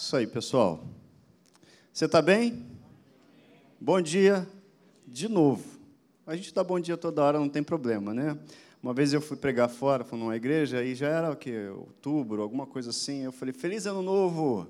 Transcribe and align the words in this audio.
Isso 0.00 0.14
aí, 0.14 0.28
pessoal. 0.28 0.84
Você 1.92 2.04
está 2.04 2.22
bem? 2.22 2.64
Bom 3.80 4.00
dia 4.00 4.46
de 5.04 5.28
novo. 5.28 5.64
A 6.24 6.36
gente 6.36 6.54
dá 6.54 6.62
bom 6.62 6.78
dia 6.78 6.96
toda 6.96 7.20
hora, 7.20 7.40
não 7.40 7.48
tem 7.48 7.64
problema, 7.64 8.14
né? 8.14 8.38
Uma 8.80 8.94
vez 8.94 9.12
eu 9.12 9.20
fui 9.20 9.36
pregar 9.36 9.68
fora, 9.68 10.04
fui 10.04 10.16
numa 10.16 10.36
igreja, 10.36 10.84
e 10.84 10.94
já 10.94 11.08
era 11.08 11.32
o 11.32 11.36
quê? 11.36 11.66
Outubro, 11.76 12.42
alguma 12.42 12.64
coisa 12.64 12.90
assim. 12.90 13.24
Eu 13.24 13.32
falei, 13.32 13.52
Feliz 13.52 13.86
Ano 13.86 14.00
Novo! 14.00 14.68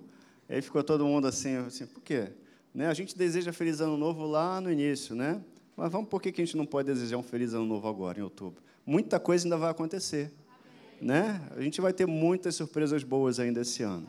Aí 0.48 0.62
ficou 0.62 0.82
todo 0.82 1.04
mundo 1.04 1.26
assim, 1.26 1.56
assim 1.56 1.84
por 1.84 2.00
quê? 2.00 2.28
Né? 2.72 2.86
A 2.86 2.94
gente 2.94 3.14
deseja 3.14 3.52
Feliz 3.52 3.82
Ano 3.82 3.98
Novo 3.98 4.24
lá 4.24 4.62
no 4.62 4.72
início, 4.72 5.14
né? 5.14 5.42
Mas 5.76 5.92
vamos, 5.92 6.08
por 6.08 6.22
que 6.22 6.30
a 6.30 6.44
gente 6.44 6.56
não 6.56 6.64
pode 6.64 6.86
desejar 6.86 7.18
um 7.18 7.22
Feliz 7.22 7.52
Ano 7.52 7.66
Novo 7.66 7.86
agora, 7.86 8.18
em 8.18 8.22
outubro? 8.22 8.62
Muita 8.86 9.20
coisa 9.20 9.44
ainda 9.44 9.58
vai 9.58 9.70
acontecer. 9.70 10.32
Né? 11.02 11.38
A 11.54 11.60
gente 11.60 11.82
vai 11.82 11.92
ter 11.92 12.06
muitas 12.06 12.54
surpresas 12.54 13.04
boas 13.04 13.38
ainda 13.38 13.60
esse 13.60 13.82
ano. 13.82 14.08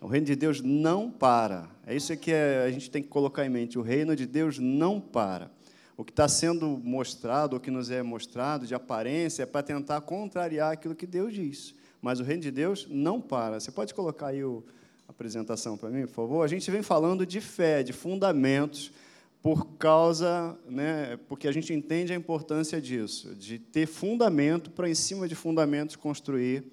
O 0.00 0.06
reino 0.06 0.26
de 0.26 0.34
Deus 0.34 0.62
não 0.62 1.10
para. 1.10 1.68
É 1.86 1.94
isso 1.94 2.16
que 2.16 2.32
é, 2.32 2.64
a 2.66 2.70
gente 2.70 2.90
tem 2.90 3.02
que 3.02 3.08
colocar 3.08 3.44
em 3.44 3.50
mente. 3.50 3.78
O 3.78 3.82
reino 3.82 4.16
de 4.16 4.26
Deus 4.26 4.58
não 4.58 4.98
para. 4.98 5.50
O 5.94 6.04
que 6.04 6.10
está 6.10 6.26
sendo 6.26 6.66
mostrado, 6.82 7.56
o 7.56 7.60
que 7.60 7.70
nos 7.70 7.90
é 7.90 8.02
mostrado 8.02 8.66
de 8.66 8.74
aparência, 8.74 9.42
é 9.42 9.46
para 9.46 9.62
tentar 9.62 10.00
contrariar 10.00 10.72
aquilo 10.72 10.94
que 10.94 11.06
Deus 11.06 11.34
diz. 11.34 11.74
Mas 12.00 12.18
o 12.18 12.22
reino 12.22 12.42
de 12.42 12.50
Deus 12.50 12.86
não 12.88 13.20
para. 13.20 13.60
Você 13.60 13.70
pode 13.70 13.92
colocar 13.92 14.28
aí 14.28 14.40
a 14.40 15.10
apresentação 15.10 15.76
para 15.76 15.90
mim, 15.90 16.06
por 16.06 16.14
favor? 16.14 16.42
A 16.42 16.48
gente 16.48 16.70
vem 16.70 16.82
falando 16.82 17.26
de 17.26 17.42
fé, 17.42 17.82
de 17.82 17.92
fundamentos, 17.92 18.90
por 19.42 19.66
causa, 19.76 20.56
né, 20.68 21.18
porque 21.28 21.48
a 21.48 21.52
gente 21.52 21.72
entende 21.72 22.12
a 22.12 22.16
importância 22.16 22.80
disso, 22.80 23.34
de 23.34 23.58
ter 23.58 23.86
fundamento 23.86 24.70
para, 24.70 24.88
em 24.88 24.94
cima 24.94 25.26
de 25.26 25.34
fundamentos, 25.34 25.96
construir 25.96 26.64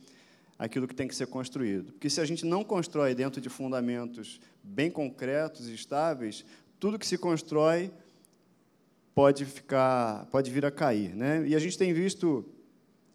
aquilo 0.57 0.87
que 0.87 0.95
tem 0.95 1.07
que 1.07 1.15
ser 1.15 1.27
construído. 1.27 1.91
Porque 1.93 2.09
se 2.09 2.19
a 2.19 2.25
gente 2.25 2.45
não 2.45 2.63
constrói 2.63 3.13
dentro 3.13 3.39
de 3.39 3.49
fundamentos 3.49 4.39
bem 4.63 4.89
concretos 4.89 5.67
e 5.67 5.73
estáveis, 5.73 6.43
tudo 6.79 6.97
que 6.97 7.07
se 7.07 7.17
constrói 7.17 7.91
pode 9.13 9.45
ficar, 9.45 10.25
pode 10.27 10.51
vir 10.51 10.65
a 10.65 10.71
cair, 10.71 11.15
né? 11.15 11.47
E 11.47 11.55
a 11.55 11.59
gente 11.59 11.77
tem 11.77 11.93
visto 11.93 12.45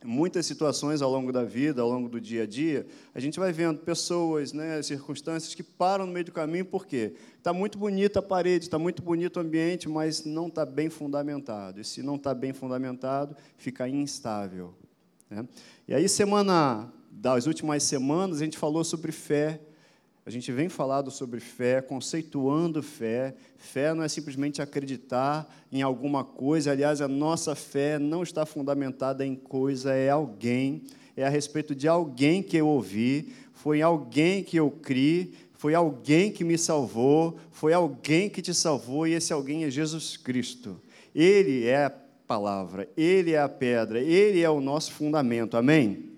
muitas 0.05 0.47
situações 0.47 1.01
ao 1.01 1.11
longo 1.11 1.33
da 1.33 1.45
vida, 1.45 1.81
ao 1.81 1.89
longo 1.89 2.09
do 2.09 2.20
dia 2.20 2.43
a 2.43 2.47
dia, 2.47 2.87
a 3.15 3.20
gente 3.20 3.39
vai 3.39 3.53
vendo 3.53 3.79
pessoas, 3.79 4.53
né, 4.53 4.83
circunstâncias 4.83 5.55
que 5.55 5.63
param 5.63 6.07
no 6.07 6.13
meio 6.13 6.25
do 6.25 6.33
caminho, 6.33 6.65
por 6.65 6.87
quê? 6.87 7.15
Está 7.39 7.53
muito 7.53 7.79
bonita 7.79 8.19
a 8.19 8.23
parede, 8.23 8.65
está 8.65 8.79
muito 8.81 9.01
bonito 9.01 9.37
o 9.37 9.41
ambiente, 9.41 9.89
mas 9.89 10.25
não 10.25 10.48
está 10.48 10.67
bem 10.67 10.91
fundamentado. 10.91 11.81
E 11.81 11.85
se 11.85 12.03
não 12.03 12.17
está 12.17 12.35
bem 12.35 12.53
fundamentado, 12.53 13.37
fica 13.57 13.89
instável. 13.89 14.75
Né? 15.31 15.47
E 15.87 15.95
aí, 15.95 16.09
semana 16.09 16.93
das 17.15 17.47
últimas 17.47 17.83
semanas, 17.83 18.41
a 18.41 18.45
gente 18.45 18.57
falou 18.57 18.83
sobre 18.83 19.13
fé. 19.13 19.61
A 20.25 20.31
gente 20.31 20.51
vem 20.51 20.69
falando 20.69 21.11
sobre 21.11 21.41
fé, 21.41 21.83
conceituando 21.83 22.83
fé. 22.83 23.35
Fé 23.57 23.93
não 23.93 24.03
é 24.03 24.09
simplesmente 24.09 24.63
acreditar 24.63 25.53
em 25.71 25.83
alguma 25.83 26.25
coisa. 26.25 26.71
Aliás, 26.71 27.01
a 27.01 27.09
nossa 27.09 27.55
fé 27.55 27.99
não 27.99 28.23
está 28.23 28.47
fundamentada 28.47 29.27
em 29.27 29.35
coisa, 29.35 29.93
é 29.93 30.09
alguém. 30.09 30.85
É 31.15 31.25
a 31.25 31.29
respeito 31.29 31.75
de 31.75 31.87
alguém 31.87 32.43
que 32.43 32.57
eu 32.57 32.67
ouvi, 32.67 33.35
foi 33.53 33.83
alguém 33.83 34.43
que 34.43 34.57
eu 34.57 34.71
criei, 34.71 35.35
foi 35.53 35.75
alguém 35.75 36.33
que 36.33 36.43
me 36.43 36.57
salvou, 36.57 37.37
foi 37.51 37.75
alguém 37.75 38.31
que 38.31 38.41
te 38.41 38.55
salvou, 38.55 39.07
e 39.07 39.13
esse 39.13 39.33
alguém 39.33 39.65
é 39.65 39.71
Jesus 39.71 40.17
Cristo. 40.17 40.81
Ele 41.15 41.67
é 41.67 41.85
a 41.85 41.91
palavra, 41.91 42.89
ele 42.97 43.33
é 43.33 43.41
a 43.41 43.49
pedra, 43.49 44.01
ele 44.01 44.41
é 44.41 44.49
o 44.49 44.61
nosso 44.61 44.93
fundamento. 44.93 45.57
Amém? 45.57 46.12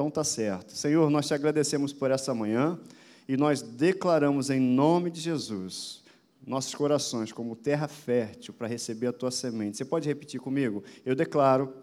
Então 0.00 0.10
tá 0.10 0.24
certo. 0.24 0.72
Senhor, 0.72 1.10
nós 1.10 1.26
te 1.26 1.34
agradecemos 1.34 1.92
por 1.92 2.10
essa 2.10 2.32
manhã 2.32 2.80
e 3.28 3.36
nós 3.36 3.60
declaramos 3.60 4.48
em 4.48 4.58
nome 4.58 5.10
de 5.10 5.20
Jesus 5.20 6.02
nossos 6.46 6.74
corações 6.74 7.32
como 7.32 7.54
terra 7.54 7.86
fértil 7.86 8.54
para 8.54 8.66
receber 8.66 9.08
a 9.08 9.12
tua 9.12 9.30
semente. 9.30 9.76
Você 9.76 9.84
pode 9.84 10.08
repetir 10.08 10.40
comigo? 10.40 10.82
Eu 11.04 11.14
declaro 11.14 11.74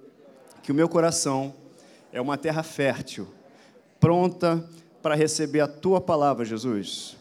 que 0.64 0.72
o 0.72 0.76
meu 0.76 0.90
coração 0.90 1.54
é 2.12 2.20
uma 2.20 2.40
terra 2.40 2.64
fértil, 2.64 3.28
pronta 4.00 4.68
para 5.00 5.14
receber 5.14 5.60
a 5.60 5.68
tua 5.68 6.02
palavra, 6.02 6.44
Jesus, 6.44 7.16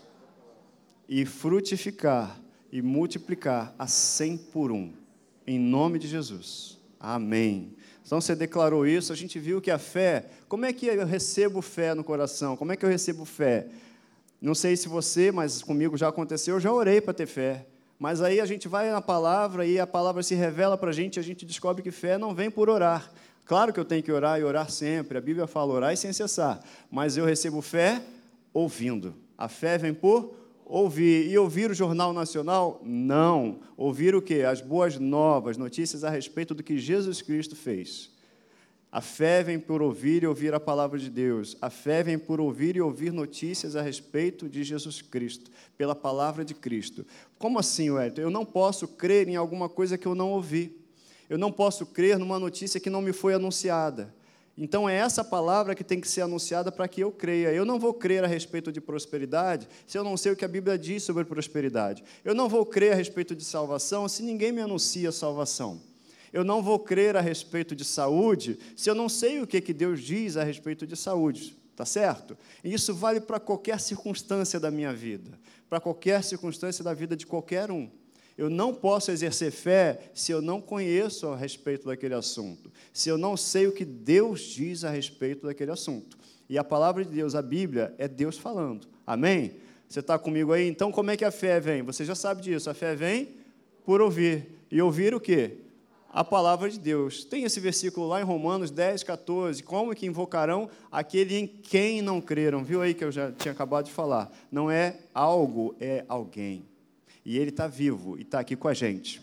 e 1.07 1.27
frutificar 1.27 2.41
e 2.73 2.81
multiplicar 2.81 3.75
a 3.79 3.87
cem 3.87 4.39
por 4.39 4.73
um. 4.73 4.95
Em 5.47 5.59
nome 5.59 5.99
de 5.99 6.09
Jesus. 6.09 6.79
Amém. 6.99 7.76
Então 8.07 8.21
você 8.21 8.37
declarou 8.37 8.87
isso, 8.87 9.13
a 9.13 9.17
gente 9.17 9.37
viu 9.37 9.61
que 9.61 9.69
a 9.69 9.79
fé, 9.79 10.27
como 10.49 10.65
é 10.65 10.73
que 10.73 10.87
eu 10.87 11.05
recebo 11.05 11.61
fé 11.61 11.93
no 11.93 12.05
coração? 12.05 12.57
Como 12.57 12.71
é 12.71 12.77
que 12.77 12.85
eu 12.85 12.89
recebo 12.89 13.25
fé? 13.25 13.67
Não 14.41 14.55
sei 14.55 14.77
se 14.77 14.89
você, 14.89 15.33
mas 15.33 15.61
comigo 15.61 15.97
já 15.97 16.07
aconteceu, 16.07 16.55
eu 16.55 16.61
já 16.61 16.73
orei 16.73 17.01
para 17.01 17.13
ter 17.13 17.27
fé. 17.27 17.67
Mas 17.99 18.23
aí 18.23 18.41
a 18.41 18.47
gente 18.47 18.69
vai 18.69 18.93
na 18.93 19.01
palavra 19.01 19.67
e 19.67 19.81
a 19.81 19.89
palavra 19.89 20.23
se 20.23 20.37
revela 20.37 20.79
para 20.79 20.91
a 20.91 20.93
gente, 20.93 21.17
e 21.17 21.21
a 21.21 21.23
gente 21.23 21.45
descobre 21.45 21.83
que 21.83 21.91
fé 21.91 22.17
não 22.17 22.33
vem 22.33 22.49
por 22.49 22.71
orar. 22.71 23.11
Claro 23.45 23.73
que 23.73 23.81
eu 23.81 23.85
tenho 23.85 24.05
que 24.05 24.13
orar 24.13 24.39
e 24.39 24.45
orar 24.45 24.71
sempre, 24.71 25.19
a 25.19 25.21
Bíblia 25.21 25.49
fala 25.49 25.73
orar 25.73 25.93
e 25.93 25.97
sem 25.97 26.13
cessar, 26.13 26.61
mas 26.89 27.17
eu 27.17 27.25
recebo 27.25 27.61
fé 27.61 28.01
ouvindo. 28.55 29.17
A 29.37 29.49
fé 29.49 29.79
vem 29.79 29.93
por 29.93 30.33
Ouvir. 30.69 31.31
E 31.31 31.39
ouvir 31.39 31.71
o 31.71 31.75
Jornal 31.75 32.13
Nacional? 32.13 32.81
Não. 32.85 33.61
Ouvir 33.77 34.17
o 34.17 34.21
quê? 34.21 34.43
As 34.43 34.61
boas 34.61 34.99
novas, 34.99 35.57
notícias 35.57 36.03
a 36.03 36.11
respeito 36.11 36.55
do 36.55 36.63
que 36.63 36.77
Jesus 36.77 37.23
Cristo 37.23 37.55
fez. 37.55 38.11
A 38.91 39.01
fé 39.01 39.45
vem 39.45 39.61
por 39.61 39.81
ouvir 39.81 40.25
e 40.25 40.27
ouvir 40.27 40.55
a 40.55 40.59
palavra 40.59 40.99
de 40.99 41.09
Deus. 41.09 41.57
A 41.61 41.71
fé 41.71 42.03
vem 42.03 42.19
por 42.19 42.41
ouvir 42.41 42.75
e 42.75 42.81
ouvir 42.81 43.13
notícias 43.13 43.77
a 43.77 43.83
respeito 43.83 44.49
de 44.49 44.65
Jesus 44.65 45.01
Cristo, 45.01 45.53
pela 45.79 45.95
palavra 45.95 46.45
de 46.45 46.55
Cristo. 46.55 47.07
Como 47.39 47.61
assim, 47.61 47.91
Wellington? 47.91 48.23
Eu 48.23 48.31
não 48.31 48.45
posso 48.45 48.89
crer 48.89 49.29
em 49.29 49.37
alguma 49.37 49.69
coisa 49.69 49.97
que 49.97 50.07
eu 50.07 50.17
não 50.17 50.31
ouvi. 50.31 50.81
Eu 51.31 51.39
não 51.39 51.53
posso 51.53 51.87
crer 51.87 52.19
numa 52.19 52.41
notícia 52.41 52.81
que 52.81 52.91
não 52.91 53.03
me 53.03 53.13
foi 53.13 53.35
anunciada. 53.35 54.13
Então 54.59 54.89
é 54.89 54.95
essa 54.95 55.23
palavra 55.23 55.75
que 55.75 55.85
tem 55.85 56.01
que 56.01 56.09
ser 56.09 56.23
anunciada 56.23 56.73
para 56.73 56.89
que 56.89 57.03
eu 57.03 57.13
creia. 57.13 57.53
Eu 57.53 57.67
não 57.67 57.79
vou 57.79 57.93
crer 57.93 58.25
a 58.25 58.27
respeito 58.27 58.73
de 58.73 58.81
prosperidade 58.81 59.69
se 59.87 59.99
eu 59.99 60.03
não 60.03 60.17
sei 60.17 60.33
o 60.33 60.37
que 60.37 60.45
a 60.45 60.49
Bíblia 60.49 60.79
diz 60.79 61.03
sobre 61.03 61.25
prosperidade. 61.25 62.03
Eu 62.25 62.35
não 62.35 62.49
vou 62.49 62.65
crer 62.65 62.93
a 62.93 62.97
respeito 62.97 63.37
de 63.37 63.45
salvação 63.45 64.09
se 64.09 64.23
ninguém 64.23 64.53
me 64.53 64.63
anuncia 64.63 65.13
salvação. 65.13 65.81
Eu 66.33 66.43
não 66.43 66.63
vou 66.63 66.79
crer 66.79 67.17
a 67.17 67.21
respeito 67.21 67.77
de 67.77 67.85
saúde 67.85 68.59
se 68.75 68.89
eu 68.89 68.95
não 68.95 69.09
sei 69.09 69.41
o 69.41 69.47
que, 69.47 69.61
que 69.61 69.75
Deus 69.75 70.01
diz 70.01 70.39
a 70.39 70.45
respeito 70.45 70.87
de 70.87 70.97
saúde. 70.97 71.57
Tá 71.77 71.85
certo? 71.85 72.39
E 72.65 72.73
isso 72.73 72.95
vale 72.95 73.21
para 73.21 73.39
qualquer 73.39 73.79
circunstância 73.79 74.59
da 74.59 74.71
minha 74.71 74.95
vida, 74.95 75.39
para 75.69 75.79
qualquer 75.79 76.25
circunstância 76.25 76.83
da 76.83 76.95
vida 76.95 77.15
de 77.15 77.27
qualquer 77.27 77.71
um. 77.71 77.91
Eu 78.37 78.51
não 78.51 78.75
posso 78.75 79.11
exercer 79.11 79.51
fé 79.51 80.11
se 80.13 80.31
eu 80.31 80.43
não 80.43 80.61
conheço 80.61 81.29
a 81.29 81.37
respeito 81.37 81.87
daquele 81.87 82.15
assunto, 82.15 82.71
se 82.93 83.09
eu 83.09 83.17
não 83.17 83.37
sei 83.37 83.67
o 83.67 83.73
que 83.73 83.85
Deus 83.85 84.43
diz 84.43 84.85
a 84.85 84.91
respeito 84.91 85.47
daquele 85.47 85.71
assunto. 85.71 86.19
E 86.49 86.59
a 86.59 86.65
palavra 86.65 87.05
de 87.05 87.11
Deus, 87.11 87.35
a 87.35 87.43
Bíblia, 87.43 87.95
é 87.99 88.07
Deus 88.07 88.37
falando. 88.37 88.87
Amém? 89.07 89.57
Você 89.89 90.01
está 90.01 90.19
comigo 90.19 90.53
aí? 90.53 90.69
Então, 90.69 90.93
como 90.93 91.11
é 91.11 91.17
que 91.17 91.25
a 91.25 91.31
fé 91.31 91.59
vem? 91.61 91.83
Você 91.83 92.05
já 92.05 92.15
sabe 92.15 92.43
disso. 92.43 92.69
A 92.69 92.75
fé 92.75 92.95
vem 92.95 93.35
por 93.85 94.01
ouvir. 94.01 94.47
E 94.71 94.81
ouvir 94.83 95.15
o 95.15 95.21
quê? 95.21 95.59
A 96.13 96.25
palavra 96.25 96.69
de 96.69 96.79
Deus. 96.79 97.25
Tem 97.25 97.45
esse 97.45 97.61
versículo 97.61 98.07
lá 98.07 98.21
em 98.21 98.25
Romanos 98.25 98.71
10, 98.71 99.03
14. 99.03 99.63
Como 99.63 99.95
que 99.95 100.07
invocarão 100.07 100.69
aquele 100.91 101.37
em 101.37 101.47
quem 101.47 102.03
não 102.03 102.21
creram? 102.21 102.65
Viu 102.65 102.83
aí 102.83 102.95
que 102.95 103.05
eu 103.05 103.13
já 103.13 103.31
tinha 103.33 103.53
acabado 103.53 103.87
de 103.87 103.93
falar. 103.93 104.31
Não 104.51 104.71
é 104.71 104.99
algo, 105.15 105.75
é 105.81 106.05
alguém. 106.09 106.65
E 107.27 107.37
Ele 107.37 107.51
está 107.51 107.67
vivo 107.67 108.17
e 108.17 108.23
está 108.23 108.39
aqui 108.39 108.55
com 108.55 108.69
a 108.69 108.73
gente. 108.73 109.21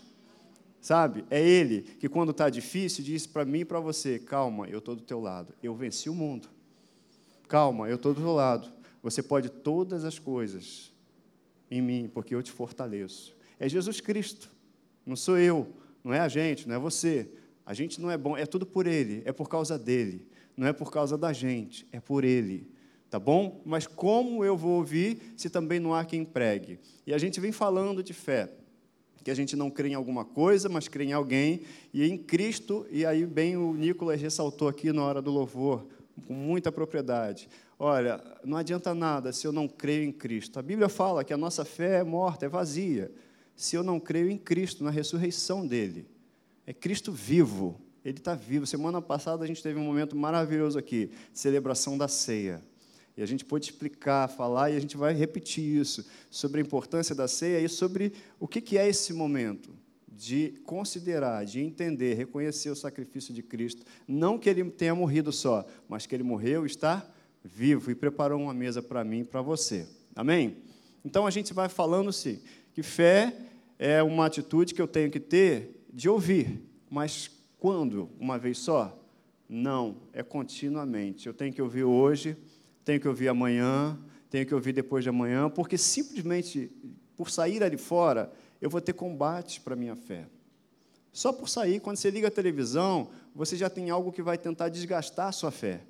Sabe? 0.78 1.24
É 1.30 1.40
Ele 1.40 1.80
que, 1.80 2.06
quando 2.06 2.32
está 2.32 2.50
difícil, 2.50 3.02
diz 3.02 3.26
para 3.26 3.46
mim 3.46 3.60
e 3.60 3.64
para 3.64 3.80
você: 3.80 4.18
calma, 4.18 4.68
eu 4.68 4.78
estou 4.78 4.94
do 4.94 5.00
teu 5.00 5.18
lado. 5.18 5.54
Eu 5.62 5.74
venci 5.74 6.10
o 6.10 6.14
mundo. 6.14 6.46
Calma, 7.48 7.88
eu 7.88 7.96
estou 7.96 8.12
do 8.12 8.20
teu 8.20 8.34
lado. 8.34 8.70
Você 9.02 9.22
pode 9.22 9.48
todas 9.48 10.04
as 10.04 10.18
coisas 10.18 10.92
em 11.70 11.80
mim, 11.80 12.10
porque 12.12 12.34
eu 12.34 12.42
te 12.42 12.52
fortaleço. 12.52 13.34
É 13.58 13.66
Jesus 13.70 14.02
Cristo, 14.02 14.50
não 15.06 15.16
sou 15.16 15.38
eu, 15.38 15.66
não 16.02 16.12
é 16.12 16.20
a 16.20 16.28
gente, 16.28 16.68
não 16.68 16.74
é 16.74 16.78
você. 16.78 17.26
A 17.64 17.72
gente 17.72 17.98
não 18.02 18.10
é 18.10 18.18
bom, 18.18 18.36
é 18.36 18.44
tudo 18.44 18.66
por 18.66 18.86
Ele, 18.86 19.22
é 19.24 19.32
por 19.32 19.48
causa 19.48 19.78
dele. 19.78 20.28
Não 20.54 20.66
é 20.66 20.74
por 20.74 20.92
causa 20.92 21.16
da 21.16 21.32
gente, 21.32 21.88
é 21.90 22.00
por 22.00 22.22
Ele 22.22 22.70
tá 23.14 23.20
bom? 23.20 23.60
Mas 23.64 23.86
como 23.86 24.44
eu 24.44 24.56
vou 24.56 24.72
ouvir 24.72 25.34
se 25.36 25.48
também 25.48 25.78
não 25.78 25.94
há 25.94 26.04
quem 26.04 26.24
pregue? 26.24 26.80
E 27.06 27.14
a 27.14 27.18
gente 27.18 27.38
vem 27.38 27.52
falando 27.52 28.02
de 28.02 28.12
fé, 28.12 28.50
que 29.22 29.30
a 29.30 29.34
gente 29.36 29.54
não 29.54 29.70
crê 29.70 29.90
em 29.90 29.94
alguma 29.94 30.24
coisa, 30.24 30.68
mas 30.68 30.88
crê 30.88 31.04
em 31.04 31.12
alguém, 31.12 31.60
e 31.92 32.04
em 32.04 32.18
Cristo, 32.18 32.84
e 32.90 33.06
aí 33.06 33.24
bem 33.24 33.56
o 33.56 33.72
Nicolas 33.72 34.20
ressaltou 34.20 34.66
aqui 34.66 34.92
na 34.92 35.04
hora 35.04 35.22
do 35.22 35.30
louvor, 35.30 35.86
com 36.26 36.34
muita 36.34 36.72
propriedade. 36.72 37.48
Olha, 37.78 38.20
não 38.44 38.56
adianta 38.56 38.92
nada 38.92 39.32
se 39.32 39.46
eu 39.46 39.52
não 39.52 39.68
creio 39.68 40.02
em 40.02 40.10
Cristo. 40.10 40.58
A 40.58 40.62
Bíblia 40.62 40.88
fala 40.88 41.22
que 41.22 41.32
a 41.32 41.36
nossa 41.36 41.64
fé 41.64 42.00
é 42.00 42.04
morta, 42.04 42.46
é 42.46 42.48
vazia, 42.48 43.12
se 43.54 43.76
eu 43.76 43.84
não 43.84 44.00
creio 44.00 44.28
em 44.28 44.36
Cristo, 44.36 44.82
na 44.82 44.90
ressurreição 44.90 45.64
dele. 45.64 46.04
É 46.66 46.72
Cristo 46.72 47.12
vivo, 47.12 47.80
ele 48.04 48.18
está 48.18 48.34
vivo. 48.34 48.66
Semana 48.66 49.00
passada 49.00 49.44
a 49.44 49.46
gente 49.46 49.62
teve 49.62 49.78
um 49.78 49.84
momento 49.84 50.16
maravilhoso 50.16 50.76
aqui, 50.76 51.12
celebração 51.32 51.96
da 51.96 52.08
ceia. 52.08 52.60
E 53.16 53.22
a 53.22 53.26
gente 53.26 53.44
pode 53.44 53.66
explicar, 53.66 54.28
falar, 54.28 54.70
e 54.70 54.76
a 54.76 54.80
gente 54.80 54.96
vai 54.96 55.14
repetir 55.14 55.64
isso, 55.64 56.04
sobre 56.30 56.60
a 56.60 56.64
importância 56.64 57.14
da 57.14 57.28
ceia 57.28 57.60
e 57.60 57.68
sobre 57.68 58.12
o 58.40 58.48
que 58.48 58.76
é 58.76 58.88
esse 58.88 59.12
momento 59.12 59.70
de 60.08 60.54
considerar, 60.64 61.44
de 61.44 61.60
entender, 61.60 62.14
reconhecer 62.14 62.70
o 62.70 62.76
sacrifício 62.76 63.34
de 63.34 63.42
Cristo. 63.42 63.84
Não 64.06 64.38
que 64.38 64.48
ele 64.48 64.64
tenha 64.70 64.94
morrido 64.94 65.32
só, 65.32 65.66
mas 65.88 66.06
que 66.06 66.14
ele 66.14 66.22
morreu, 66.22 66.64
está 66.64 67.06
vivo 67.42 67.90
e 67.90 67.94
preparou 67.94 68.40
uma 68.40 68.54
mesa 68.54 68.80
para 68.80 69.04
mim 69.04 69.20
e 69.20 69.24
para 69.24 69.42
você. 69.42 69.86
Amém? 70.14 70.56
Então 71.04 71.26
a 71.26 71.30
gente 71.30 71.52
vai 71.52 71.68
falando-se 71.68 72.42
que 72.72 72.82
fé 72.82 73.36
é 73.78 74.02
uma 74.02 74.26
atitude 74.26 74.72
que 74.72 74.80
eu 74.80 74.88
tenho 74.88 75.10
que 75.10 75.20
ter 75.20 75.84
de 75.92 76.08
ouvir, 76.08 76.62
mas 76.88 77.30
quando? 77.58 78.08
Uma 78.18 78.38
vez 78.38 78.58
só? 78.58 78.98
Não, 79.48 79.96
é 80.12 80.22
continuamente. 80.22 81.26
Eu 81.26 81.34
tenho 81.34 81.52
que 81.52 81.60
ouvir 81.60 81.84
hoje, 81.84 82.36
tenho 82.84 83.00
que 83.00 83.08
ouvir 83.08 83.28
amanhã, 83.28 83.98
tenho 84.30 84.46
que 84.46 84.54
ouvir 84.54 84.72
depois 84.72 85.02
de 85.02 85.10
amanhã, 85.10 85.48
porque 85.48 85.78
simplesmente 85.78 86.70
por 87.16 87.30
sair 87.30 87.62
ali 87.62 87.76
fora, 87.76 88.32
eu 88.60 88.68
vou 88.68 88.80
ter 88.80 88.92
combate 88.92 89.60
para 89.60 89.74
a 89.74 89.76
minha 89.76 89.96
fé. 89.96 90.26
Só 91.12 91.32
por 91.32 91.48
sair, 91.48 91.80
quando 91.80 91.96
você 91.96 92.10
liga 92.10 92.28
a 92.28 92.30
televisão, 92.30 93.08
você 93.34 93.56
já 93.56 93.70
tem 93.70 93.90
algo 93.90 94.10
que 94.10 94.22
vai 94.22 94.36
tentar 94.36 94.68
desgastar 94.68 95.28
a 95.28 95.32
sua 95.32 95.50
fé. 95.50 95.80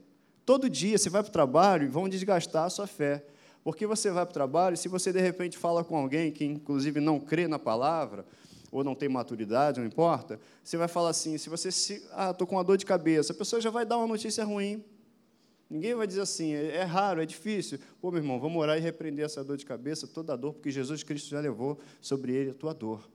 Todo 0.44 0.68
dia 0.68 0.98
você 0.98 1.08
vai 1.08 1.22
para 1.22 1.30
o 1.30 1.32
trabalho 1.32 1.84
e 1.84 1.88
vão 1.88 2.08
desgastar 2.08 2.64
a 2.64 2.70
sua 2.70 2.86
fé. 2.86 3.24
Porque 3.62 3.86
você 3.86 4.10
vai 4.10 4.26
para 4.26 4.30
o 4.30 4.34
trabalho, 4.34 4.76
se 4.76 4.88
você 4.88 5.10
de 5.10 5.20
repente 5.20 5.56
fala 5.56 5.82
com 5.82 5.96
alguém 5.96 6.30
que 6.30 6.44
inclusive 6.44 7.00
não 7.00 7.18
crê 7.18 7.48
na 7.48 7.58
palavra, 7.58 8.26
ou 8.70 8.84
não 8.84 8.94
tem 8.94 9.08
maturidade, 9.08 9.80
não 9.80 9.86
importa, 9.86 10.38
você 10.62 10.76
vai 10.76 10.88
falar 10.88 11.10
assim, 11.10 11.38
se 11.38 11.48
você 11.48 11.70
se, 11.70 12.04
ah, 12.12 12.32
estou 12.32 12.44
com 12.46 12.56
uma 12.56 12.64
dor 12.64 12.76
de 12.76 12.84
cabeça, 12.84 13.32
a 13.32 13.36
pessoa 13.36 13.62
já 13.62 13.70
vai 13.70 13.86
dar 13.86 13.96
uma 13.96 14.06
notícia 14.08 14.44
ruim. 14.44 14.84
Ninguém 15.74 15.92
vai 15.92 16.06
dizer 16.06 16.20
assim, 16.20 16.54
é, 16.54 16.76
é 16.76 16.82
raro, 16.84 17.20
é 17.20 17.26
difícil. 17.26 17.80
Pô, 18.00 18.08
meu 18.12 18.20
irmão, 18.20 18.38
vamos 18.38 18.62
orar 18.62 18.78
e 18.78 18.80
repreender 18.80 19.24
essa 19.24 19.42
dor 19.42 19.56
de 19.56 19.66
cabeça, 19.66 20.06
toda 20.06 20.32
a 20.32 20.36
dor, 20.36 20.54
porque 20.54 20.70
Jesus 20.70 21.02
Cristo 21.02 21.30
já 21.30 21.40
levou 21.40 21.80
sobre 22.00 22.32
ele 22.32 22.50
a 22.52 22.54
tua 22.54 22.72
dor. 22.72 23.10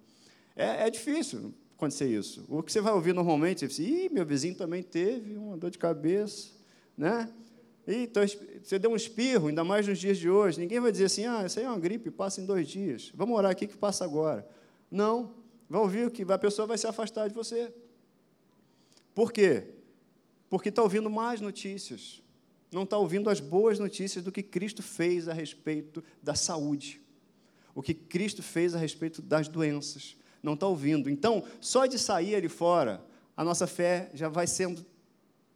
É, 0.58 0.86
é 0.86 0.90
difícil 0.90 1.54
acontecer 1.78 2.08
isso. 2.08 2.44
O 2.50 2.62
que 2.62 2.70
você 2.70 2.82
vai 2.82 2.92
ouvir 2.92 3.14
normalmente 3.14 3.64
é 3.64 3.68
assim, 3.70 3.84
Ih, 3.86 4.10
meu 4.10 4.26
vizinho 4.26 4.56
também 4.56 4.84
teve 4.84 5.38
uma 5.38 5.56
dor 5.56 5.72
de 5.72 5.78
cabeça, 5.78 6.50
né? 6.98 7.34
Então, 7.88 8.24
você 8.62 8.78
deu 8.78 8.92
um 8.92 8.96
espirro, 8.98 9.48
ainda 9.48 9.64
mais 9.64 9.88
nos 9.88 9.98
dias 9.98 10.18
de 10.18 10.30
hoje. 10.30 10.60
Ninguém 10.60 10.82
vai 10.82 10.92
dizer 10.92 11.06
assim, 11.06 11.26
ah, 11.26 11.46
isso 11.46 11.60
aí 11.60 11.66
é 11.66 11.70
uma 11.70 11.80
gripe, 11.80 12.12
passa 12.12 12.42
em 12.42 12.46
dois 12.46 12.68
dias. 12.68 13.10
Vamos 13.16 13.38
orar 13.38 13.52
aqui 13.52 13.68
que 13.68 13.78
passa 13.78 14.04
agora. 14.04 14.46
Não. 14.92 15.34
Vai 15.70 15.80
ouvir 15.80 16.12
que 16.12 16.30
a 16.30 16.38
pessoa 16.38 16.68
vai 16.68 16.78
se 16.78 16.86
afastar 16.86 17.30
de 17.30 17.34
você. 17.34 17.74
Por 19.16 19.32
quê? 19.32 19.64
Porque 20.50 20.68
está 20.68 20.84
ouvindo 20.84 21.10
mais 21.10 21.40
notícias. 21.40 22.22
Não 22.72 22.84
está 22.84 22.98
ouvindo 22.98 23.30
as 23.30 23.40
boas 23.40 23.80
notícias 23.80 24.24
do 24.24 24.32
que 24.32 24.44
Cristo 24.44 24.84
fez 24.84 25.28
a 25.28 25.34
respeito 25.34 26.04
da 26.22 26.36
saúde. 26.36 27.02
O 27.74 27.82
que 27.82 27.94
Cristo 27.94 28.44
fez 28.44 28.76
a 28.76 28.78
respeito 28.78 29.22
das 29.22 29.48
doenças. 29.48 30.16
Não 30.42 30.54
está 30.54 30.68
ouvindo. 30.68 31.10
Então, 31.10 31.44
só 31.60 31.86
de 31.86 31.98
sair 31.98 32.36
ali 32.36 32.50
fora, 32.50 33.04
a 33.36 33.44
nossa 33.44 33.66
fé 33.66 34.10
já 34.14 34.30
vai 34.30 34.48
sendo 34.48 34.86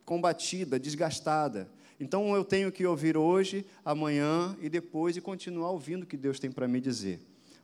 combatida, 0.06 0.80
desgastada. 0.80 1.70
Então 2.00 2.36
eu 2.36 2.44
tenho 2.44 2.72
que 2.72 2.86
ouvir 2.86 3.16
hoje, 3.16 3.66
amanhã 3.86 4.58
e 4.60 4.68
depois 4.68 5.16
e 5.16 5.22
continuar 5.22 5.72
ouvindo 5.72 6.04
o 6.04 6.06
que 6.06 6.18
Deus 6.18 6.40
tem 6.40 6.52
para 6.52 6.68
me 6.68 6.82
dizer. 6.82 7.20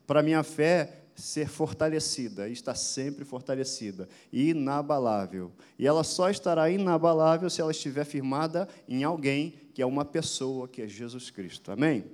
Para 0.07 0.23
minha 0.23 0.43
fé 0.43 1.03
ser 1.19 1.47
fortalecida, 1.47 2.47
estar 2.49 2.75
sempre 2.75 3.25
fortalecida, 3.25 4.07
inabalável. 4.31 5.51
E 5.77 5.85
ela 5.85 6.03
só 6.03 6.29
estará 6.29 6.69
inabalável 6.69 7.49
se 7.49 7.61
ela 7.61 7.71
estiver 7.71 8.05
firmada 8.05 8.67
em 8.87 9.03
alguém, 9.03 9.53
que 9.73 9.81
é 9.81 9.85
uma 9.85 10.05
pessoa, 10.05 10.67
que 10.67 10.81
é 10.81 10.87
Jesus 10.87 11.29
Cristo. 11.29 11.71
Amém? 11.71 12.05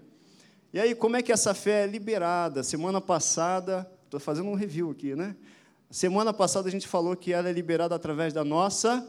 E 0.74 0.80
aí, 0.80 0.94
como 0.94 1.16
é 1.16 1.22
que 1.22 1.32
essa 1.32 1.54
fé 1.54 1.84
é 1.84 1.88
liberada? 1.88 2.64
Semana 2.64 3.00
passada, 3.00 3.90
estou 4.04 4.20
fazendo 4.20 4.50
um 4.50 4.56
review 4.56 4.92
aqui, 4.92 5.16
né? 5.16 5.36
Semana 5.90 6.34
passada 6.34 6.68
a 6.68 6.72
gente 6.72 6.88
falou 6.88 7.16
que 7.16 7.32
ela 7.32 7.50
é 7.50 7.54
liberada 7.54 7.96
através 7.96 8.34
da 8.34 8.44
nossa 8.44 9.08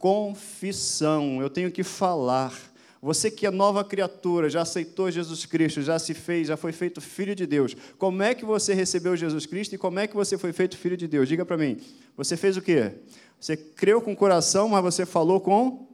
confissão, 0.00 1.40
eu 1.40 1.50
tenho 1.50 1.70
que 1.70 1.82
falar. 1.82 2.52
Você 3.00 3.30
que 3.30 3.46
é 3.46 3.50
nova 3.50 3.84
criatura, 3.84 4.48
já 4.48 4.62
aceitou 4.62 5.10
Jesus 5.10 5.44
Cristo, 5.44 5.82
já 5.82 5.98
se 5.98 6.14
fez, 6.14 6.48
já 6.48 6.56
foi 6.56 6.72
feito 6.72 7.00
filho 7.00 7.34
de 7.34 7.46
Deus. 7.46 7.76
Como 7.98 8.22
é 8.22 8.34
que 8.34 8.44
você 8.44 8.74
recebeu 8.74 9.16
Jesus 9.16 9.46
Cristo 9.46 9.74
e 9.74 9.78
como 9.78 9.98
é 9.98 10.06
que 10.06 10.14
você 10.14 10.38
foi 10.38 10.52
feito 10.52 10.76
filho 10.76 10.96
de 10.96 11.06
Deus? 11.06 11.28
Diga 11.28 11.44
para 11.44 11.56
mim. 11.56 11.78
Você 12.16 12.36
fez 12.36 12.56
o 12.56 12.62
quê? 12.62 12.92
Você 13.38 13.56
creu 13.56 14.00
com 14.00 14.12
o 14.12 14.16
coração, 14.16 14.68
mas 14.68 14.82
você 14.82 15.04
falou 15.04 15.40
com. 15.40 15.86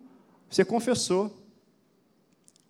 Você 0.49 0.65
confessou. 0.65 1.37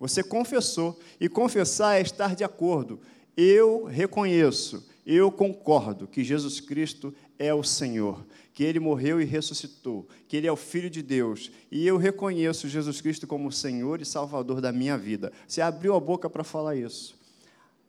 Você 0.00 0.22
confessou. 0.22 0.98
E 1.20 1.28
confessar 1.28 1.98
é 1.98 2.00
estar 2.00 2.34
de 2.34 2.42
acordo. 2.42 3.00
Eu 3.36 3.84
reconheço, 3.84 4.86
eu 5.06 5.30
concordo 5.30 6.06
que 6.06 6.24
Jesus 6.24 6.60
Cristo 6.60 7.14
é 7.38 7.52
o 7.52 7.62
Senhor 7.62 8.24
que 8.52 8.62
ele 8.62 8.78
morreu 8.78 9.20
e 9.20 9.24
ressuscitou, 9.24 10.06
que 10.28 10.36
ele 10.36 10.46
é 10.46 10.52
o 10.52 10.56
Filho 10.56 10.90
de 10.90 11.02
Deus, 11.02 11.50
e 11.70 11.86
eu 11.86 11.96
reconheço 11.96 12.68
Jesus 12.68 13.00
Cristo 13.00 13.26
como 13.26 13.50
Senhor 13.50 14.00
e 14.00 14.04
Salvador 14.04 14.60
da 14.60 14.70
minha 14.70 14.98
vida. 14.98 15.32
Você 15.48 15.60
abriu 15.60 15.94
a 15.94 16.00
boca 16.00 16.28
para 16.28 16.44
falar 16.44 16.76
isso. 16.76 17.14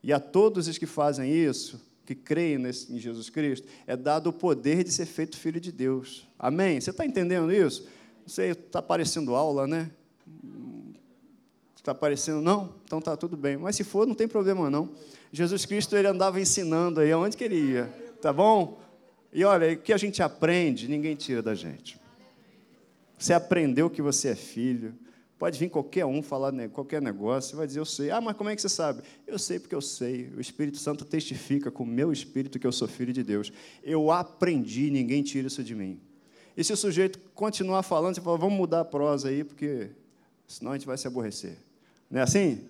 E 0.01 0.13
a 0.13 0.19
todos 0.19 0.67
os 0.67 0.77
que 0.77 0.85
fazem 0.85 1.33
isso, 1.33 1.81
que 2.05 2.15
creem 2.15 2.57
em 2.89 2.99
Jesus 2.99 3.29
Cristo, 3.29 3.67
é 3.87 3.95
dado 3.95 4.27
o 4.27 4.33
poder 4.33 4.83
de 4.83 4.91
ser 4.91 5.05
feito 5.05 5.37
filho 5.37 5.59
de 5.59 5.71
Deus. 5.71 6.27
Amém? 6.37 6.79
Você 6.79 6.89
está 6.89 7.05
entendendo 7.05 7.51
isso? 7.51 7.87
Você 8.25 8.47
está 8.49 8.81
parecendo 8.81 9.35
aula, 9.35 9.67
né? 9.67 9.89
Está 11.75 11.93
parecendo, 11.93 12.41
não? 12.41 12.73
Então 12.85 12.99
está 12.99 13.15
tudo 13.17 13.35
bem. 13.35 13.57
Mas 13.57 13.75
se 13.75 13.83
for, 13.83 14.07
não 14.07 14.15
tem 14.15 14.27
problema 14.27 14.69
não. 14.69 14.89
Jesus 15.31 15.65
Cristo 15.65 15.97
ele 15.97 16.07
andava 16.07 16.39
ensinando 16.39 17.01
aí 17.01 17.11
aonde 17.11 17.35
que 17.35 17.43
ele 17.43 17.59
ia, 17.59 17.85
tá 18.21 18.31
bom? 18.31 18.79
E 19.33 19.43
olha, 19.43 19.73
o 19.73 19.77
que 19.77 19.91
a 19.91 19.97
gente 19.97 20.21
aprende, 20.21 20.87
ninguém 20.87 21.15
tira 21.15 21.41
da 21.41 21.55
gente. 21.55 21.99
Você 23.17 23.33
aprendeu 23.33 23.89
que 23.89 24.01
você 24.01 24.29
é 24.29 24.35
filho. 24.35 24.93
Pode 25.39 25.57
vir 25.57 25.69
qualquer 25.69 26.05
um 26.05 26.21
falar 26.21 26.53
qualquer 26.69 27.01
negócio, 27.01 27.49
você 27.49 27.55
vai 27.55 27.67
dizer, 27.67 27.79
eu 27.79 27.85
sei. 27.85 28.11
Ah, 28.11 28.21
mas 28.21 28.35
como 28.37 28.49
é 28.49 28.55
que 28.55 28.61
você 28.61 28.69
sabe? 28.69 29.01
Eu 29.25 29.39
sei 29.39 29.59
porque 29.59 29.75
eu 29.75 29.81
sei. 29.81 30.29
O 30.37 30.39
Espírito 30.39 30.77
Santo 30.77 31.03
testifica 31.03 31.71
com 31.71 31.83
o 31.83 31.87
meu 31.87 32.13
espírito 32.13 32.59
que 32.59 32.67
eu 32.67 32.71
sou 32.71 32.87
filho 32.87 33.11
de 33.11 33.23
Deus. 33.23 33.51
Eu 33.83 34.11
aprendi, 34.11 34.89
ninguém 34.91 35.23
tira 35.23 35.47
isso 35.47 35.63
de 35.63 35.75
mim. 35.75 35.99
E 36.55 36.63
se 36.63 36.71
o 36.71 36.77
sujeito 36.77 37.19
continuar 37.33 37.81
falando, 37.83 38.15
você 38.15 38.21
fala, 38.21 38.37
vamos 38.37 38.57
mudar 38.57 38.81
a 38.81 38.85
prosa 38.85 39.29
aí, 39.29 39.43
porque 39.43 39.89
senão 40.47 40.71
a 40.71 40.77
gente 40.77 40.85
vai 40.85 40.97
se 40.97 41.07
aborrecer. 41.07 41.57
Não 42.09 42.19
é 42.19 42.23
assim? 42.23 42.63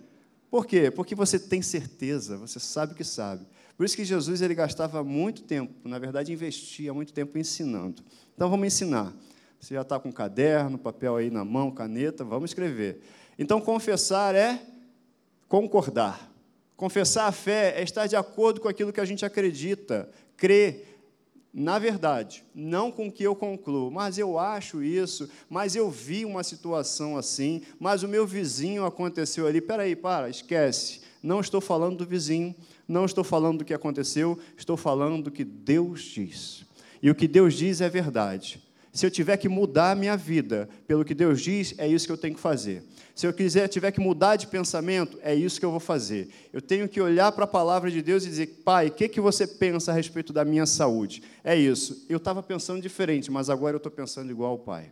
Por 0.50 0.66
quê? 0.66 0.90
Porque 0.90 1.14
você 1.14 1.38
tem 1.38 1.62
certeza, 1.62 2.38
você 2.38 2.60
sabe 2.60 2.94
o 2.94 2.96
que 2.96 3.04
sabe. 3.04 3.46
Por 3.76 3.86
isso 3.86 3.96
que 3.96 4.06
Jesus 4.06 4.42
ele 4.42 4.54
gastava 4.54 5.04
muito 5.04 5.44
tempo, 5.44 5.88
na 5.88 5.98
verdade, 5.98 6.32
investia 6.32 6.94
muito 6.94 7.14
tempo 7.14 7.38
ensinando. 7.38 8.04
Então 8.36 8.50
vamos 8.50 8.68
ensinar. 8.68 9.14
Você 9.60 9.74
já 9.74 9.82
está 9.82 10.00
com 10.00 10.12
caderno, 10.12 10.78
papel 10.78 11.16
aí 11.16 11.32
na 11.32 11.44
mão, 11.44 11.72
caneta, 11.72 12.24
vamos 12.24 12.52
escrever. 12.52 13.02
Então 13.38 13.60
confessar 13.60 14.36
é 14.36 14.62
concordar. 15.48 16.32
Confessar 16.76 17.28
a 17.28 17.32
fé 17.32 17.74
é 17.78 17.84
estar 17.84 18.08
de 18.08 18.16
acordo 18.16 18.62
com 18.62 18.68
aquilo 18.68 18.92
que 18.92 19.00
a 19.00 19.06
gente 19.06 19.26
acredita, 19.26 20.10
crer 20.36 20.94
na 21.54 21.78
verdade, 21.78 22.44
não 22.56 22.92
com 22.92 23.12
que 23.12 23.22
eu 23.22 23.36
concluo, 23.36 23.92
mas 23.92 24.18
eu 24.18 24.40
acho 24.40 24.82
isso, 24.82 25.30
mas 25.48 25.76
eu 25.76 25.88
vi 25.92 26.26
uma 26.26 26.44
situação 26.44 27.16
assim, 27.16 27.62
mas 27.80 28.02
o 28.02 28.08
meu 28.08 28.26
vizinho 28.26 28.84
aconteceu 28.84 29.46
ali. 29.46 29.62
Peraí, 29.62 29.96
para, 29.96 30.28
esquece. 30.30 31.02
Não 31.22 31.40
estou 31.40 31.62
falando 31.62 31.98
do 31.98 32.08
vizinho, 32.08 32.56
não 32.88 33.06
estou 33.06 33.24
falando 33.24 33.60
do 33.60 33.66
que 33.66 33.74
aconteceu, 33.74 34.38
estou 34.58 34.78
falando 34.78 35.24
do 35.24 35.32
que 35.32 35.44
Deus 35.44 36.02
diz. 36.02 36.66
E 37.02 37.10
o 37.10 37.16
que 37.16 37.28
Deus 37.28 37.54
diz 37.54 37.82
é 37.82 37.90
verdade. 37.90 38.62
Se 38.94 39.06
eu 39.06 39.12
tiver 39.12 39.38
que 39.38 39.50
mudar 39.50 39.92
a 39.92 39.96
minha 39.96 40.16
vida 40.16 40.70
pelo 40.88 41.04
que 41.04 41.16
Deus 41.16 41.42
diz, 41.42 41.74
é 41.80 41.88
isso 41.88 42.06
que 42.06 42.12
eu 42.12 42.18
tenho 42.18 42.36
que 42.36 42.40
fazer. 42.40 42.84
Se 43.16 43.26
eu 43.26 43.34
quiser, 43.34 43.68
tiver 43.68 43.92
que 43.92 44.00
mudar 44.00 44.36
de 44.36 44.48
pensamento, 44.48 45.18
é 45.22 45.34
isso 45.34 45.60
que 45.60 45.66
eu 45.66 45.72
vou 45.72 45.80
fazer. 45.80 46.30
Eu 46.52 46.62
tenho 46.62 46.88
que 46.88 47.02
olhar 47.02 47.32
para 47.32 47.46
a 47.46 47.48
palavra 47.48 47.90
de 47.90 48.02
Deus 48.02 48.24
e 48.24 48.30
dizer, 48.30 48.62
Pai, 48.64 48.88
o 48.88 48.92
que, 48.92 49.10
que 49.10 49.20
você 49.20 49.48
pensa 49.48 49.92
a 49.92 49.96
respeito 49.96 50.32
da 50.32 50.46
minha 50.46 50.66
saúde? 50.66 51.24
É 51.44 51.56
isso. 51.56 52.06
Eu 52.08 52.18
estava 52.18 52.44
pensando 52.44 52.82
diferente, 52.82 53.32
mas 53.32 53.50
agora 53.50 53.76
eu 53.76 53.78
estou 53.78 53.92
pensando 53.92 54.32
igual 54.32 54.52
ao 54.52 54.60
Pai. 54.60 54.92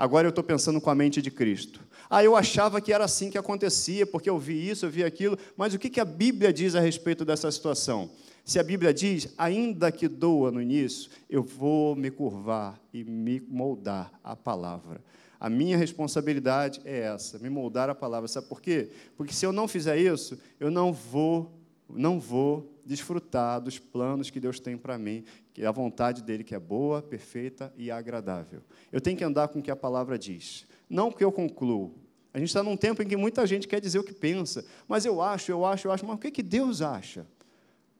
Agora 0.00 0.26
eu 0.26 0.30
estou 0.30 0.42
pensando 0.42 0.80
com 0.80 0.88
a 0.88 0.94
mente 0.94 1.20
de 1.20 1.30
Cristo. 1.30 1.86
Ah, 2.08 2.24
eu 2.24 2.34
achava 2.34 2.80
que 2.80 2.90
era 2.90 3.04
assim 3.04 3.28
que 3.28 3.36
acontecia, 3.36 4.06
porque 4.06 4.30
eu 4.30 4.38
vi 4.38 4.70
isso, 4.70 4.86
eu 4.86 4.90
vi 4.90 5.04
aquilo, 5.04 5.36
mas 5.54 5.74
o 5.74 5.78
que, 5.78 6.00
a 6.00 6.06
Bíblia 6.06 6.54
diz 6.54 6.74
a 6.74 6.80
respeito 6.80 7.22
dessa 7.22 7.52
situação? 7.52 8.10
Se 8.42 8.58
a 8.58 8.62
Bíblia 8.62 8.94
diz, 8.94 9.34
ainda 9.36 9.92
que 9.92 10.08
doa 10.08 10.50
no 10.50 10.62
início, 10.62 11.10
eu 11.28 11.42
vou 11.42 11.94
me 11.94 12.10
curvar 12.10 12.80
e 12.94 13.04
me 13.04 13.40
moldar 13.46 14.10
a 14.24 14.34
palavra. 14.34 15.04
A 15.38 15.50
minha 15.50 15.76
responsabilidade 15.76 16.80
é 16.86 17.00
essa, 17.00 17.38
me 17.38 17.50
moldar 17.50 17.90
a 17.90 17.94
palavra. 17.94 18.26
Sabe 18.26 18.48
por 18.48 18.62
quê? 18.62 18.88
Porque 19.18 19.34
se 19.34 19.44
eu 19.44 19.52
não 19.52 19.68
fizer 19.68 19.98
isso, 19.98 20.38
eu 20.58 20.70
não 20.70 20.94
vou, 20.94 21.60
não 21.90 22.18
vou 22.18 22.74
desfrutar 22.86 23.60
dos 23.60 23.78
planos 23.78 24.30
que 24.30 24.40
Deus 24.40 24.58
tem 24.58 24.78
para 24.78 24.96
mim, 24.96 25.24
que 25.52 25.62
é 25.62 25.66
a 25.66 25.72
vontade 25.72 26.22
dele 26.22 26.44
que 26.44 26.54
é 26.54 26.58
boa, 26.58 27.02
perfeita 27.02 27.72
e 27.76 27.90
agradável. 27.90 28.62
Eu 28.90 29.00
tenho 29.00 29.16
que 29.16 29.24
andar 29.24 29.48
com 29.48 29.58
o 29.58 29.62
que 29.62 29.70
a 29.70 29.76
palavra 29.76 30.18
diz, 30.18 30.66
não 30.88 31.10
que 31.10 31.24
eu 31.24 31.32
concluo, 31.32 31.94
A 32.32 32.38
gente 32.38 32.48
está 32.48 32.62
num 32.62 32.76
tempo 32.76 33.02
em 33.02 33.06
que 33.08 33.16
muita 33.16 33.44
gente 33.44 33.66
quer 33.66 33.80
dizer 33.80 33.98
o 33.98 34.04
que 34.04 34.12
pensa, 34.12 34.64
mas 34.86 35.04
eu 35.04 35.20
acho, 35.20 35.50
eu 35.50 35.64
acho, 35.64 35.88
eu 35.88 35.92
acho, 35.92 36.06
mas 36.06 36.16
o 36.16 36.18
que, 36.18 36.30
que 36.30 36.42
Deus 36.42 36.80
acha? 36.80 37.26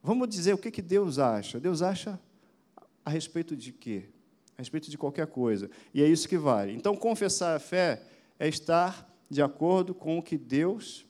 Vamos 0.03 0.29
dizer 0.29 0.55
o 0.55 0.59
que, 0.59 0.71
que 0.71 0.81
Deus 0.81 1.19
acha. 1.19 1.59
Deus 1.59 1.83
acha 1.83 2.19
a 3.05 3.11
respeito 3.11 3.57
de 3.57 3.73
quê? 3.73 4.05
A 4.57 4.63
respeito 4.63 4.89
de 4.91 4.97
qualquer 4.97 5.27
coisa. 5.27 5.69
E 5.93 6.03
é 6.03 6.07
isso 6.07 6.29
que 6.29 6.39
vale. 6.39 6.73
Então, 6.73 6.97
confessar 6.97 7.57
a 7.57 7.59
fé 7.59 8.03
é 8.39 8.49
estar 8.49 9.09
de 9.29 9.43
acordo 9.43 9.95
com 9.95 10.19
o 10.19 10.23
que 10.23 10.39
Deus 10.39 11.05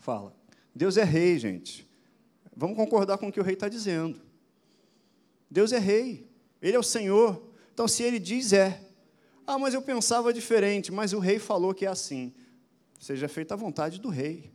fala. 0.00 0.34
Deus 0.74 0.96
é 0.96 1.04
rei, 1.04 1.38
gente. 1.38 1.86
Vamos 2.54 2.76
concordar 2.76 3.18
com 3.18 3.28
o 3.28 3.32
que 3.32 3.40
o 3.40 3.42
rei 3.42 3.54
está 3.54 3.68
dizendo. 3.68 4.20
Deus 5.50 5.72
é 5.72 5.78
rei. 5.78 6.28
Ele 6.60 6.76
é 6.76 6.78
o 6.78 6.82
Senhor. 6.82 7.42
Então, 7.72 7.86
se 7.86 8.02
ele 8.02 8.18
diz, 8.18 8.52
é. 8.52 8.82
Ah, 9.46 9.58
mas 9.58 9.74
eu 9.74 9.82
pensava 9.82 10.32
diferente, 10.32 10.90
mas 10.90 11.12
o 11.12 11.18
rei 11.18 11.38
falou 11.38 11.72
que 11.74 11.86
é 11.86 11.88
assim. 11.88 12.32
Seja 12.98 13.28
feita 13.28 13.54
a 13.54 13.56
vontade 13.56 14.00
do 14.00 14.08
rei. 14.08 14.50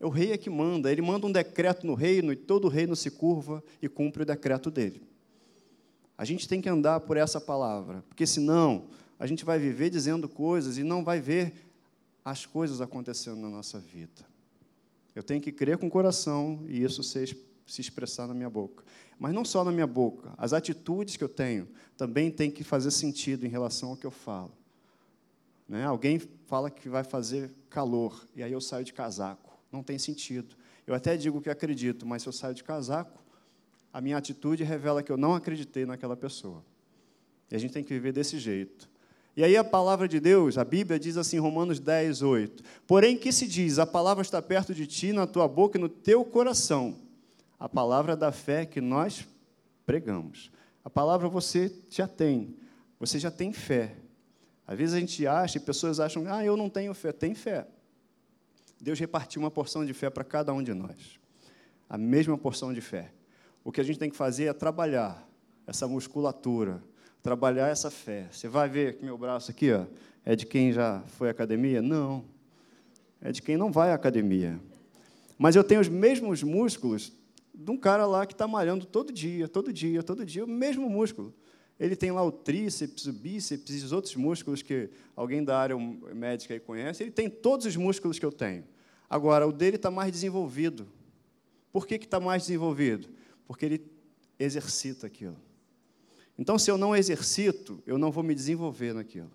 É 0.00 0.06
o 0.06 0.08
rei 0.08 0.32
é 0.32 0.38
que 0.38 0.48
manda, 0.48 0.90
ele 0.90 1.02
manda 1.02 1.26
um 1.26 1.32
decreto 1.32 1.86
no 1.86 1.94
reino 1.94 2.32
e 2.32 2.36
todo 2.36 2.64
o 2.64 2.68
reino 2.68 2.96
se 2.96 3.10
curva 3.10 3.62
e 3.82 3.88
cumpre 3.88 4.22
o 4.22 4.26
decreto 4.26 4.70
dele. 4.70 5.02
A 6.16 6.24
gente 6.24 6.48
tem 6.48 6.60
que 6.60 6.68
andar 6.68 7.00
por 7.00 7.18
essa 7.18 7.40
palavra, 7.40 8.02
porque 8.08 8.26
senão 8.26 8.88
a 9.18 9.26
gente 9.26 9.44
vai 9.44 9.58
viver 9.58 9.90
dizendo 9.90 10.26
coisas 10.28 10.78
e 10.78 10.82
não 10.82 11.04
vai 11.04 11.20
ver 11.20 11.52
as 12.24 12.46
coisas 12.46 12.80
acontecendo 12.80 13.36
na 13.36 13.50
nossa 13.50 13.78
vida. 13.78 14.26
Eu 15.14 15.22
tenho 15.22 15.40
que 15.40 15.52
crer 15.52 15.76
com 15.76 15.86
o 15.86 15.90
coração 15.90 16.64
e 16.66 16.82
isso 16.82 17.02
se, 17.02 17.36
se 17.70 17.80
expressar 17.80 18.26
na 18.26 18.34
minha 18.34 18.50
boca. 18.50 18.82
Mas 19.16 19.32
não 19.32 19.44
só 19.44 19.62
na 19.62 19.70
minha 19.70 19.86
boca, 19.86 20.32
as 20.36 20.52
atitudes 20.52 21.16
que 21.16 21.22
eu 21.22 21.28
tenho 21.28 21.68
também 21.96 22.30
têm 22.30 22.50
que 22.50 22.64
fazer 22.64 22.90
sentido 22.90 23.46
em 23.46 23.48
relação 23.48 23.90
ao 23.90 23.96
que 23.96 24.06
eu 24.06 24.10
falo. 24.10 24.50
Né? 25.68 25.84
Alguém 25.84 26.20
fala 26.48 26.68
que 26.68 26.88
vai 26.88 27.04
fazer 27.04 27.52
calor 27.68 28.26
e 28.34 28.42
aí 28.42 28.50
eu 28.50 28.60
saio 28.60 28.84
de 28.84 28.92
casaco. 28.92 29.56
Não 29.70 29.84
tem 29.84 29.98
sentido. 29.98 30.56
Eu 30.84 30.94
até 30.94 31.16
digo 31.16 31.40
que 31.40 31.48
acredito, 31.48 32.04
mas 32.04 32.22
se 32.22 32.28
eu 32.28 32.32
saio 32.32 32.54
de 32.54 32.64
casaco, 32.64 33.22
a 33.92 34.00
minha 34.00 34.16
atitude 34.16 34.64
revela 34.64 35.00
que 35.00 35.12
eu 35.12 35.16
não 35.16 35.34
acreditei 35.34 35.86
naquela 35.86 36.16
pessoa. 36.16 36.64
E 37.48 37.54
a 37.54 37.58
gente 37.58 37.72
tem 37.72 37.84
que 37.84 37.94
viver 37.94 38.12
desse 38.12 38.36
jeito. 38.36 38.90
E 39.36 39.44
aí 39.44 39.56
a 39.56 39.62
palavra 39.62 40.08
de 40.08 40.18
Deus, 40.18 40.58
a 40.58 40.64
Bíblia 40.64 40.98
diz 40.98 41.16
assim, 41.16 41.38
Romanos 41.38 41.78
10, 41.78 42.22
8. 42.22 42.64
Porém, 42.84 43.16
que 43.16 43.30
se 43.30 43.46
diz? 43.46 43.78
A 43.78 43.86
palavra 43.86 44.22
está 44.22 44.42
perto 44.42 44.74
de 44.74 44.88
ti, 44.88 45.12
na 45.12 45.24
tua 45.24 45.46
boca 45.46 45.78
e 45.78 45.80
no 45.80 45.88
teu 45.88 46.24
coração 46.24 47.09
a 47.60 47.68
palavra 47.68 48.16
da 48.16 48.32
fé 48.32 48.64
que 48.64 48.80
nós 48.80 49.28
pregamos. 49.84 50.50
A 50.82 50.88
palavra 50.88 51.28
você 51.28 51.70
já 51.90 52.08
tem, 52.08 52.56
você 52.98 53.18
já 53.18 53.30
tem 53.30 53.52
fé. 53.52 53.96
Às 54.66 54.78
vezes 54.78 54.94
a 54.94 55.00
gente 55.00 55.26
acha, 55.26 55.58
e 55.58 55.60
pessoas 55.60 56.00
acham, 56.00 56.24
ah, 56.26 56.42
eu 56.42 56.56
não 56.56 56.70
tenho 56.70 56.94
fé. 56.94 57.12
Tem 57.12 57.34
fé. 57.34 57.66
Deus 58.80 58.98
repartiu 58.98 59.42
uma 59.42 59.50
porção 59.50 59.84
de 59.84 59.92
fé 59.92 60.08
para 60.08 60.24
cada 60.24 60.54
um 60.54 60.62
de 60.62 60.72
nós. 60.72 61.20
A 61.86 61.98
mesma 61.98 62.38
porção 62.38 62.72
de 62.72 62.80
fé. 62.80 63.12
O 63.62 63.70
que 63.70 63.80
a 63.80 63.84
gente 63.84 63.98
tem 63.98 64.08
que 64.08 64.16
fazer 64.16 64.44
é 64.44 64.52
trabalhar 64.54 65.28
essa 65.66 65.86
musculatura, 65.86 66.82
trabalhar 67.22 67.68
essa 67.68 67.90
fé. 67.90 68.28
Você 68.30 68.48
vai 68.48 68.70
ver 68.70 68.96
que 68.96 69.04
meu 69.04 69.18
braço 69.18 69.50
aqui 69.50 69.70
ó, 69.70 69.84
é 70.24 70.34
de 70.34 70.46
quem 70.46 70.72
já 70.72 71.02
foi 71.08 71.28
à 71.28 71.30
academia? 71.32 71.82
Não. 71.82 72.24
É 73.20 73.30
de 73.32 73.42
quem 73.42 73.58
não 73.58 73.70
vai 73.70 73.90
à 73.90 73.94
academia. 73.94 74.58
Mas 75.36 75.56
eu 75.56 75.64
tenho 75.64 75.80
os 75.80 75.88
mesmos 75.88 76.42
músculos 76.42 77.19
de 77.62 77.70
um 77.70 77.76
cara 77.76 78.06
lá 78.06 78.26
que 78.26 78.32
está 78.32 78.48
malhando 78.48 78.86
todo 78.86 79.12
dia, 79.12 79.46
todo 79.46 79.70
dia, 79.70 80.02
todo 80.02 80.24
dia, 80.24 80.44
o 80.44 80.48
mesmo 80.48 80.88
músculo. 80.88 81.34
Ele 81.78 81.94
tem 81.94 82.10
lá 82.10 82.22
o 82.22 82.32
tríceps, 82.32 83.06
o 83.06 83.12
bíceps 83.12 83.82
e 83.82 83.84
os 83.84 83.92
outros 83.92 84.16
músculos 84.16 84.62
que 84.62 84.88
alguém 85.14 85.44
da 85.44 85.58
área 85.58 85.76
médica 86.14 86.54
aí 86.54 86.60
conhece. 86.60 87.02
Ele 87.02 87.10
tem 87.10 87.28
todos 87.28 87.66
os 87.66 87.76
músculos 87.76 88.18
que 88.18 88.24
eu 88.24 88.32
tenho. 88.32 88.64
Agora, 89.08 89.46
o 89.46 89.52
dele 89.52 89.76
está 89.76 89.90
mais 89.90 90.10
desenvolvido. 90.10 90.88
Por 91.70 91.86
que 91.86 91.96
está 91.96 92.18
mais 92.18 92.42
desenvolvido? 92.42 93.08
Porque 93.46 93.66
ele 93.66 93.86
exercita 94.38 95.06
aquilo. 95.06 95.36
Então, 96.38 96.58
se 96.58 96.70
eu 96.70 96.78
não 96.78 96.96
exercito, 96.96 97.82
eu 97.86 97.98
não 97.98 98.10
vou 98.10 98.22
me 98.22 98.34
desenvolver 98.34 98.94
naquilo. 98.94 99.30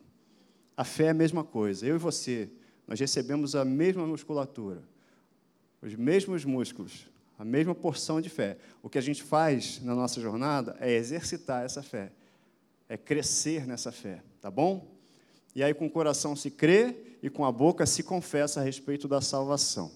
A 0.75 0.83
fé 0.83 1.05
é 1.05 1.09
a 1.09 1.13
mesma 1.13 1.43
coisa. 1.43 1.85
Eu 1.85 1.95
e 1.95 1.99
você, 1.99 2.49
nós 2.87 2.99
recebemos 2.99 3.55
a 3.55 3.63
mesma 3.63 4.05
musculatura, 4.05 4.83
os 5.81 5.93
mesmos 5.93 6.43
músculos, 6.43 7.07
a 7.37 7.45
mesma 7.45 7.75
porção 7.75 8.21
de 8.21 8.29
fé. 8.29 8.57
O 8.81 8.89
que 8.89 8.97
a 8.97 9.01
gente 9.01 9.23
faz 9.23 9.81
na 9.81 9.93
nossa 9.93 10.21
jornada 10.21 10.75
é 10.79 10.91
exercitar 10.93 11.63
essa 11.63 11.83
fé, 11.83 12.11
é 12.87 12.97
crescer 12.97 13.67
nessa 13.67 13.91
fé, 13.91 14.21
tá 14.41 14.49
bom? 14.49 14.95
E 15.55 15.63
aí 15.63 15.73
com 15.73 15.85
o 15.85 15.89
coração 15.89 16.35
se 16.35 16.51
crê 16.51 17.17
e 17.21 17.29
com 17.29 17.45
a 17.45 17.51
boca 17.51 17.85
se 17.85 18.03
confessa 18.03 18.59
a 18.59 18.63
respeito 18.63 19.07
da 19.07 19.21
salvação. 19.21 19.91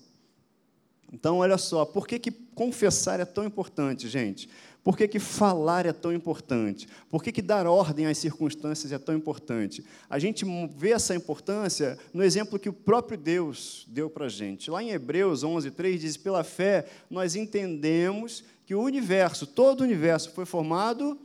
Então, 1.12 1.38
olha 1.40 1.58
só, 1.58 1.86
por 1.86 2.08
que, 2.08 2.20
que 2.20 2.32
confessar 2.32 3.20
é 3.20 3.26
tão 3.26 3.44
importante, 3.44 4.08
gente? 4.08 4.48
Por 4.84 4.98
que, 4.98 5.08
que 5.08 5.20
falar 5.20 5.86
é 5.86 5.92
tão 5.92 6.14
importante? 6.14 6.88
Por 7.10 7.22
que, 7.22 7.32
que 7.32 7.42
dar 7.42 7.68
ordem 7.68 8.06
às 8.06 8.18
circunstâncias 8.18 8.92
é 8.92 8.98
tão 8.98 9.14
importante? 9.14 9.84
A 10.10 10.18
gente 10.18 10.46
vê 10.76 10.92
essa 10.92 11.14
importância 11.14 11.98
no 12.14 12.24
exemplo 12.24 12.58
que 12.58 12.70
o 12.70 12.74
próprio 12.74 13.18
Deus 13.18 13.86
deu 13.90 14.10
para 14.10 14.26
a 14.26 14.30
gente. 14.30 14.72
Lá 14.72 14.82
em 14.82 14.92
Hebreus 14.92 15.44
11, 15.44 15.72
3 15.72 16.00
diz: 16.00 16.18
pela 16.18 16.44
fé 16.44 16.86
nós 17.10 17.36
entendemos 17.36 18.44
que 18.66 18.74
o 18.74 18.82
universo, 18.82 19.46
todo 19.46 19.82
o 19.82 19.84
universo, 19.84 20.32
foi 20.32 20.46
formado 20.46 21.20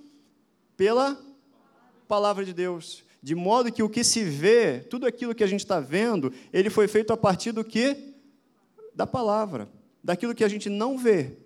pela 0.77 1.19
palavra 2.09 2.45
de 2.45 2.53
Deus. 2.53 3.05
De 3.23 3.35
modo 3.35 3.73
que 3.73 3.83
o 3.83 3.89
que 3.89 4.03
se 4.03 4.23
vê, 4.25 4.81
tudo 4.81 5.07
aquilo 5.07 5.35
que 5.35 5.45
a 5.45 5.47
gente 5.47 5.61
está 5.61 5.81
vendo, 5.81 6.33
ele 6.53 6.69
foi 6.69 6.89
feito 6.89 7.13
a 7.13 7.17
partir 7.17 7.53
do 7.53 7.65
que? 7.65 8.15
Da 8.95 9.07
palavra. 9.07 9.69
Daquilo 10.03 10.35
que 10.35 10.45
a 10.45 10.49
gente 10.49 10.69
não 10.69 10.99
vê, 10.99 11.39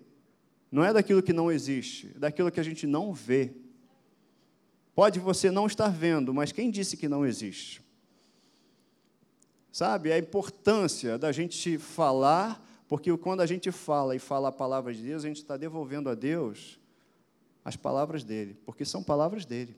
não 0.71 0.83
é 0.83 0.93
daquilo 0.93 1.23
que 1.23 1.33
não 1.33 1.51
existe, 1.51 2.11
é 2.15 2.19
daquilo 2.19 2.51
que 2.51 2.59
a 2.59 2.63
gente 2.63 2.85
não 2.85 3.13
vê. 3.13 3.53
Pode 4.93 5.19
você 5.19 5.49
não 5.49 5.65
estar 5.65 5.89
vendo, 5.89 6.33
mas 6.33 6.51
quem 6.51 6.69
disse 6.69 6.97
que 6.97 7.07
não 7.07 7.25
existe? 7.25 7.81
Sabe, 9.71 10.11
a 10.11 10.17
importância 10.17 11.17
da 11.17 11.31
gente 11.31 11.77
falar, 11.77 12.65
porque 12.87 13.15
quando 13.17 13.41
a 13.41 13.45
gente 13.45 13.71
fala 13.71 14.15
e 14.15 14.19
fala 14.19 14.49
a 14.49 14.51
palavra 14.51 14.93
de 14.93 15.01
Deus, 15.01 15.23
a 15.23 15.27
gente 15.27 15.37
está 15.37 15.55
devolvendo 15.55 16.09
a 16.09 16.15
Deus 16.15 16.79
as 17.63 17.75
palavras 17.75 18.23
dele, 18.23 18.57
porque 18.65 18.83
são 18.83 19.03
palavras 19.03 19.45
dele. 19.45 19.77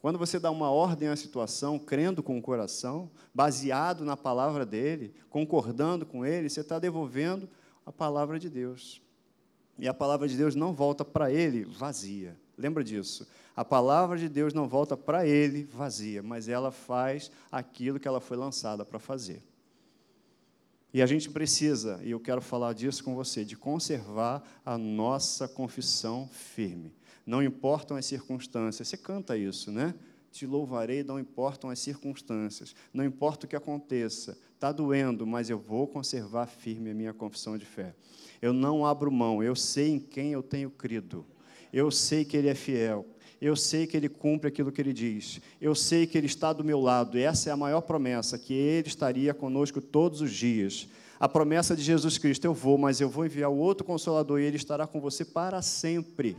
Quando 0.00 0.18
você 0.18 0.38
dá 0.38 0.50
uma 0.50 0.70
ordem 0.70 1.08
à 1.08 1.16
situação, 1.16 1.78
crendo 1.78 2.22
com 2.22 2.38
o 2.38 2.42
coração, 2.42 3.10
baseado 3.34 4.04
na 4.04 4.16
palavra 4.16 4.64
dele, 4.64 5.14
concordando 5.28 6.06
com 6.06 6.24
ele, 6.24 6.48
você 6.48 6.60
está 6.60 6.78
devolvendo 6.78 7.48
a 7.84 7.92
palavra 7.92 8.38
de 8.38 8.48
Deus. 8.48 9.01
E 9.82 9.88
a 9.88 9.92
palavra 9.92 10.28
de 10.28 10.36
Deus 10.36 10.54
não 10.54 10.72
volta 10.72 11.04
para 11.04 11.32
ele 11.32 11.64
vazia. 11.64 12.36
Lembra 12.56 12.84
disso? 12.84 13.26
A 13.56 13.64
palavra 13.64 14.16
de 14.16 14.28
Deus 14.28 14.54
não 14.54 14.68
volta 14.68 14.96
para 14.96 15.26
ele 15.26 15.64
vazia, 15.64 16.22
mas 16.22 16.48
ela 16.48 16.70
faz 16.70 17.32
aquilo 17.50 17.98
que 17.98 18.06
ela 18.06 18.20
foi 18.20 18.36
lançada 18.36 18.84
para 18.84 19.00
fazer. 19.00 19.42
E 20.94 21.02
a 21.02 21.06
gente 21.06 21.28
precisa, 21.28 21.98
e 22.04 22.12
eu 22.12 22.20
quero 22.20 22.40
falar 22.40 22.74
disso 22.74 23.02
com 23.02 23.16
você, 23.16 23.44
de 23.44 23.56
conservar 23.56 24.40
a 24.64 24.78
nossa 24.78 25.48
confissão 25.48 26.28
firme. 26.28 26.94
Não 27.26 27.42
importam 27.42 27.96
as 27.96 28.06
circunstâncias. 28.06 28.86
Você 28.86 28.96
canta 28.96 29.36
isso, 29.36 29.72
né? 29.72 29.96
Te 30.30 30.46
louvarei, 30.46 31.02
não 31.02 31.18
importam 31.18 31.70
as 31.70 31.80
circunstâncias. 31.80 32.72
Não 32.94 33.04
importa 33.04 33.46
o 33.46 33.48
que 33.48 33.56
aconteça. 33.56 34.38
Está 34.54 34.70
doendo, 34.70 35.26
mas 35.26 35.50
eu 35.50 35.58
vou 35.58 35.88
conservar 35.88 36.46
firme 36.46 36.92
a 36.92 36.94
minha 36.94 37.12
confissão 37.12 37.58
de 37.58 37.66
fé. 37.66 37.96
Eu 38.42 38.52
não 38.52 38.84
abro 38.84 39.10
mão, 39.10 39.40
eu 39.40 39.54
sei 39.54 39.90
em 39.90 39.98
quem 40.00 40.32
eu 40.32 40.42
tenho 40.42 40.68
crido. 40.68 41.24
Eu 41.72 41.92
sei 41.92 42.24
que 42.24 42.36
Ele 42.36 42.48
é 42.48 42.54
fiel. 42.54 43.06
Eu 43.40 43.56
sei 43.56 43.86
que 43.86 43.96
Ele 43.96 44.08
cumpre 44.08 44.48
aquilo 44.48 44.70
que 44.70 44.80
Ele 44.80 44.92
diz. 44.92 45.40
Eu 45.60 45.74
sei 45.74 46.06
que 46.06 46.18
Ele 46.18 46.26
está 46.26 46.52
do 46.52 46.62
meu 46.62 46.80
lado. 46.80 47.16
E 47.16 47.22
essa 47.22 47.50
é 47.50 47.52
a 47.52 47.56
maior 47.56 47.80
promessa, 47.80 48.36
que 48.36 48.52
Ele 48.52 48.88
estaria 48.88 49.32
conosco 49.32 49.80
todos 49.80 50.20
os 50.20 50.32
dias. 50.32 50.88
A 51.18 51.28
promessa 51.28 51.76
de 51.76 51.82
Jesus 51.82 52.18
Cristo, 52.18 52.44
eu 52.44 52.52
vou, 52.52 52.76
mas 52.76 53.00
eu 53.00 53.08
vou 53.08 53.24
enviar 53.24 53.48
o 53.48 53.56
outro 53.56 53.84
Consolador 53.84 54.40
e 54.40 54.44
Ele 54.44 54.56
estará 54.56 54.86
com 54.86 55.00
você 55.00 55.24
para 55.24 55.62
sempre. 55.62 56.36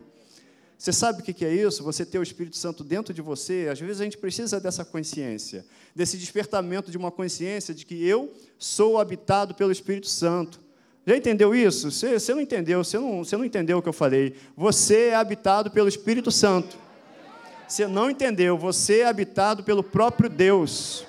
Você 0.78 0.92
sabe 0.92 1.22
o 1.22 1.24
que 1.24 1.46
é 1.46 1.54
isso? 1.54 1.84
Você 1.84 2.06
ter 2.06 2.20
o 2.20 2.24
Espírito 2.24 2.58
Santo 2.58 2.84
dentro 2.84 3.14
de 3.14 3.22
você. 3.22 3.70
Às 3.72 3.80
vezes 3.80 4.02
a 4.02 4.04
gente 4.04 4.18
precisa 4.18 4.60
dessa 4.60 4.84
consciência, 4.84 5.66
desse 5.96 6.18
despertamento 6.18 6.92
de 6.92 6.98
uma 6.98 7.12
consciência 7.12 7.74
de 7.74 7.86
que 7.86 8.06
eu 8.06 8.34
sou 8.58 8.98
habitado 8.98 9.56
pelo 9.56 9.72
Espírito 9.72 10.08
Santo. 10.08 10.63
Já 11.06 11.18
entendeu 11.18 11.54
isso? 11.54 11.92
Você, 11.92 12.18
você 12.18 12.34
não 12.34 12.42
entendeu, 12.42 12.84
você 12.84 12.98
não, 12.98 13.24
você 13.24 13.36
não 13.36 13.44
entendeu 13.44 13.78
o 13.78 13.82
que 13.82 13.90
eu 13.90 13.94
falei. 13.94 14.36
Você 14.56 15.08
é 15.08 15.16
habitado 15.16 15.70
pelo 15.70 15.90
Espírito 15.90 16.32
Santo. 16.32 16.78
Você 17.68 17.88
não 17.88 18.10
entendeu, 18.10 18.58
você 18.58 19.00
é 19.00 19.08
habitado 19.08 19.64
pelo 19.64 19.84
próprio 19.84 20.30
Deus. 20.30 21.06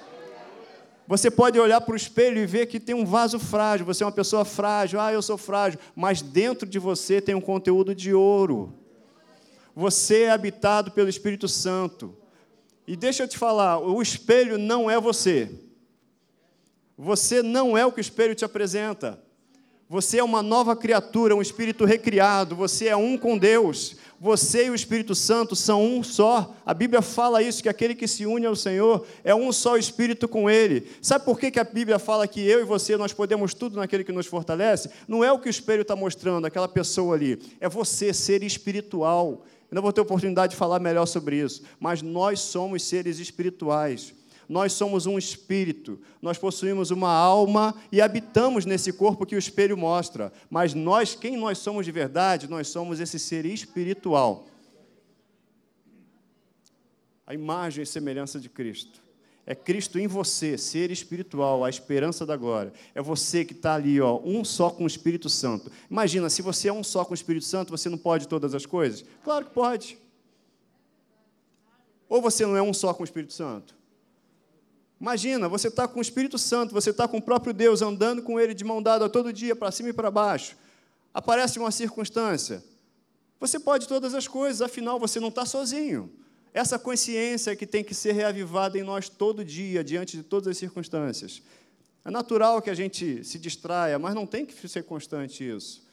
Você 1.07 1.31
pode 1.31 1.61
olhar 1.61 1.81
para 1.83 1.93
o 1.93 1.97
espelho 1.97 2.39
e 2.39 2.47
ver 2.47 2.67
que 2.67 2.81
tem 2.81 2.95
um 2.95 3.05
vaso 3.05 3.39
frágil, 3.39 3.85
você 3.85 4.03
é 4.03 4.07
uma 4.07 4.13
pessoa 4.13 4.45
frágil, 4.45 4.99
ah, 4.99 5.13
eu 5.13 5.21
sou 5.21 5.37
frágil, 5.37 5.79
mas 5.95 6.23
dentro 6.23 6.67
de 6.67 6.79
você 6.79 7.21
tem 7.21 7.35
um 7.35 7.41
conteúdo 7.41 7.95
de 7.95 8.15
ouro. 8.15 8.73
Você 9.77 10.23
é 10.23 10.31
habitado 10.31 10.91
pelo 10.93 11.09
Espírito 11.09 11.47
Santo. 11.47 12.17
E 12.87 12.97
deixa 12.97 13.25
eu 13.25 13.29
te 13.29 13.37
falar, 13.37 13.79
o 13.79 14.01
espelho 14.01 14.57
não 14.57 14.91
é 14.91 14.99
você. 14.99 15.51
Você 16.97 17.43
não 17.43 17.77
é 17.77 17.85
o 17.85 17.93
que 17.93 18.01
o 18.01 18.01
espelho 18.01 18.35
te 18.35 18.45
apresenta. 18.45 19.23
Você 19.89 20.19
é 20.19 20.25
uma 20.25 20.43
nova 20.43 20.75
criatura, 20.75 21.37
um 21.37 21.43
espírito 21.43 21.85
recriado, 21.85 22.57
você 22.57 22.89
é 22.89 22.97
um 22.97 23.19
com 23.19 23.37
Deus. 23.37 23.97
Você 24.25 24.67
e 24.67 24.71
o 24.71 24.75
Espírito 24.75 25.15
Santo 25.15 25.55
são 25.55 25.85
um 25.85 26.03
só. 26.03 26.55
A 26.65 26.73
Bíblia 26.73 27.03
fala 27.03 27.43
isso, 27.43 27.63
que 27.63 27.69
aquele 27.69 27.95
que 27.95 28.09
se 28.09 28.25
une 28.25 28.47
ao 28.47 28.57
Senhor 28.57 29.07
é 29.23 29.35
um 29.35 29.53
só 29.53 29.77
espírito 29.77 30.27
com 30.27 30.49
Ele. 30.49 30.89
Sabe 31.03 31.27
por 31.27 31.39
que, 31.39 31.51
que 31.51 31.61
a 31.61 31.65
Bíblia 31.65 31.99
fala 31.99 32.27
que 32.27 32.41
eu 32.41 32.61
e 32.61 32.65
você, 32.65 32.97
nós 32.97 33.13
podemos 33.13 33.53
tudo 33.53 33.77
naquele 33.77 34.03
que 34.03 34.13
nos 34.13 34.25
fortalece? 34.25 34.89
Não 35.07 35.23
é 35.23 35.31
o 35.31 35.39
que 35.39 35.49
o 35.49 35.51
espelho 35.51 35.83
está 35.83 35.95
mostrando, 35.95 36.47
aquela 36.47 36.67
pessoa 36.67 37.15
ali. 37.15 37.39
É 37.61 37.69
você, 37.69 38.15
ser 38.15 38.43
espiritual. 38.43 39.45
Eu 39.71 39.75
não 39.75 39.83
vou 39.83 39.93
ter 39.93 40.01
oportunidade 40.01 40.53
de 40.53 40.57
falar 40.57 40.79
melhor 40.79 41.05
sobre 41.05 41.37
isso, 41.37 41.63
mas 41.79 42.01
nós 42.01 42.41
somos 42.41 42.83
seres 42.83 43.19
espirituais. 43.19 44.15
Nós 44.49 44.73
somos 44.73 45.07
um 45.07 45.19
espírito, 45.19 46.01
nós 46.21 46.39
possuímos 46.39 46.91
uma 46.91 47.11
alma 47.11 47.75
e 47.91 48.01
habitamos 48.01 48.67
nesse 48.67 48.93
corpo 48.93 49.27
que 49.27 49.37
o 49.37 49.39
espelho 49.39 49.77
mostra. 49.77 50.33
Mas 50.51 50.75
nós, 50.75 51.15
quem 51.15 51.37
nós 51.37 51.59
somos 51.59 51.87
de 51.87 51.93
verdade, 51.93 52.49
nós 52.49 52.69
somos 52.69 53.01
esse 53.01 53.19
ser 53.19 53.47
espiritual. 53.47 54.47
A 57.27 57.35
imagem 57.35 57.83
e 57.83 57.87
semelhança 57.87 58.39
de 58.39 58.49
Cristo. 58.49 59.03
É 59.47 59.55
Cristo 59.55 59.99
em 59.99 60.07
você, 60.07 60.57
ser 60.57 60.91
espiritual, 60.91 61.65
a 61.65 61.69
esperança 61.69 62.25
da 62.25 62.37
glória. 62.37 62.73
É 62.95 63.03
você 63.03 63.45
que 63.45 63.53
está 63.53 63.75
ali, 63.75 64.01
ó, 64.01 64.19
um 64.25 64.43
só 64.43 64.71
com 64.71 64.85
o 64.85 64.87
Espírito 64.87 65.29
Santo. 65.29 65.71
Imagina, 65.91 66.31
se 66.31 66.41
você 66.41 66.69
é 66.69 66.73
um 66.73 66.83
só 66.83 67.05
com 67.05 67.11
o 67.11 67.15
Espírito 67.15 67.45
Santo, 67.45 67.71
você 67.71 67.91
não 67.91 67.99
pode 67.99 68.27
todas 68.27 68.55
as 68.55 68.65
coisas? 68.65 69.05
Claro 69.23 69.45
que 69.45 69.53
pode. 69.53 69.99
Ou 72.09 72.23
você 72.23 72.47
não 72.47 72.57
é 72.57 72.63
um 72.63 72.73
só 72.73 72.95
com 72.95 73.03
o 73.03 73.05
Espírito 73.05 73.35
Santo? 73.35 73.75
Imagina, 75.01 75.49
você 75.49 75.69
está 75.69 75.87
com 75.87 75.99
o 75.99 76.03
Espírito 76.03 76.39
Santo, 76.39 76.73
você 76.73 76.91
está 76.91 77.07
com 77.07 77.19
o 77.19 77.23
próprio 77.23 77.53
Deus, 77.53 77.83
andando 77.83 78.23
com 78.23 78.39
Ele 78.39 78.55
de 78.55 78.65
mão 78.65 78.83
dada 78.83 79.09
todo 79.09 79.33
dia, 79.33 79.55
para 79.55 79.71
cima 79.71 79.91
e 79.91 79.93
para 79.93 80.11
baixo. 80.11 80.57
Aparece 81.13 81.59
uma 81.59 81.71
circunstância. 81.71 82.65
Você 83.41 83.59
pode 83.59 83.87
todas 83.87 84.15
as 84.15 84.27
coisas, 84.27 84.63
afinal, 84.63 84.99
você 84.99 85.21
não 85.21 85.29
está 85.29 85.45
sozinho. 85.45 86.11
Essa 86.53 86.79
consciência 86.79 87.55
que 87.57 87.67
tem 87.67 87.83
que 87.83 87.95
ser 87.95 88.13
reavivada 88.13 88.79
em 88.79 88.83
nós 88.83 89.09
todo 89.09 89.45
dia, 89.45 89.83
diante 89.83 90.17
de 90.17 90.23
todas 90.23 90.49
as 90.49 90.57
circunstâncias. 90.57 91.43
É 92.05 92.11
natural 92.11 92.63
que 92.63 92.71
a 92.71 92.75
gente 92.75 93.25
se 93.25 93.39
distraia, 93.39 93.99
mas 93.99 94.15
não 94.15 94.27
tem 94.27 94.47
que 94.47 94.69
ser 94.69 94.85
constante 94.85 95.49
isso. 95.49 95.85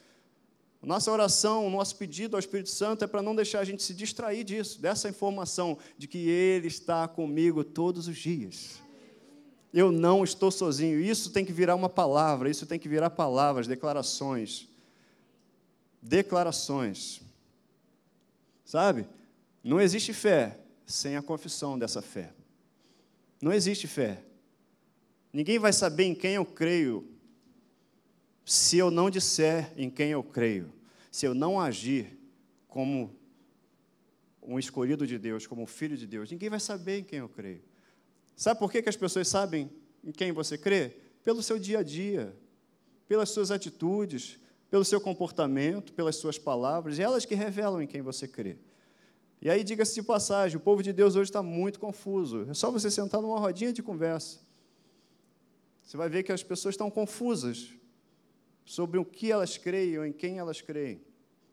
Nossa 0.82 1.12
oração, 1.12 1.66
o 1.66 1.70
nosso 1.70 1.96
pedido 1.96 2.34
ao 2.34 2.40
Espírito 2.40 2.68
Santo 2.68 3.04
é 3.04 3.06
para 3.06 3.22
não 3.22 3.36
deixar 3.36 3.60
a 3.60 3.64
gente 3.64 3.82
se 3.82 3.94
distrair 3.94 4.42
disso, 4.42 4.80
dessa 4.80 5.08
informação 5.08 5.78
de 5.96 6.08
que 6.08 6.28
Ele 6.28 6.66
está 6.66 7.06
comigo 7.06 7.62
todos 7.62 8.08
os 8.08 8.16
dias. 8.16 8.82
Eu 9.72 9.90
não 9.90 10.22
estou 10.22 10.50
sozinho. 10.50 11.00
Isso 11.00 11.30
tem 11.30 11.44
que 11.44 11.52
virar 11.52 11.74
uma 11.74 11.88
palavra, 11.88 12.50
isso 12.50 12.66
tem 12.66 12.78
que 12.78 12.88
virar 12.88 13.10
palavras, 13.10 13.66
declarações. 13.66 14.68
Declarações. 16.00 17.22
Sabe? 18.64 19.06
Não 19.62 19.80
existe 19.80 20.12
fé 20.12 20.58
sem 20.84 21.16
a 21.16 21.22
confissão 21.22 21.78
dessa 21.78 22.02
fé. 22.02 22.32
Não 23.40 23.52
existe 23.52 23.86
fé. 23.86 24.22
Ninguém 25.32 25.58
vai 25.58 25.72
saber 25.72 26.04
em 26.04 26.14
quem 26.14 26.34
eu 26.34 26.44
creio 26.44 27.08
se 28.44 28.76
eu 28.76 28.90
não 28.90 29.08
disser 29.08 29.72
em 29.76 29.88
quem 29.88 30.10
eu 30.10 30.22
creio, 30.22 30.72
se 31.10 31.24
eu 31.24 31.34
não 31.34 31.60
agir 31.60 32.18
como 32.68 33.14
um 34.42 34.58
escolhido 34.58 35.06
de 35.06 35.18
Deus, 35.18 35.46
como 35.46 35.62
um 35.62 35.66
filho 35.66 35.96
de 35.96 36.06
Deus. 36.06 36.30
Ninguém 36.30 36.50
vai 36.50 36.60
saber 36.60 36.98
em 36.98 37.04
quem 37.04 37.20
eu 37.20 37.28
creio. 37.28 37.62
Sabe 38.36 38.58
por 38.58 38.70
que, 38.70 38.82
que 38.82 38.88
as 38.88 38.96
pessoas 38.96 39.28
sabem 39.28 39.70
em 40.02 40.12
quem 40.12 40.32
você 40.32 40.58
crê? 40.58 40.96
Pelo 41.22 41.42
seu 41.42 41.58
dia 41.58 41.80
a 41.80 41.82
dia, 41.82 42.36
pelas 43.06 43.30
suas 43.30 43.50
atitudes, 43.50 44.38
pelo 44.70 44.84
seu 44.84 45.00
comportamento, 45.00 45.92
pelas 45.92 46.16
suas 46.16 46.38
palavras, 46.38 46.98
e 46.98 47.02
elas 47.02 47.24
que 47.24 47.34
revelam 47.34 47.82
em 47.82 47.86
quem 47.86 48.00
você 48.00 48.26
crê. 48.26 48.56
E 49.40 49.50
aí, 49.50 49.64
diga-se 49.64 49.94
de 49.94 50.02
passagem, 50.02 50.56
o 50.56 50.60
povo 50.60 50.82
de 50.82 50.92
Deus 50.92 51.16
hoje 51.16 51.28
está 51.28 51.42
muito 51.42 51.80
confuso. 51.80 52.46
É 52.48 52.54
só 52.54 52.70
você 52.70 52.90
sentar 52.90 53.20
numa 53.20 53.38
rodinha 53.38 53.72
de 53.72 53.82
conversa. 53.82 54.38
Você 55.82 55.96
vai 55.96 56.08
ver 56.08 56.22
que 56.22 56.32
as 56.32 56.42
pessoas 56.42 56.74
estão 56.74 56.90
confusas 56.90 57.70
sobre 58.64 58.98
o 58.98 59.04
que 59.04 59.30
elas 59.30 59.58
creem 59.58 59.98
ou 59.98 60.06
em 60.06 60.12
quem 60.12 60.38
elas 60.38 60.60
creem. 60.60 61.02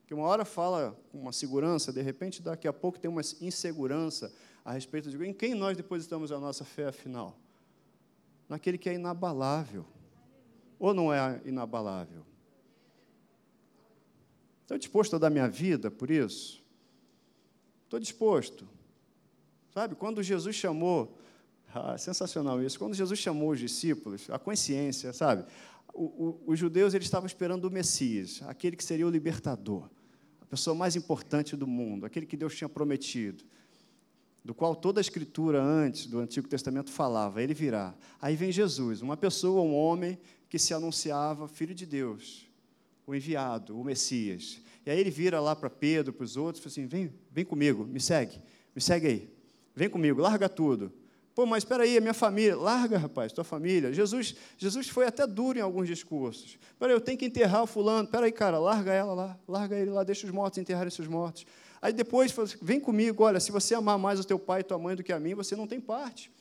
Que 0.05 0.13
uma 0.13 0.27
hora 0.27 0.45
fala 0.45 0.97
com 1.11 1.19
uma 1.19 1.33
segurança, 1.33 1.91
de 1.91 2.01
repente, 2.01 2.41
daqui 2.41 2.67
a 2.67 2.73
pouco 2.73 2.99
tem 2.99 3.09
uma 3.09 3.21
insegurança 3.41 4.31
a 4.63 4.73
respeito 4.73 5.09
de 5.09 5.23
em 5.23 5.33
quem 5.33 5.53
nós 5.55 5.75
depositamos 5.75 6.31
a 6.31 6.39
nossa 6.39 6.63
fé, 6.63 6.87
afinal? 6.87 7.37
Naquele 8.47 8.77
que 8.77 8.89
é 8.89 8.93
inabalável. 8.93 9.85
Ou 10.77 10.93
não 10.93 11.13
é 11.13 11.41
inabalável? 11.45 12.25
Estou 14.61 14.77
disposto 14.77 15.15
a 15.15 15.19
dar 15.19 15.29
minha 15.29 15.47
vida 15.47 15.89
por 15.89 16.09
isso? 16.09 16.63
Estou 17.85 17.99
disposto. 17.99 18.67
Sabe, 19.73 19.95
quando 19.95 20.21
Jesus 20.21 20.55
chamou, 20.55 21.17
ah, 21.73 21.97
sensacional 21.97 22.61
isso, 22.61 22.77
quando 22.77 22.93
Jesus 22.93 23.19
chamou 23.19 23.51
os 23.51 23.59
discípulos, 23.59 24.29
a 24.29 24.39
consciência, 24.39 25.11
sabe? 25.13 25.45
O, 25.93 26.03
o, 26.03 26.43
os 26.47 26.59
judeus 26.59 26.93
eles 26.93 27.07
estavam 27.07 27.27
esperando 27.27 27.65
o 27.65 27.71
Messias, 27.71 28.41
aquele 28.43 28.75
que 28.75 28.83
seria 28.83 29.05
o 29.05 29.09
libertador, 29.09 29.89
a 30.41 30.45
pessoa 30.45 30.75
mais 30.75 30.95
importante 30.95 31.55
do 31.55 31.67
mundo, 31.67 32.05
aquele 32.05 32.25
que 32.25 32.37
Deus 32.37 32.55
tinha 32.55 32.69
prometido 32.69 33.43
do 34.43 34.53
qual 34.53 34.75
toda 34.75 34.99
a 34.99 35.01
escritura 35.01 35.61
antes 35.61 36.05
do 36.05 36.19
Antigo 36.19 36.47
Testamento 36.47 36.89
falava, 36.91 37.41
ele 37.41 37.53
virá. 37.53 37.93
Aí 38.21 38.35
vem 38.35 38.51
Jesus, 38.51 39.01
uma 39.01 39.17
pessoa, 39.17 39.61
um 39.61 39.75
homem 39.75 40.17
que 40.47 40.57
se 40.57 40.73
anunciava 40.73 41.47
filho 41.47 41.75
de 41.75 41.85
Deus, 41.85 42.47
o 43.05 43.13
enviado, 43.13 43.79
o 43.79 43.83
Messias. 43.83 44.61
E 44.85 44.89
aí 44.89 44.99
ele 44.99 45.11
vira 45.11 45.39
lá 45.39 45.55
para 45.55 45.69
Pedro, 45.69 46.13
para 46.13 46.23
os 46.23 46.37
outros, 46.37 46.59
e 46.59 46.63
fala 46.63 46.71
assim: 46.71 46.87
vem, 46.87 47.13
vem 47.31 47.45
comigo, 47.45 47.85
me 47.85 47.99
segue, 47.99 48.41
me 48.75 48.81
segue 48.81 49.07
aí, 49.07 49.33
vem 49.75 49.89
comigo, 49.89 50.21
larga 50.21 50.47
tudo. 50.49 50.91
Pô, 51.35 51.45
mas 51.45 51.63
espera 51.63 51.83
aí, 51.83 51.97
a 51.97 52.01
minha 52.01 52.13
família, 52.13 52.57
larga, 52.57 52.97
rapaz, 52.97 53.31
tua 53.31 53.45
família. 53.45 53.93
Jesus, 53.93 54.35
Jesus 54.57 54.89
foi 54.89 55.05
até 55.05 55.25
duro 55.25 55.57
em 55.57 55.61
alguns 55.61 55.87
discursos. 55.87 56.57
Espera 56.73 56.91
aí, 56.91 56.97
eu 56.97 56.99
tenho 56.99 57.17
que 57.17 57.25
enterrar 57.25 57.63
o 57.63 57.65
fulano. 57.65 58.03
Espera 58.03 58.25
aí, 58.25 58.31
cara, 58.31 58.59
larga 58.59 58.91
ela 58.91 59.13
lá, 59.13 59.39
larga 59.47 59.77
ele 59.77 59.89
lá, 59.89 60.03
deixa 60.03 60.25
os 60.25 60.33
mortos 60.33 60.57
enterrarem 60.57 60.91
seus 60.91 61.07
mortos. 61.07 61.45
Aí 61.81 61.93
depois, 61.93 62.37
assim, 62.37 62.57
vem 62.61 62.79
comigo, 62.79 63.23
olha, 63.23 63.39
se 63.39 63.51
você 63.51 63.73
amar 63.73 63.97
mais 63.97 64.19
o 64.19 64.23
teu 64.23 64.37
pai 64.37 64.61
e 64.61 64.63
tua 64.63 64.77
mãe 64.77 64.95
do 64.95 65.03
que 65.03 65.13
a 65.13 65.19
mim, 65.19 65.33
você 65.33 65.55
não 65.55 65.67
tem 65.67 65.79
parte. 65.79 66.31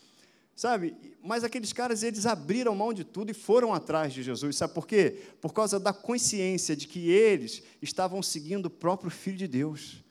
Sabe? 0.57 0.97
Mas 1.23 1.45
aqueles 1.45 1.73
caras, 1.73 2.03
eles 2.03 2.27
abriram 2.27 2.75
mão 2.75 2.93
de 2.93 3.05
tudo 3.05 3.31
e 3.31 3.35
foram 3.35 3.73
atrás 3.73 4.13
de 4.13 4.25
Jesus. 4.25 4.57
Sabe 4.57 4.75
por 4.75 4.89
quê? 4.89 5.23
Por 5.41 5.53
causa 5.53 5.79
da 5.79 5.93
consciência 5.93 6.75
de 6.75 6.89
que 6.89 7.09
eles 7.09 7.63
estavam 7.81 8.21
seguindo 8.23 8.67
o 8.67 8.71
próprio 8.71 9.09
Filho 9.11 9.37
de 9.37 9.47
Deus. 9.47 10.03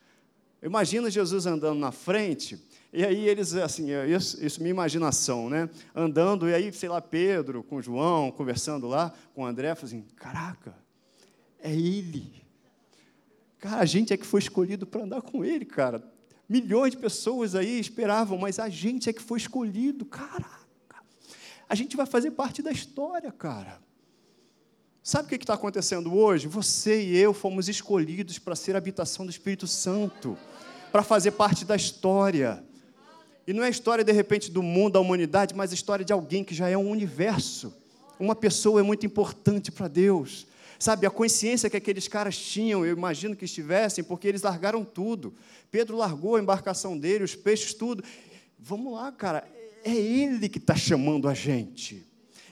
Imagina 0.63 1.11
Jesus 1.11 1.45
andando 1.45 1.77
na 1.77 1.91
frente, 1.91 2.57
e 2.91 3.05
aí 3.05 3.27
eles, 3.27 3.53
assim, 3.53 3.91
é, 3.91 4.07
isso, 4.07 4.43
isso 4.43 4.59
minha 4.61 4.71
imaginação, 4.71 5.49
né? 5.49 5.69
Andando, 5.93 6.49
e 6.49 6.53
aí, 6.53 6.71
sei 6.71 6.89
lá, 6.89 7.01
Pedro 7.01 7.61
com 7.61 7.81
João, 7.81 8.31
conversando 8.31 8.87
lá 8.87 9.13
com 9.35 9.45
André, 9.45 9.69
assim, 9.69 10.01
caraca, 10.15 10.73
é 11.59 11.71
ele. 11.71 12.46
Cara, 13.59 13.81
a 13.81 13.85
gente 13.85 14.13
é 14.13 14.17
que 14.17 14.25
foi 14.25 14.39
escolhido 14.39 14.85
para 14.85 15.03
andar 15.03 15.21
com 15.21 15.43
ele, 15.43 15.65
cara. 15.65 16.03
Milhões 16.47 16.91
de 16.91 16.97
pessoas 16.97 17.55
aí 17.55 17.79
esperavam, 17.79 18.37
mas 18.37 18.59
a 18.59 18.69
gente 18.69 19.09
é 19.09 19.13
que 19.13 19.21
foi 19.21 19.37
escolhido, 19.37 20.05
caraca. 20.05 20.67
A 21.67 21.75
gente 21.75 21.97
vai 21.97 22.05
fazer 22.05 22.31
parte 22.31 22.61
da 22.61 22.71
história, 22.71 23.31
cara. 23.31 23.79
Sabe 25.03 25.25
o 25.25 25.29
que 25.29 25.35
está 25.35 25.53
acontecendo 25.53 26.13
hoje? 26.13 26.47
Você 26.47 27.01
e 27.01 27.17
eu 27.17 27.33
fomos 27.33 27.67
escolhidos 27.67 28.39
para 28.39 28.55
ser 28.55 28.75
habitação 28.75 29.25
do 29.25 29.29
Espírito 29.29 29.65
Santo, 29.67 30.37
para 30.91 31.03
fazer 31.03 31.31
parte 31.31 31.65
da 31.65 31.75
história. 31.75 32.63
E 33.45 33.53
não 33.53 33.63
é 33.63 33.67
a 33.67 33.69
história, 33.69 34.03
de 34.03 34.11
repente, 34.11 34.51
do 34.51 34.61
mundo, 34.61 34.93
da 34.93 34.99
humanidade, 34.99 35.55
mas 35.55 35.71
a 35.71 35.73
história 35.73 36.03
de 36.03 36.11
alguém 36.11 36.43
que 36.43 36.53
já 36.53 36.67
é 36.67 36.77
um 36.77 36.89
universo. 36.89 37.73
Uma 38.19 38.35
pessoa 38.35 38.81
é 38.81 38.83
muito 38.83 39.05
importante 39.05 39.71
para 39.71 39.87
Deus. 39.87 40.45
Sabe, 40.79 41.07
a 41.07 41.09
consciência 41.09 41.69
que 41.69 41.77
aqueles 41.77 42.07
caras 42.07 42.37
tinham, 42.37 42.85
eu 42.85 42.95
imagino 42.95 43.35
que 43.35 43.45
estivessem, 43.45 44.03
porque 44.03 44.27
eles 44.27 44.43
largaram 44.43 44.85
tudo. 44.85 45.33
Pedro 45.71 45.97
largou 45.97 46.35
a 46.35 46.39
embarcação 46.39 46.97
dele, 46.97 47.23
os 47.23 47.35
peixes, 47.35 47.73
tudo. 47.73 48.03
Vamos 48.59 48.93
lá, 48.93 49.11
cara, 49.11 49.47
é 49.83 49.95
Ele 49.95 50.47
que 50.47 50.59
está 50.59 50.75
chamando 50.75 51.27
a 51.27 51.33
gente. 51.33 52.05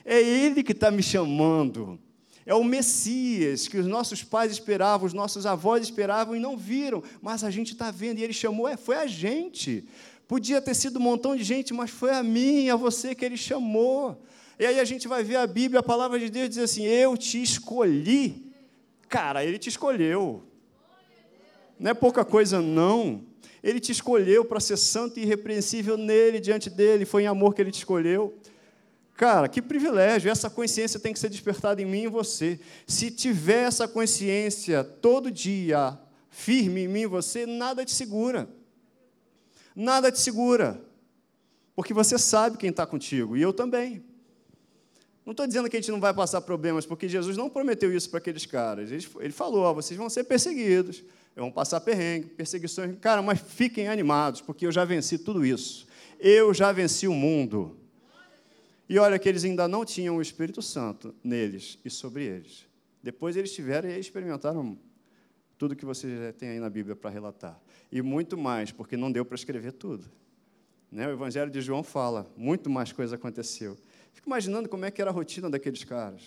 É 0.04 0.20
Ele 0.20 0.62
que 0.62 0.72
está 0.72 0.90
me 0.90 1.02
chamando. 1.02 1.98
É 2.44 2.54
o 2.54 2.62
Messias 2.62 3.66
que 3.66 3.76
os 3.76 3.86
nossos 3.86 4.22
pais 4.22 4.52
esperavam, 4.52 5.06
os 5.06 5.12
nossos 5.12 5.44
avós 5.46 5.82
esperavam 5.82 6.36
e 6.36 6.38
não 6.38 6.56
viram, 6.56 7.02
mas 7.20 7.42
a 7.42 7.50
gente 7.50 7.72
está 7.72 7.90
vendo 7.90 8.20
e 8.20 8.24
Ele 8.24 8.32
chamou, 8.32 8.68
é, 8.68 8.76
foi 8.76 8.96
a 8.96 9.06
gente. 9.06 9.84
Podia 10.28 10.62
ter 10.62 10.74
sido 10.74 10.98
um 10.98 11.02
montão 11.02 11.36
de 11.36 11.42
gente, 11.42 11.74
mas 11.74 11.90
foi 11.90 12.10
a 12.10 12.22
mim, 12.22 12.70
a 12.70 12.76
você 12.76 13.14
que 13.14 13.24
Ele 13.24 13.36
chamou. 13.36 14.22
E 14.58 14.64
aí 14.64 14.80
a 14.80 14.84
gente 14.84 15.06
vai 15.06 15.22
ver 15.22 15.36
a 15.36 15.46
Bíblia, 15.46 15.80
a 15.80 15.82
palavra 15.82 16.18
de 16.18 16.30
Deus 16.30 16.48
diz 16.48 16.58
assim: 16.58 16.84
Eu 16.84 17.16
te 17.16 17.42
escolhi. 17.42 18.52
Cara, 19.08 19.44
ele 19.44 19.58
te 19.58 19.68
escolheu. 19.68 20.42
Não 21.78 21.90
é 21.90 21.94
pouca 21.94 22.24
coisa, 22.24 22.60
não. 22.60 23.22
Ele 23.62 23.80
te 23.80 23.92
escolheu 23.92 24.44
para 24.44 24.60
ser 24.60 24.76
santo 24.76 25.18
e 25.18 25.22
irrepreensível 25.22 25.96
nele, 25.96 26.40
diante 26.40 26.70
dele. 26.70 27.04
Foi 27.04 27.24
em 27.24 27.26
amor 27.26 27.54
que 27.54 27.60
ele 27.60 27.70
te 27.70 27.78
escolheu. 27.78 28.38
Cara, 29.14 29.48
que 29.48 29.60
privilégio! 29.60 30.30
Essa 30.30 30.48
consciência 30.48 31.00
tem 31.00 31.12
que 31.12 31.18
ser 31.18 31.28
despertada 31.28 31.80
em 31.80 31.86
mim 31.86 32.02
e 32.04 32.08
você. 32.08 32.60
Se 32.86 33.10
tiver 33.10 33.64
essa 33.64 33.88
consciência 33.88 34.84
todo 34.84 35.30
dia 35.30 35.98
firme 36.30 36.82
em 36.82 36.88
mim 36.88 37.00
e 37.00 37.06
você, 37.06 37.46
nada 37.46 37.84
te 37.84 37.92
segura. 37.92 38.48
Nada 39.74 40.12
te 40.12 40.20
segura. 40.20 40.80
Porque 41.74 41.92
você 41.92 42.18
sabe 42.18 42.56
quem 42.56 42.70
está 42.70 42.86
contigo, 42.86 43.36
e 43.36 43.42
eu 43.42 43.52
também. 43.52 44.04
Não 45.26 45.32
estou 45.32 45.44
dizendo 45.44 45.68
que 45.68 45.76
a 45.76 45.80
gente 45.80 45.90
não 45.90 45.98
vai 45.98 46.14
passar 46.14 46.40
problemas, 46.40 46.86
porque 46.86 47.08
Jesus 47.08 47.36
não 47.36 47.50
prometeu 47.50 47.92
isso 47.92 48.08
para 48.08 48.18
aqueles 48.18 48.46
caras. 48.46 48.92
Ele 48.92 49.32
falou: 49.32 49.62
ó, 49.64 49.74
vocês 49.74 49.98
vão 49.98 50.08
ser 50.08 50.22
perseguidos, 50.22 51.02
vão 51.34 51.50
passar 51.50 51.80
perrengue, 51.80 52.28
perseguições. 52.28 52.96
Cara, 53.00 53.20
mas 53.20 53.40
fiquem 53.40 53.88
animados, 53.88 54.40
porque 54.40 54.64
eu 54.64 54.70
já 54.70 54.84
venci 54.84 55.18
tudo 55.18 55.44
isso. 55.44 55.88
Eu 56.20 56.54
já 56.54 56.70
venci 56.70 57.08
o 57.08 57.12
mundo. 57.12 57.76
E 58.88 59.00
olha 59.00 59.18
que 59.18 59.28
eles 59.28 59.42
ainda 59.42 59.66
não 59.66 59.84
tinham 59.84 60.16
o 60.16 60.22
Espírito 60.22 60.62
Santo 60.62 61.12
neles 61.24 61.76
e 61.84 61.90
sobre 61.90 62.24
eles. 62.24 62.64
Depois 63.02 63.36
eles 63.36 63.52
tiveram 63.52 63.88
e 63.88 63.98
experimentaram 63.98 64.78
tudo 65.58 65.74
que 65.74 65.84
você 65.84 66.32
já 66.40 66.48
aí 66.48 66.60
na 66.60 66.70
Bíblia 66.70 66.94
para 66.94 67.10
relatar. 67.10 67.60
E 67.90 68.00
muito 68.00 68.38
mais, 68.38 68.70
porque 68.70 68.96
não 68.96 69.10
deu 69.10 69.24
para 69.24 69.34
escrever 69.34 69.72
tudo. 69.72 70.04
Né? 70.90 71.08
O 71.08 71.10
Evangelho 71.10 71.50
de 71.50 71.60
João 71.60 71.82
fala, 71.82 72.32
muito 72.36 72.70
mais 72.70 72.92
coisa 72.92 73.16
aconteceu. 73.16 73.76
Fico 74.16 74.30
imaginando 74.30 74.66
como 74.66 74.82
é 74.86 74.90
que 74.90 75.00
era 75.00 75.10
a 75.10 75.12
rotina 75.12 75.50
daqueles 75.50 75.84
caras. 75.84 76.22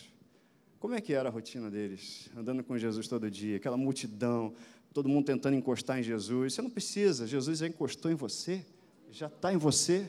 Como 0.80 0.94
é 0.94 1.02
que 1.02 1.12
era 1.12 1.28
a 1.28 1.32
rotina 1.32 1.72
deles, 1.72 2.30
andando 2.38 2.64
com 2.64 2.78
Jesus 2.78 3.08
todo 3.08 3.30
dia, 3.32 3.58
aquela 3.58 3.76
multidão, 3.76 4.54
todo 4.94 5.10
mundo 5.10 5.26
tentando 5.26 5.56
encostar 5.56 6.00
em 6.00 6.04
Jesus. 6.04 6.54
Você 6.54 6.62
não 6.62 6.70
precisa, 6.70 7.26
Jesus 7.26 7.58
já 7.58 7.68
encostou 7.68 8.12
em 8.12 8.14
você, 8.14 8.64
já 9.12 9.26
está 9.26 9.52
em 9.52 9.58
você. 9.58 10.06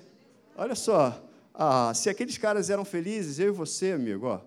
Olha 0.55 0.75
só, 0.75 1.27
ah, 1.55 1.91
se 1.95 2.11
aqueles 2.11 2.37
caras 2.37 2.69
eram 2.69 2.85
felizes, 2.85 3.39
eu 3.39 3.49
e 3.49 3.51
você, 3.51 3.93
amigo, 3.93 4.27
ó, 4.27 4.41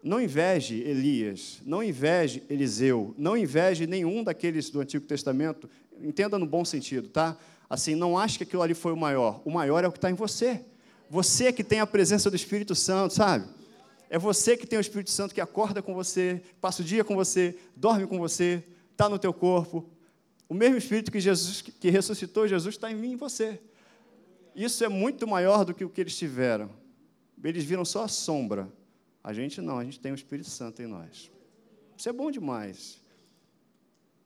não 0.00 0.20
inveje 0.20 0.76
Elias, 0.82 1.60
não 1.66 1.82
inveje 1.82 2.44
Eliseu, 2.48 3.12
não 3.18 3.36
inveje 3.36 3.88
nenhum 3.88 4.22
daqueles 4.22 4.70
do 4.70 4.80
Antigo 4.80 5.04
Testamento, 5.04 5.68
entenda 6.00 6.38
no 6.38 6.46
bom 6.46 6.64
sentido, 6.64 7.08
tá? 7.08 7.36
Assim, 7.68 7.96
não 7.96 8.16
ache 8.16 8.38
que 8.38 8.44
aquilo 8.44 8.62
ali 8.62 8.72
foi 8.72 8.92
o 8.92 8.96
maior, 8.96 9.42
o 9.44 9.50
maior 9.50 9.82
é 9.82 9.88
o 9.88 9.92
que 9.92 9.98
está 9.98 10.12
em 10.12 10.14
você. 10.14 10.64
Você 11.10 11.52
que 11.52 11.62
tem 11.62 11.80
a 11.80 11.86
presença 11.86 12.30
do 12.30 12.36
Espírito 12.36 12.74
Santo, 12.74 13.14
sabe? 13.14 13.46
É 14.08 14.18
você 14.18 14.56
que 14.56 14.66
tem 14.66 14.78
o 14.78 14.80
Espírito 14.80 15.10
Santo 15.10 15.34
que 15.34 15.40
acorda 15.40 15.82
com 15.82 15.94
você, 15.94 16.42
passa 16.60 16.82
o 16.82 16.84
dia 16.84 17.04
com 17.04 17.14
você, 17.14 17.58
dorme 17.74 18.06
com 18.06 18.18
você, 18.18 18.62
está 18.92 19.08
no 19.08 19.18
teu 19.18 19.32
corpo. 19.32 19.88
O 20.48 20.54
mesmo 20.54 20.76
Espírito 20.76 21.10
que 21.10 21.20
Jesus 21.20 21.62
que 21.62 21.90
ressuscitou 21.90 22.46
Jesus 22.46 22.74
está 22.74 22.90
em 22.90 22.94
mim 22.94 23.10
e 23.10 23.12
em 23.14 23.16
você. 23.16 23.60
Isso 24.54 24.84
é 24.84 24.88
muito 24.88 25.26
maior 25.26 25.64
do 25.64 25.74
que 25.74 25.84
o 25.84 25.90
que 25.90 26.00
eles 26.00 26.16
tiveram. 26.16 26.70
Eles 27.42 27.64
viram 27.64 27.84
só 27.84 28.04
a 28.04 28.08
sombra. 28.08 28.72
A 29.22 29.32
gente 29.32 29.60
não, 29.60 29.78
a 29.78 29.84
gente 29.84 29.98
tem 29.98 30.12
o 30.12 30.14
Espírito 30.14 30.48
Santo 30.48 30.80
em 30.80 30.86
nós. 30.86 31.30
Isso 31.96 32.08
é 32.08 32.12
bom 32.12 32.30
demais. 32.30 33.00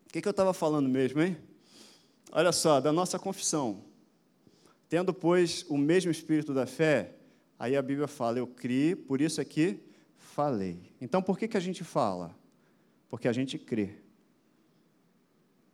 O 0.07 0.13
que, 0.13 0.21
que 0.21 0.29
eu 0.29 0.33
estava 0.33 0.53
falando 0.53 0.89
mesmo, 0.89 1.21
hein? 1.23 1.37
Olha 2.31 2.53
só, 2.53 2.81
da 2.81 2.93
nossa 2.93 3.19
confissão. 3.19 3.83
Tendo, 4.89 5.13
pois, 5.13 5.65
o 5.69 5.77
mesmo 5.77 6.11
espírito 6.11 6.55
da 6.55 6.67
fé, 6.67 7.15
aí 7.59 7.77
a 7.77 7.83
Bíblia 7.83 8.09
fala, 8.09 8.39
eu 8.39 8.47
criei, 8.47 8.97
por 8.97 9.21
isso 9.21 9.41
aqui 9.41 9.81
falei. 10.17 10.93
Então, 11.01 11.21
por 11.21 11.39
que, 11.39 11.49
que 11.49 11.57
a 11.57 11.61
gente 11.61 11.85
fala? 11.85 12.35
Porque 13.09 13.29
a 13.29 13.33
gente 13.33 13.59
crê. 13.59 13.97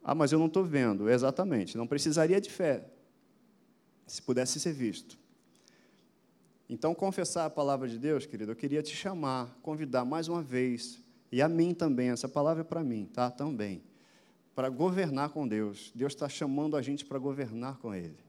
Ah, 0.02 0.14
mas 0.14 0.32
eu 0.32 0.38
não 0.38 0.46
estou 0.46 0.64
vendo. 0.64 1.08
Exatamente, 1.08 1.76
não 1.76 1.86
precisaria 1.86 2.40
de 2.40 2.50
fé 2.50 2.88
se 4.06 4.20
pudesse 4.20 4.58
ser 4.60 4.72
visto. 4.72 5.18
Então, 6.68 6.94
confessar 6.94 7.44
a 7.44 7.50
palavra 7.50 7.88
de 7.88 7.98
Deus, 7.98 8.26
querido, 8.26 8.52
eu 8.52 8.56
queria 8.56 8.82
te 8.82 8.94
chamar, 8.94 9.54
convidar 9.62 10.04
mais 10.04 10.28
uma 10.28 10.42
vez, 10.42 11.02
e 11.30 11.42
a 11.42 11.48
mim 11.48 11.74
também, 11.74 12.08
essa 12.08 12.28
palavra 12.28 12.62
é 12.62 12.64
para 12.64 12.82
mim, 12.82 13.06
tá? 13.12 13.30
Também. 13.30 13.82
Para 14.54 14.68
governar 14.68 15.30
com 15.30 15.46
Deus. 15.46 15.92
Deus 15.94 16.12
está 16.12 16.28
chamando 16.28 16.76
a 16.76 16.82
gente 16.82 17.04
para 17.04 17.18
governar 17.18 17.78
com 17.78 17.94
Ele. 17.94 18.23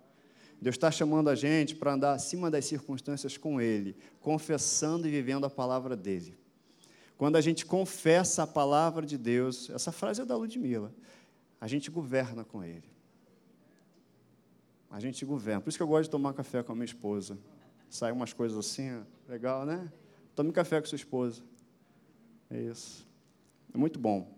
Deus 0.61 0.75
está 0.75 0.89
chamando 0.89 1.29
a 1.29 1.35
gente 1.35 1.75
para 1.75 1.93
andar 1.93 2.13
acima 2.13 2.49
das 2.49 2.65
circunstâncias 2.65 3.37
com 3.37 3.61
Ele, 3.61 3.95
confessando 4.19 5.07
e 5.07 5.11
vivendo 5.11 5.45
a 5.45 5.49
palavra 5.49 5.95
dEle. 5.95 6.37
Quando 7.17 7.35
a 7.35 7.41
gente 7.41 7.65
confessa 7.65 8.43
a 8.43 8.47
palavra 8.47 9.05
de 9.05 9.17
Deus, 9.17 9.69
essa 9.69 9.91
frase 9.91 10.21
é 10.21 10.25
da 10.25 10.35
Ludmilla, 10.35 10.93
a 11.59 11.67
gente 11.67 11.89
governa 11.89 12.43
com 12.43 12.63
Ele. 12.63 12.83
A 14.89 14.99
gente 14.99 15.25
governa. 15.25 15.61
Por 15.61 15.69
isso 15.69 15.77
que 15.77 15.83
eu 15.83 15.87
gosto 15.87 16.05
de 16.05 16.09
tomar 16.09 16.33
café 16.33 16.63
com 16.63 16.71
a 16.71 16.75
minha 16.75 16.85
esposa. 16.85 17.37
Sai 17.89 18.11
umas 18.11 18.33
coisas 18.33 18.57
assim, 18.57 19.03
legal, 19.27 19.65
né? 19.65 19.91
Tome 20.35 20.51
café 20.51 20.79
com 20.79 20.87
sua 20.87 20.95
esposa. 20.95 21.41
É 22.49 22.59
isso. 22.59 23.05
É 23.73 23.77
muito 23.77 23.99
bom. 23.99 24.33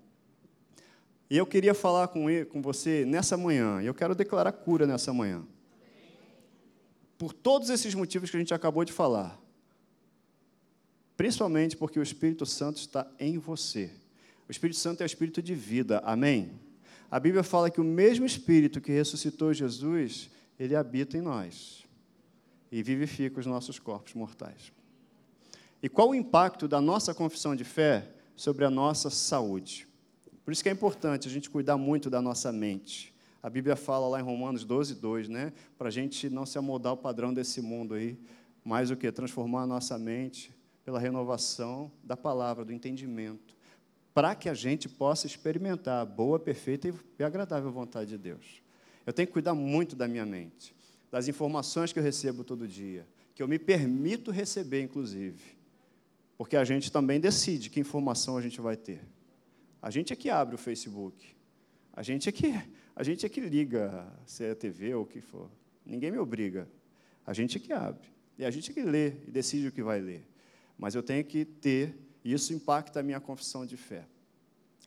E 1.29 1.37
eu 1.37 1.45
queria 1.45 1.73
falar 1.73 2.07
com, 2.07 2.25
com 2.49 2.61
você 2.61 3.05
nessa 3.05 3.35
manhã, 3.35 3.81
e 3.81 3.85
eu 3.85 3.93
quero 3.93 4.15
declarar 4.15 4.51
cura 4.51 4.87
nessa 4.87 5.13
manhã. 5.13 5.45
Por 7.17 7.33
todos 7.33 7.69
esses 7.69 7.93
motivos 7.95 8.29
que 8.29 8.37
a 8.37 8.39
gente 8.39 8.53
acabou 8.53 8.85
de 8.85 8.93
falar. 8.93 9.39
Principalmente 11.15 11.75
porque 11.75 11.99
o 11.99 12.03
Espírito 12.03 12.45
Santo 12.45 12.77
está 12.77 13.07
em 13.19 13.37
você. 13.37 13.91
O 14.47 14.51
Espírito 14.51 14.79
Santo 14.79 15.01
é 15.01 15.03
o 15.03 15.07
Espírito 15.07 15.41
de 15.41 15.55
vida, 15.55 15.99
amém? 16.05 16.51
A 17.09 17.19
Bíblia 17.19 17.43
fala 17.43 17.71
que 17.71 17.81
o 17.81 17.83
mesmo 17.83 18.25
Espírito 18.25 18.79
que 18.79 18.91
ressuscitou 18.91 19.53
Jesus 19.53 20.29
ele 20.59 20.75
habita 20.75 21.17
em 21.17 21.21
nós 21.21 21.85
e 22.71 22.81
vivifica 22.81 23.39
os 23.39 23.45
nossos 23.45 23.79
corpos 23.79 24.13
mortais. 24.13 24.71
E 25.81 25.87
qual 25.87 26.09
o 26.09 26.15
impacto 26.15 26.67
da 26.67 26.81
nossa 26.81 27.13
confissão 27.13 27.55
de 27.55 27.63
fé 27.63 28.09
sobre 28.35 28.65
a 28.65 28.69
nossa 28.69 29.09
saúde? 29.09 29.87
Por 30.43 30.51
isso 30.51 30.63
que 30.63 30.69
é 30.69 30.71
importante 30.71 31.27
a 31.27 31.31
gente 31.31 31.49
cuidar 31.49 31.77
muito 31.77 32.09
da 32.09 32.21
nossa 32.21 32.51
mente. 32.51 33.13
A 33.41 33.49
Bíblia 33.49 33.75
fala 33.75 34.07
lá 34.07 34.19
em 34.19 34.23
Romanos 34.23 34.63
12, 34.63 34.95
2, 34.95 35.29
né? 35.29 35.53
Para 35.77 35.87
a 35.87 35.91
gente 35.91 36.29
não 36.29 36.45
se 36.45 36.57
amoldar 36.57 36.91
ao 36.91 36.97
padrão 36.97 37.33
desse 37.33 37.61
mundo 37.61 37.93
aí, 37.93 38.17
mas 38.63 38.91
o 38.91 38.95
que? 38.95 39.11
Transformar 39.11 39.63
a 39.63 39.67
nossa 39.67 39.97
mente 39.97 40.53
pela 40.83 40.99
renovação 40.99 41.91
da 42.03 42.15
palavra, 42.15 42.63
do 42.63 42.73
entendimento, 42.73 43.55
para 44.13 44.33
que 44.33 44.49
a 44.49 44.53
gente 44.53 44.89
possa 44.89 45.27
experimentar 45.27 46.01
a 46.01 46.05
boa, 46.05 46.39
perfeita 46.39 46.93
e 47.19 47.23
agradável 47.23 47.71
vontade 47.71 48.09
de 48.11 48.17
Deus. 48.17 48.61
Eu 49.05 49.13
tenho 49.13 49.27
que 49.27 49.33
cuidar 49.33 49.53
muito 49.53 49.95
da 49.95 50.07
minha 50.07 50.25
mente, 50.25 50.75
das 51.11 51.27
informações 51.27 51.93
que 51.93 51.99
eu 51.99 52.03
recebo 52.03 52.43
todo 52.43 52.67
dia, 52.67 53.07
que 53.35 53.43
eu 53.43 53.47
me 53.47 53.59
permito 53.59 54.31
receber, 54.31 54.81
inclusive. 54.81 55.57
Porque 56.37 56.55
a 56.55 56.63
gente 56.63 56.91
também 56.91 57.19
decide 57.19 57.69
que 57.69 57.79
informação 57.79 58.37
a 58.37 58.41
gente 58.41 58.59
vai 58.59 58.75
ter. 58.75 59.01
A 59.81 59.89
gente 59.89 60.11
é 60.11 60.15
que 60.15 60.29
abre 60.29 60.55
o 60.55 60.57
Facebook. 60.57 61.35
A 61.93 62.03
gente 62.03 62.29
é 62.29 62.31
que, 62.31 62.53
a 62.97 63.03
gente 63.03 63.27
é 63.27 63.29
que 63.29 63.39
liga, 63.39 64.11
se 64.25 64.43
é 64.43 64.55
TV 64.55 64.95
ou 64.95 65.03
o 65.03 65.05
que 65.05 65.21
for. 65.21 65.51
Ninguém 65.85 66.09
me 66.09 66.17
obriga. 66.17 66.67
A 67.27 67.31
gente 67.31 67.57
é 67.57 67.59
que 67.59 67.71
abre. 67.71 68.09
E 68.39 68.43
a 68.43 68.49
gente 68.49 68.71
é 68.71 68.73
que 68.73 68.81
lê 68.81 69.09
e 69.27 69.29
decide 69.29 69.67
o 69.67 69.71
que 69.71 69.83
vai 69.83 70.01
ler. 70.01 70.27
Mas 70.75 70.95
eu 70.95 71.03
tenho 71.03 71.23
que 71.23 71.45
ter, 71.45 71.95
e 72.23 72.33
isso 72.33 72.55
impacta 72.55 72.99
a 72.99 73.03
minha 73.03 73.19
confissão 73.19 73.67
de 73.67 73.77
fé. 73.77 74.07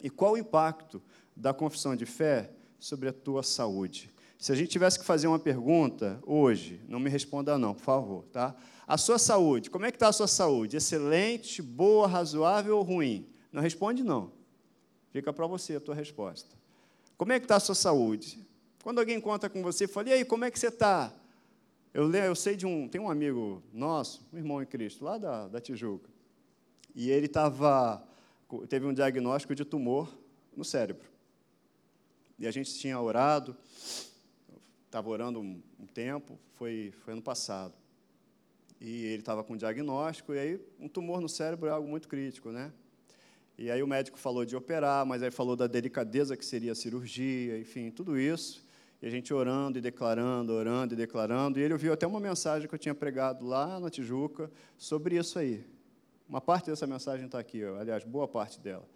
E 0.03 0.11
qual 0.11 0.33
o 0.33 0.37
impacto 0.37 1.01
da 1.37 1.55
confissão 1.55 1.95
de 1.95 2.05
fé 2.05 2.51
sobre 2.81 3.09
a 3.09 3.13
tua 3.13 3.45
saúde. 3.45 4.11
Se 4.37 4.51
a 4.51 4.57
gente 4.57 4.71
tivesse 4.71 4.99
que 4.99 5.05
fazer 5.05 5.29
uma 5.29 5.39
pergunta 5.39 6.19
hoje, 6.27 6.81
não 6.89 6.99
me 6.99 7.11
responda 7.11 7.57
não, 7.57 7.75
por 7.75 7.83
favor, 7.83 8.25
tá? 8.33 8.57
A 8.89 8.99
sua 8.99 9.21
saúde, 9.21 9.71
como 9.71 9.87
é 9.87 9.93
que 9.93 9.97
está 9.97 10.09
a 10.09 10.13
sua 10.13 10.27
saúde? 10.27 10.77
Excelente, 10.77 11.63
boa, 11.63 12.09
razoável 12.09 12.77
ou 12.77 12.83
ruim? 12.83 13.29
Não 13.53 13.63
responde 13.63 14.03
não. 14.03 14.33
Fica 15.13 15.33
para 15.33 15.47
você 15.47 15.77
a 15.77 15.81
tua 15.81 15.95
resposta. 15.95 16.60
Como 17.21 17.35
é 17.35 17.39
que 17.39 17.45
está 17.45 17.57
a 17.57 17.61
sua 17.61 17.75
saúde? 17.75 18.39
Quando 18.83 18.99
alguém 18.99 19.21
conta 19.21 19.51
com 19.51 19.63
você, 19.63 19.87
fala, 19.87 20.09
e 20.09 20.13
aí, 20.15 20.25
como 20.25 20.43
é 20.47 20.51
que 20.51 20.59
você 20.59 20.69
está? 20.69 21.13
Eu, 21.93 22.11
eu 22.11 22.35
sei 22.35 22.57
de 22.57 22.65
um, 22.65 22.89
tem 22.89 22.99
um 22.99 23.11
amigo 23.11 23.63
nosso, 23.75 24.27
um 24.33 24.39
irmão 24.39 24.63
em 24.63 24.65
Cristo, 24.65 25.05
lá 25.05 25.19
da, 25.19 25.47
da 25.47 25.61
Tijuca, 25.61 26.09
e 26.95 27.11
ele 27.11 27.29
tava, 27.29 28.03
teve 28.71 28.87
um 28.87 28.95
diagnóstico 28.95 29.55
de 29.55 29.67
tumor 29.67 30.11
no 30.57 30.65
cérebro. 30.65 31.07
E 32.39 32.47
a 32.47 32.51
gente 32.51 32.73
tinha 32.79 32.99
orado, 32.99 33.55
estava 34.87 35.11
orando 35.11 35.41
um, 35.41 35.63
um, 35.79 35.87
tempo, 35.87 36.39
foi, 36.55 36.91
foi 37.05 37.13
ano 37.13 37.23
passado. 37.23 37.75
E 38.81 39.05
ele 39.05 39.21
estava 39.21 39.45
com 39.45 39.59
diagnóstico, 39.59 40.33
e 40.33 40.39
aí 40.39 40.61
um 40.79 40.89
tumor 40.89 41.21
no 41.21 41.29
cérebro 41.29 41.69
é 41.69 41.71
algo 41.71 41.87
muito 41.87 42.09
crítico, 42.09 42.49
né? 42.49 42.73
E 43.61 43.71
aí 43.71 43.83
o 43.83 43.87
médico 43.87 44.19
falou 44.19 44.47
de 44.47 44.57
operar, 44.57 45.05
mas 45.05 45.23
aí 45.23 45.31
falou 45.31 45.55
da 45.55 45.67
delicadeza 45.67 46.35
que 46.35 46.47
seria 46.47 46.73
a 46.73 46.75
cirurgia, 46.75 47.59
enfim, 47.59 47.91
tudo 47.91 48.19
isso. 48.19 48.67
E 49.03 49.07
a 49.07 49.11
gente 49.11 49.35
orando 49.35 49.77
e 49.77 49.83
declarando, 49.83 50.55
orando 50.55 50.95
e 50.95 50.97
declarando. 50.97 51.61
E 51.61 51.63
ele 51.63 51.75
ouviu 51.75 51.93
até 51.93 52.07
uma 52.07 52.19
mensagem 52.19 52.67
que 52.67 52.75
eu 52.75 52.79
tinha 52.79 52.95
pregado 52.95 53.45
lá 53.45 53.79
na 53.79 53.91
Tijuca 53.91 54.51
sobre 54.79 55.19
isso 55.19 55.39
aí. 55.39 55.63
Uma 56.27 56.41
parte 56.41 56.71
dessa 56.71 56.87
mensagem 56.87 57.27
está 57.27 57.39
aqui, 57.39 57.63
aliás, 57.63 58.03
boa 58.03 58.27
parte 58.27 58.59
dela. 58.59 58.89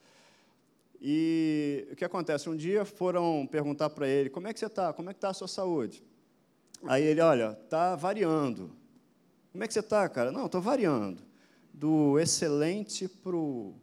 E 0.98 1.86
o 1.92 1.96
que 1.96 2.04
acontece? 2.06 2.48
Um 2.48 2.56
dia 2.56 2.86
foram 2.86 3.46
perguntar 3.46 3.90
para 3.90 4.08
ele: 4.08 4.30
como 4.30 4.48
é 4.48 4.54
que 4.54 4.58
você 4.58 4.64
está? 4.64 4.94
Como 4.94 5.10
é 5.10 5.12
que 5.12 5.18
está 5.18 5.28
a 5.28 5.34
sua 5.34 5.48
saúde? 5.48 6.02
Aí 6.86 7.02
ele: 7.02 7.20
olha, 7.20 7.58
está 7.62 7.96
variando. 7.96 8.70
Como 9.52 9.62
é 9.62 9.66
que 9.66 9.74
você 9.74 9.80
está, 9.80 10.08
cara? 10.08 10.32
Não, 10.32 10.46
estou 10.46 10.62
variando. 10.62 11.22
Do 11.70 12.18
excelente 12.18 13.06
para 13.06 13.36
o 13.36 13.74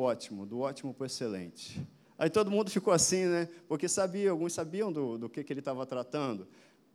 ótimo, 0.00 0.46
do 0.46 0.60
ótimo 0.60 0.92
para 0.92 1.04
o 1.04 1.06
excelente. 1.06 1.86
Aí 2.18 2.30
todo 2.30 2.50
mundo 2.50 2.70
ficou 2.70 2.92
assim, 2.92 3.26
né? 3.26 3.48
Porque 3.68 3.88
sabia, 3.88 4.30
alguns 4.30 4.52
sabiam 4.52 4.92
do, 4.92 5.18
do 5.18 5.28
que, 5.28 5.42
que 5.42 5.52
ele 5.52 5.60
estava 5.60 5.84
tratando, 5.84 6.46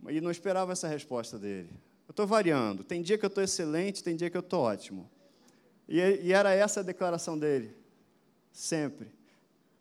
e 0.07 0.21
não 0.21 0.31
esperava 0.31 0.71
essa 0.71 0.87
resposta 0.87 1.37
dele. 1.37 1.69
Eu 2.07 2.11
estou 2.11 2.25
variando. 2.25 2.83
Tem 2.83 3.01
dia 3.01 3.17
que 3.17 3.25
eu 3.25 3.27
estou 3.27 3.43
excelente, 3.43 4.03
tem 4.03 4.15
dia 4.15 4.29
que 4.29 4.37
eu 4.37 4.41
estou 4.41 4.61
ótimo. 4.61 5.09
E, 5.87 5.97
e 5.97 6.33
era 6.33 6.53
essa 6.53 6.79
a 6.79 6.83
declaração 6.83 7.37
dele. 7.37 7.75
Sempre. 8.51 9.11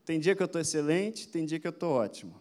Tem 0.04 0.18
dia 0.18 0.34
que 0.34 0.42
eu 0.42 0.46
estou 0.46 0.60
excelente, 0.60 1.28
tem 1.28 1.44
dia 1.44 1.60
que 1.60 1.66
eu 1.66 1.70
estou 1.70 1.92
ótimo. 1.92 2.40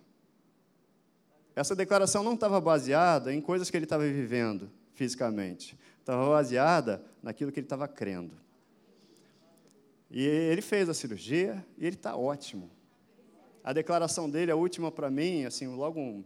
Essa 1.55 1.75
declaração 1.75 2.23
não 2.23 2.33
estava 2.33 2.61
baseada 2.61 3.33
em 3.33 3.41
coisas 3.41 3.69
que 3.69 3.77
ele 3.77 3.85
estava 3.85 4.03
vivendo 4.03 4.69
fisicamente. 4.93 5.77
Estava 5.99 6.29
baseada 6.29 7.03
naquilo 7.21 7.51
que 7.51 7.59
ele 7.59 7.65
estava 7.65 7.87
crendo. 7.87 8.35
E 10.09 10.23
ele 10.23 10.61
fez 10.61 10.87
a 10.87 10.93
cirurgia 10.93 11.65
e 11.77 11.85
ele 11.85 11.95
está 11.95 12.15
ótimo. 12.15 12.69
A 13.63 13.73
declaração 13.73 14.29
dele, 14.29 14.51
a 14.51 14.55
última 14.55 14.91
para 14.91 15.11
mim, 15.11 15.45
assim, 15.45 15.67
logo 15.67 15.99
um. 15.99 16.23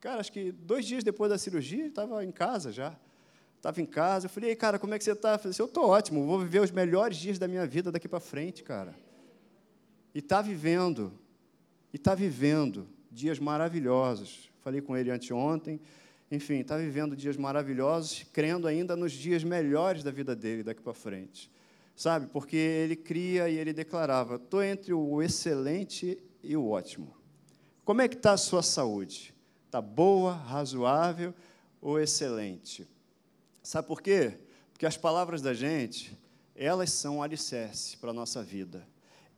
Cara, 0.00 0.20
acho 0.20 0.30
que 0.30 0.52
dois 0.52 0.84
dias 0.84 1.02
depois 1.02 1.30
da 1.30 1.38
cirurgia, 1.38 1.80
ele 1.80 1.88
estava 1.88 2.22
em 2.24 2.30
casa 2.30 2.70
já. 2.70 2.94
Estava 3.56 3.80
em 3.80 3.86
casa. 3.86 4.26
Eu 4.26 4.30
falei, 4.30 4.50
Ei, 4.50 4.56
cara, 4.56 4.78
como 4.78 4.94
é 4.94 4.98
que 4.98 5.04
você 5.04 5.12
está? 5.12 5.32
Eu 5.32 5.38
falei 5.38 5.50
assim, 5.50 5.62
eu 5.62 5.66
estou 5.66 5.88
ótimo, 5.88 6.26
vou 6.26 6.38
viver 6.38 6.60
os 6.60 6.70
melhores 6.70 7.16
dias 7.16 7.38
da 7.38 7.48
minha 7.48 7.66
vida 7.66 7.90
daqui 7.90 8.06
para 8.06 8.20
frente, 8.20 8.62
cara. 8.62 8.94
E 10.14 10.18
está 10.18 10.42
vivendo. 10.42 11.12
E 11.92 11.96
está 11.96 12.14
vivendo 12.14 12.86
dias 13.10 13.38
maravilhosos. 13.38 14.50
Falei 14.60 14.80
com 14.80 14.96
ele 14.96 15.10
anteontem. 15.10 15.80
Enfim, 16.30 16.60
está 16.60 16.76
vivendo 16.76 17.16
dias 17.16 17.36
maravilhosos, 17.36 18.26
crendo 18.32 18.66
ainda 18.66 18.96
nos 18.96 19.12
dias 19.12 19.44
melhores 19.44 20.02
da 20.02 20.10
vida 20.10 20.34
dele 20.34 20.62
daqui 20.62 20.82
para 20.82 20.92
frente. 20.92 21.50
Sabe? 21.96 22.26
Porque 22.26 22.56
ele 22.56 22.94
cria 22.94 23.48
e 23.48 23.56
ele 23.56 23.72
declarava: 23.72 24.36
estou 24.36 24.62
entre 24.62 24.92
o 24.92 25.22
excelente 25.22 26.18
e 26.42 26.54
o 26.54 26.68
ótimo. 26.68 27.16
Como 27.84 28.02
é 28.02 28.08
que 28.08 28.16
está 28.16 28.32
a 28.32 28.36
sua 28.36 28.62
saúde? 28.62 29.34
Está 29.64 29.80
boa, 29.80 30.34
razoável 30.34 31.32
ou 31.80 31.98
excelente? 31.98 32.86
Sabe 33.62 33.88
por 33.88 34.02
quê? 34.02 34.38
Porque 34.72 34.84
as 34.84 34.96
palavras 34.96 35.40
da 35.40 35.54
gente, 35.54 36.16
elas 36.54 36.92
são 36.92 37.22
alicerce 37.22 37.96
para 37.96 38.10
a 38.10 38.14
nossa 38.14 38.42
vida. 38.42 38.86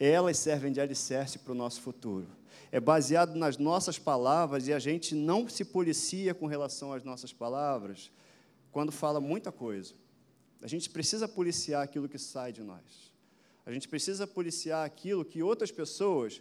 Elas 0.00 0.36
servem 0.38 0.72
de 0.72 0.80
alicerce 0.80 1.38
para 1.38 1.52
o 1.52 1.56
nosso 1.56 1.80
futuro. 1.80 2.26
É 2.72 2.80
baseado 2.80 3.36
nas 3.36 3.56
nossas 3.56 3.98
palavras 3.98 4.66
e 4.66 4.72
a 4.72 4.78
gente 4.78 5.14
não 5.14 5.48
se 5.48 5.64
policia 5.64 6.34
com 6.34 6.46
relação 6.46 6.92
às 6.92 7.04
nossas 7.04 7.32
palavras 7.32 8.10
quando 8.72 8.92
fala 8.92 9.20
muita 9.20 9.52
coisa. 9.52 9.94
A 10.60 10.66
gente 10.66 10.90
precisa 10.90 11.28
policiar 11.28 11.82
aquilo 11.82 12.08
que 12.08 12.18
sai 12.18 12.52
de 12.52 12.62
nós. 12.62 13.12
A 13.64 13.72
gente 13.72 13.88
precisa 13.88 14.26
policiar 14.26 14.84
aquilo 14.84 15.24
que 15.24 15.42
outras 15.42 15.70
pessoas 15.70 16.40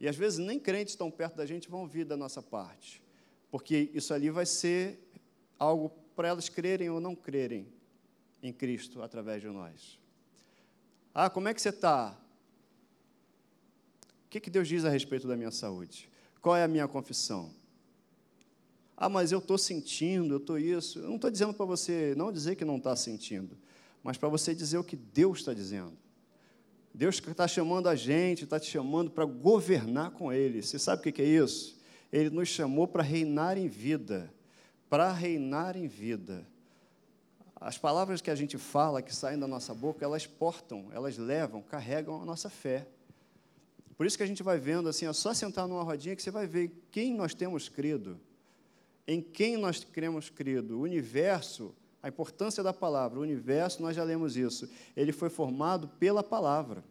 e 0.00 0.08
às 0.08 0.16
vezes 0.16 0.38
nem 0.38 0.58
crentes 0.58 0.94
estão 0.94 1.10
perto 1.10 1.36
da 1.36 1.46
gente 1.46 1.68
vão 1.68 1.82
ouvir 1.82 2.04
da 2.04 2.16
nossa 2.16 2.42
parte, 2.42 3.02
porque 3.50 3.90
isso 3.94 4.12
ali 4.12 4.30
vai 4.30 4.44
ser 4.44 4.98
algo 5.58 5.90
para 6.16 6.28
elas 6.28 6.48
crerem 6.48 6.90
ou 6.90 7.00
não 7.00 7.14
crerem 7.14 7.72
em 8.42 8.52
Cristo 8.52 9.00
através 9.00 9.40
de 9.40 9.48
nós. 9.48 9.98
Ah, 11.14 11.30
como 11.30 11.46
é 11.46 11.54
que 11.54 11.62
você 11.62 11.68
está? 11.68 12.18
O 14.24 14.28
que, 14.28 14.40
que 14.40 14.50
Deus 14.50 14.66
diz 14.66 14.84
a 14.84 14.88
respeito 14.88 15.28
da 15.28 15.36
minha 15.36 15.50
saúde? 15.50 16.10
Qual 16.40 16.56
é 16.56 16.64
a 16.64 16.68
minha 16.68 16.88
confissão? 16.88 17.54
Ah, 18.96 19.08
mas 19.08 19.32
eu 19.32 19.38
estou 19.38 19.58
sentindo, 19.58 20.34
eu 20.34 20.38
estou 20.38 20.58
isso. 20.58 20.98
Eu 20.98 21.08
não 21.08 21.16
estou 21.16 21.30
dizendo 21.30 21.54
para 21.54 21.66
você 21.66 22.14
não 22.16 22.30
dizer 22.30 22.56
que 22.56 22.64
não 22.64 22.76
está 22.76 22.94
sentindo, 22.94 23.56
mas 24.02 24.16
para 24.16 24.28
você 24.28 24.54
dizer 24.54 24.78
o 24.78 24.84
que 24.84 24.96
Deus 24.96 25.38
está 25.38 25.52
dizendo. 25.52 25.96
Deus 26.94 27.20
está 27.26 27.48
chamando 27.48 27.88
a 27.88 27.94
gente, 27.94 28.44
está 28.44 28.60
te 28.60 28.70
chamando 28.70 29.10
para 29.10 29.24
governar 29.24 30.10
com 30.10 30.32
Ele. 30.32 30.62
Você 30.62 30.78
sabe 30.78 31.08
o 31.08 31.12
que 31.12 31.22
é 31.22 31.24
isso? 31.24 31.80
Ele 32.12 32.28
nos 32.28 32.48
chamou 32.48 32.86
para 32.86 33.02
reinar 33.02 33.56
em 33.56 33.66
vida. 33.66 34.32
Para 34.90 35.10
reinar 35.10 35.74
em 35.74 35.86
vida. 35.86 36.46
As 37.56 37.78
palavras 37.78 38.20
que 38.20 38.30
a 38.30 38.34
gente 38.34 38.58
fala, 38.58 39.00
que 39.00 39.14
saem 39.14 39.38
da 39.38 39.46
nossa 39.46 39.72
boca, 39.72 40.04
elas 40.04 40.26
portam, 40.26 40.88
elas 40.92 41.16
levam, 41.16 41.62
carregam 41.62 42.20
a 42.20 42.24
nossa 42.26 42.50
fé. 42.50 42.86
Por 43.96 44.04
isso 44.04 44.16
que 44.16 44.22
a 44.22 44.26
gente 44.26 44.42
vai 44.42 44.58
vendo 44.58 44.88
assim, 44.88 45.06
é 45.06 45.12
só 45.12 45.32
sentar 45.32 45.68
numa 45.68 45.82
rodinha 45.82 46.16
que 46.16 46.22
você 46.22 46.30
vai 46.30 46.46
ver 46.46 46.72
quem 46.90 47.14
nós 47.14 47.34
temos 47.34 47.68
crido, 47.68 48.20
em 49.06 49.20
quem 49.20 49.56
nós 49.56 49.84
cremos 49.84 50.30
crido. 50.30 50.78
O 50.78 50.82
universo 50.82 51.74
a 52.02 52.08
importância 52.08 52.62
da 52.62 52.72
palavra, 52.72 53.20
o 53.20 53.22
universo, 53.22 53.80
nós 53.80 53.94
já 53.94 54.02
lemos 54.02 54.36
isso. 54.36 54.68
Ele 54.96 55.12
foi 55.12 55.30
formado 55.30 55.86
pela 55.86 56.22
palavra. 56.22 56.82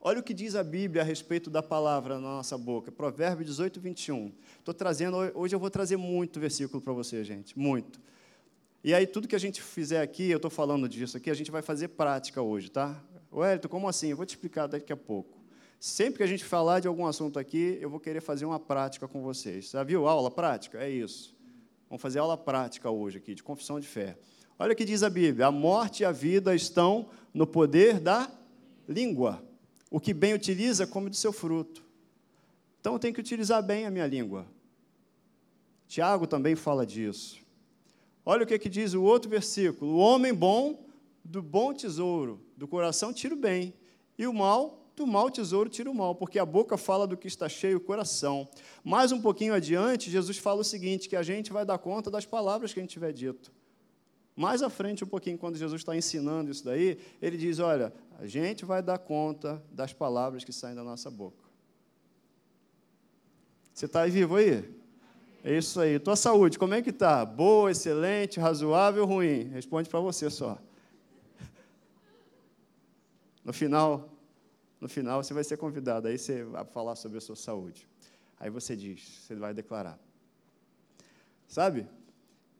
Olha 0.00 0.20
o 0.20 0.22
que 0.22 0.32
diz 0.32 0.54
a 0.54 0.64
Bíblia 0.64 1.02
a 1.02 1.04
respeito 1.04 1.50
da 1.50 1.62
palavra 1.62 2.14
na 2.14 2.20
nossa 2.20 2.56
boca. 2.56 2.90
Provérbio 2.90 3.44
18, 3.44 3.78
21. 3.78 4.32
Estou 4.58 4.72
trazendo, 4.72 5.16
hoje 5.34 5.54
eu 5.54 5.60
vou 5.60 5.68
trazer 5.68 5.98
muito 5.98 6.40
versículo 6.40 6.80
para 6.80 6.92
você, 6.92 7.22
gente. 7.22 7.58
Muito. 7.58 8.00
E 8.82 8.94
aí, 8.94 9.06
tudo 9.06 9.28
que 9.28 9.36
a 9.36 9.40
gente 9.40 9.60
fizer 9.60 10.00
aqui, 10.00 10.30
eu 10.30 10.36
estou 10.36 10.50
falando 10.50 10.88
disso 10.88 11.16
aqui, 11.16 11.30
a 11.30 11.34
gente 11.34 11.50
vai 11.50 11.60
fazer 11.60 11.88
prática 11.88 12.40
hoje, 12.40 12.70
tá? 12.70 12.98
Wellington, 13.30 13.68
como 13.68 13.88
assim? 13.88 14.08
Eu 14.08 14.16
vou 14.16 14.24
te 14.24 14.30
explicar 14.30 14.68
daqui 14.68 14.92
a 14.92 14.96
pouco. 14.96 15.37
Sempre 15.80 16.18
que 16.18 16.22
a 16.24 16.26
gente 16.26 16.44
falar 16.44 16.80
de 16.80 16.88
algum 16.88 17.06
assunto 17.06 17.38
aqui, 17.38 17.78
eu 17.80 17.88
vou 17.88 18.00
querer 18.00 18.20
fazer 18.20 18.44
uma 18.44 18.58
prática 18.58 19.06
com 19.06 19.22
vocês. 19.22 19.70
Já 19.70 19.84
viu 19.84 20.08
aula 20.08 20.30
prática? 20.30 20.78
É 20.78 20.90
isso. 20.90 21.36
Vamos 21.88 22.02
fazer 22.02 22.18
aula 22.18 22.36
prática 22.36 22.90
hoje 22.90 23.18
aqui, 23.18 23.34
de 23.34 23.42
confissão 23.42 23.78
de 23.78 23.86
fé. 23.86 24.18
Olha 24.58 24.72
o 24.72 24.76
que 24.76 24.84
diz 24.84 25.04
a 25.04 25.10
Bíblia: 25.10 25.46
a 25.46 25.52
morte 25.52 26.02
e 26.02 26.04
a 26.04 26.10
vida 26.10 26.54
estão 26.54 27.08
no 27.32 27.46
poder 27.46 28.00
da 28.00 28.28
língua. 28.88 29.42
O 29.88 30.00
que 30.00 30.12
bem 30.12 30.34
utiliza, 30.34 30.86
come 30.86 31.08
do 31.08 31.16
seu 31.16 31.32
fruto. 31.32 31.84
Então 32.80 32.94
eu 32.94 32.98
tenho 32.98 33.14
que 33.14 33.20
utilizar 33.20 33.62
bem 33.62 33.86
a 33.86 33.90
minha 33.90 34.06
língua. 34.06 34.46
Tiago 35.86 36.26
também 36.26 36.56
fala 36.56 36.84
disso. 36.84 37.38
Olha 38.26 38.42
o 38.42 38.46
que, 38.46 38.58
que 38.58 38.68
diz 38.68 38.94
o 38.94 39.02
outro 39.02 39.30
versículo: 39.30 39.92
o 39.92 39.98
homem 39.98 40.34
bom, 40.34 40.84
do 41.24 41.40
bom 41.40 41.72
tesouro, 41.72 42.40
do 42.56 42.66
coração 42.66 43.12
tira 43.12 43.34
o 43.34 43.38
bem, 43.38 43.72
e 44.18 44.26
o 44.26 44.34
mal 44.34 44.77
do 44.98 45.06
mal 45.06 45.30
tesouro 45.30 45.68
tira 45.70 45.90
o 45.90 45.94
mal, 45.94 46.14
porque 46.14 46.38
a 46.38 46.44
boca 46.44 46.76
fala 46.76 47.06
do 47.06 47.16
que 47.16 47.26
está 47.26 47.48
cheio 47.48 47.78
o 47.78 47.80
coração. 47.80 48.48
Mais 48.84 49.12
um 49.12 49.20
pouquinho 49.20 49.54
adiante, 49.54 50.10
Jesus 50.10 50.36
fala 50.38 50.60
o 50.60 50.64
seguinte: 50.64 51.08
que 51.08 51.16
a 51.16 51.22
gente 51.22 51.52
vai 51.52 51.64
dar 51.64 51.78
conta 51.78 52.10
das 52.10 52.26
palavras 52.26 52.72
que 52.72 52.80
a 52.80 52.82
gente 52.82 52.90
tiver 52.90 53.12
dito. 53.12 53.52
Mais 54.36 54.62
à 54.62 54.70
frente, 54.70 55.02
um 55.02 55.08
pouquinho, 55.08 55.38
quando 55.38 55.56
Jesus 55.56 55.80
está 55.80 55.96
ensinando 55.96 56.50
isso 56.50 56.64
daí, 56.64 56.98
ele 57.20 57.36
diz: 57.36 57.58
Olha, 57.58 57.92
a 58.18 58.26
gente 58.26 58.64
vai 58.64 58.82
dar 58.82 58.98
conta 58.98 59.62
das 59.70 59.92
palavras 59.92 60.44
que 60.44 60.52
saem 60.52 60.74
da 60.74 60.84
nossa 60.84 61.10
boca. 61.10 61.44
Você 63.72 63.86
está 63.86 64.02
aí 64.02 64.10
vivo 64.10 64.36
aí? 64.36 64.76
É 65.44 65.56
isso 65.56 65.80
aí. 65.80 65.98
Tua 65.98 66.16
saúde, 66.16 66.58
como 66.58 66.74
é 66.74 66.82
que 66.82 66.90
está? 66.90 67.24
Boa, 67.24 67.70
excelente, 67.70 68.40
razoável, 68.40 69.06
ruim? 69.06 69.44
Responde 69.44 69.88
para 69.88 70.00
você 70.00 70.28
só. 70.28 70.58
No 73.44 73.52
final, 73.52 74.17
no 74.80 74.88
final, 74.88 75.22
você 75.22 75.34
vai 75.34 75.44
ser 75.44 75.56
convidado, 75.56 76.08
aí 76.08 76.18
você 76.18 76.44
vai 76.44 76.64
falar 76.64 76.94
sobre 76.94 77.18
a 77.18 77.20
sua 77.20 77.36
saúde. 77.36 77.88
Aí 78.38 78.48
você 78.48 78.76
diz, 78.76 79.02
você 79.02 79.34
vai 79.34 79.52
declarar. 79.52 79.98
Sabe? 81.48 81.86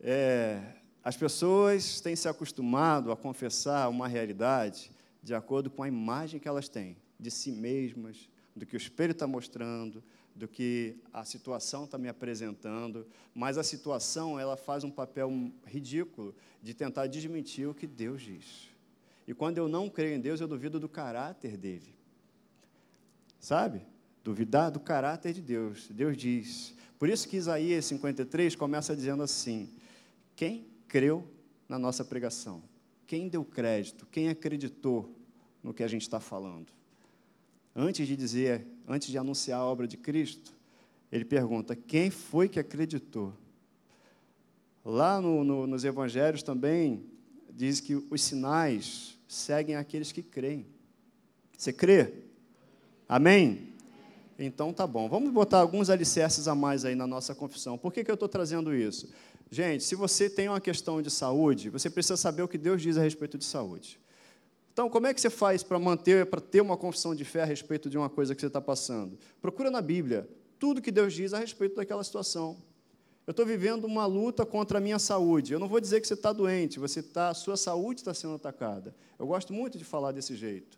É, 0.00 0.60
as 1.04 1.16
pessoas 1.16 2.00
têm 2.00 2.16
se 2.16 2.28
acostumado 2.28 3.12
a 3.12 3.16
confessar 3.16 3.88
uma 3.88 4.08
realidade 4.08 4.90
de 5.22 5.34
acordo 5.34 5.70
com 5.70 5.82
a 5.82 5.88
imagem 5.88 6.40
que 6.40 6.48
elas 6.48 6.68
têm 6.68 6.96
de 7.18 7.30
si 7.30 7.52
mesmas, 7.52 8.28
do 8.54 8.66
que 8.66 8.74
o 8.74 8.76
espelho 8.76 9.12
está 9.12 9.26
mostrando, 9.26 10.02
do 10.34 10.46
que 10.46 10.96
a 11.12 11.24
situação 11.24 11.84
está 11.84 11.98
me 11.98 12.08
apresentando, 12.08 13.06
mas 13.34 13.58
a 13.58 13.62
situação 13.62 14.38
ela 14.38 14.56
faz 14.56 14.84
um 14.84 14.90
papel 14.90 15.30
ridículo 15.66 16.34
de 16.62 16.74
tentar 16.74 17.06
desmentir 17.06 17.68
o 17.68 17.74
que 17.74 17.86
Deus 17.86 18.22
diz. 18.22 18.68
E 19.26 19.34
quando 19.34 19.58
eu 19.58 19.68
não 19.68 19.90
creio 19.90 20.16
em 20.16 20.20
Deus, 20.20 20.40
eu 20.40 20.48
duvido 20.48 20.80
do 20.80 20.88
caráter 20.88 21.56
dele. 21.56 21.97
Sabe? 23.38 23.82
Duvidar 24.24 24.70
do 24.70 24.80
caráter 24.80 25.32
de 25.32 25.40
Deus. 25.40 25.88
Deus 25.90 26.16
diz. 26.16 26.74
Por 26.98 27.08
isso 27.08 27.28
que 27.28 27.36
Isaías 27.36 27.84
53 27.86 28.54
começa 28.56 28.94
dizendo 28.94 29.22
assim: 29.22 29.70
Quem 30.34 30.66
creu 30.86 31.26
na 31.68 31.78
nossa 31.78 32.04
pregação? 32.04 32.62
Quem 33.06 33.28
deu 33.28 33.44
crédito? 33.44 34.06
Quem 34.10 34.28
acreditou 34.28 35.14
no 35.62 35.72
que 35.72 35.82
a 35.82 35.88
gente 35.88 36.02
está 36.02 36.20
falando? 36.20 36.66
Antes 37.74 38.06
de 38.06 38.16
dizer, 38.16 38.66
antes 38.86 39.08
de 39.08 39.16
anunciar 39.16 39.60
a 39.60 39.64
obra 39.64 39.86
de 39.86 39.96
Cristo, 39.96 40.52
ele 41.10 41.24
pergunta: 41.24 41.74
quem 41.74 42.10
foi 42.10 42.48
que 42.48 42.58
acreditou? 42.58 43.32
Lá 44.84 45.20
no, 45.20 45.44
no, 45.44 45.66
nos 45.66 45.84
evangelhos 45.84 46.42
também 46.42 47.04
diz 47.50 47.80
que 47.80 47.94
os 47.94 48.22
sinais 48.22 49.18
seguem 49.26 49.76
aqueles 49.76 50.12
que 50.12 50.22
creem. 50.22 50.66
Você 51.56 51.72
crê? 51.72 52.27
Amém? 53.08 53.72
Então 54.38 54.72
tá 54.72 54.86
bom. 54.86 55.08
Vamos 55.08 55.32
botar 55.32 55.58
alguns 55.58 55.88
alicerces 55.88 56.46
a 56.46 56.54
mais 56.54 56.84
aí 56.84 56.94
na 56.94 57.06
nossa 57.06 57.34
confissão. 57.34 57.78
Por 57.78 57.92
que, 57.92 58.04
que 58.04 58.10
eu 58.10 58.14
estou 58.14 58.28
trazendo 58.28 58.74
isso? 58.74 59.08
Gente, 59.50 59.82
se 59.82 59.94
você 59.94 60.28
tem 60.28 60.48
uma 60.48 60.60
questão 60.60 61.00
de 61.00 61.10
saúde, 61.10 61.70
você 61.70 61.88
precisa 61.88 62.16
saber 62.16 62.42
o 62.42 62.48
que 62.48 62.58
Deus 62.58 62.82
diz 62.82 62.98
a 62.98 63.02
respeito 63.02 63.38
de 63.38 63.44
saúde. 63.44 63.98
Então, 64.72 64.90
como 64.90 65.06
é 65.06 65.14
que 65.14 65.20
você 65.20 65.30
faz 65.30 65.62
para 65.62 65.78
manter, 65.78 66.26
para 66.26 66.40
ter 66.40 66.60
uma 66.60 66.76
confissão 66.76 67.14
de 67.14 67.24
fé 67.24 67.42
a 67.42 67.44
respeito 67.46 67.88
de 67.90 67.96
uma 67.98 68.10
coisa 68.10 68.34
que 68.34 68.40
você 68.40 68.46
está 68.46 68.60
passando? 68.60 69.18
Procura 69.40 69.70
na 69.70 69.80
Bíblia 69.80 70.28
tudo 70.58 70.82
que 70.82 70.92
Deus 70.92 71.14
diz 71.14 71.32
a 71.32 71.38
respeito 71.38 71.76
daquela 71.76 72.04
situação. 72.04 72.56
Eu 73.26 73.32
estou 73.32 73.44
vivendo 73.44 73.84
uma 73.84 74.06
luta 74.06 74.46
contra 74.46 74.78
a 74.78 74.80
minha 74.80 74.98
saúde. 74.98 75.52
Eu 75.52 75.58
não 75.58 75.66
vou 75.66 75.80
dizer 75.80 76.00
que 76.00 76.06
você 76.06 76.14
está 76.14 76.32
doente, 76.32 76.78
você 76.78 77.02
tá, 77.02 77.30
a 77.30 77.34
sua 77.34 77.56
saúde 77.56 78.00
está 78.00 78.14
sendo 78.14 78.34
atacada. 78.34 78.94
Eu 79.18 79.26
gosto 79.26 79.52
muito 79.52 79.76
de 79.76 79.84
falar 79.84 80.12
desse 80.12 80.36
jeito. 80.36 80.77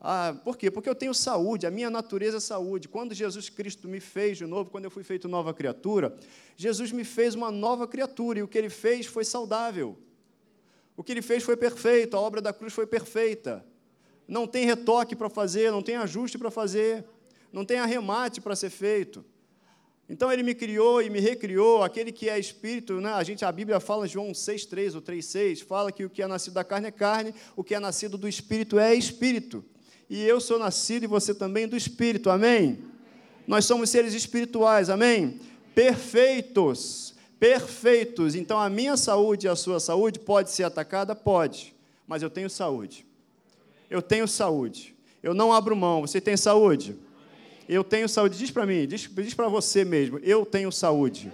Ah, 0.00 0.36
por 0.44 0.56
quê? 0.56 0.70
Porque 0.70 0.88
eu 0.88 0.94
tenho 0.94 1.14
saúde, 1.14 1.66
a 1.66 1.70
minha 1.70 1.88
natureza 1.88 2.36
é 2.36 2.40
saúde. 2.40 2.88
Quando 2.88 3.14
Jesus 3.14 3.48
Cristo 3.48 3.88
me 3.88 4.00
fez 4.00 4.36
de 4.38 4.46
novo, 4.46 4.70
quando 4.70 4.84
eu 4.84 4.90
fui 4.90 5.02
feito 5.02 5.28
nova 5.28 5.54
criatura, 5.54 6.16
Jesus 6.56 6.92
me 6.92 7.04
fez 7.04 7.34
uma 7.34 7.50
nova 7.50 7.88
criatura 7.88 8.38
e 8.38 8.42
o 8.42 8.48
que 8.48 8.58
ele 8.58 8.70
fez 8.70 9.06
foi 9.06 9.24
saudável. 9.24 9.96
O 10.96 11.02
que 11.02 11.12
ele 11.12 11.22
fez 11.22 11.42
foi 11.42 11.56
perfeito, 11.56 12.16
a 12.16 12.20
obra 12.20 12.40
da 12.40 12.52
cruz 12.52 12.72
foi 12.72 12.86
perfeita. 12.86 13.64
Não 14.28 14.46
tem 14.46 14.66
retoque 14.66 15.16
para 15.16 15.30
fazer, 15.30 15.70
não 15.70 15.82
tem 15.82 15.96
ajuste 15.96 16.36
para 16.36 16.50
fazer, 16.50 17.04
não 17.52 17.64
tem 17.64 17.78
arremate 17.78 18.40
para 18.40 18.56
ser 18.56 18.70
feito. 18.70 19.24
Então 20.08 20.30
ele 20.30 20.42
me 20.42 20.54
criou 20.54 21.02
e 21.02 21.10
me 21.10 21.20
recriou, 21.20 21.82
aquele 21.82 22.12
que 22.12 22.28
é 22.28 22.38
espírito, 22.38 23.00
né? 23.00 23.12
A 23.12 23.24
gente 23.24 23.44
a 23.44 23.50
Bíblia 23.50 23.80
fala 23.80 24.06
João 24.06 24.32
6:3 24.32 24.94
ou 24.94 25.02
3:6, 25.02 25.62
fala 25.62 25.90
que 25.90 26.04
o 26.04 26.10
que 26.10 26.22
é 26.22 26.26
nascido 26.26 26.54
da 26.54 26.64
carne 26.64 26.88
é 26.88 26.92
carne, 26.92 27.34
o 27.56 27.64
que 27.64 27.74
é 27.74 27.80
nascido 27.80 28.16
do 28.16 28.28
espírito 28.28 28.78
é 28.78 28.94
espírito 28.94 29.64
e 30.08 30.22
eu 30.22 30.40
sou 30.40 30.58
nascido 30.58 31.02
e 31.02 31.08
você 31.08 31.34
também 31.34 31.66
do 31.66 31.76
Espírito, 31.76 32.30
amém? 32.30 32.78
Nós 33.46 33.64
somos 33.64 33.90
seres 33.90 34.14
espirituais, 34.14 34.88
amém? 34.88 35.40
Perfeitos, 35.74 37.14
perfeitos. 37.38 38.34
Então 38.34 38.58
a 38.58 38.70
minha 38.70 38.96
saúde 38.96 39.46
e 39.46 39.50
a 39.50 39.56
sua 39.56 39.80
saúde 39.80 40.18
pode 40.18 40.50
ser 40.50 40.64
atacada? 40.64 41.14
Pode, 41.14 41.74
mas 42.06 42.22
eu 42.22 42.30
tenho 42.30 42.48
saúde. 42.48 43.04
Eu 43.90 44.00
tenho 44.00 44.26
saúde. 44.28 44.94
Eu 45.22 45.34
não 45.34 45.52
abro 45.52 45.76
mão. 45.76 46.02
Você 46.02 46.20
tem 46.20 46.36
saúde? 46.36 46.96
Eu 47.68 47.82
tenho 47.82 48.08
saúde. 48.08 48.38
Diz 48.38 48.50
para 48.50 48.66
mim, 48.66 48.86
diz, 48.86 49.08
diz 49.12 49.34
para 49.34 49.48
você 49.48 49.84
mesmo. 49.84 50.18
Eu 50.22 50.46
tenho 50.46 50.70
saúde. 50.70 51.32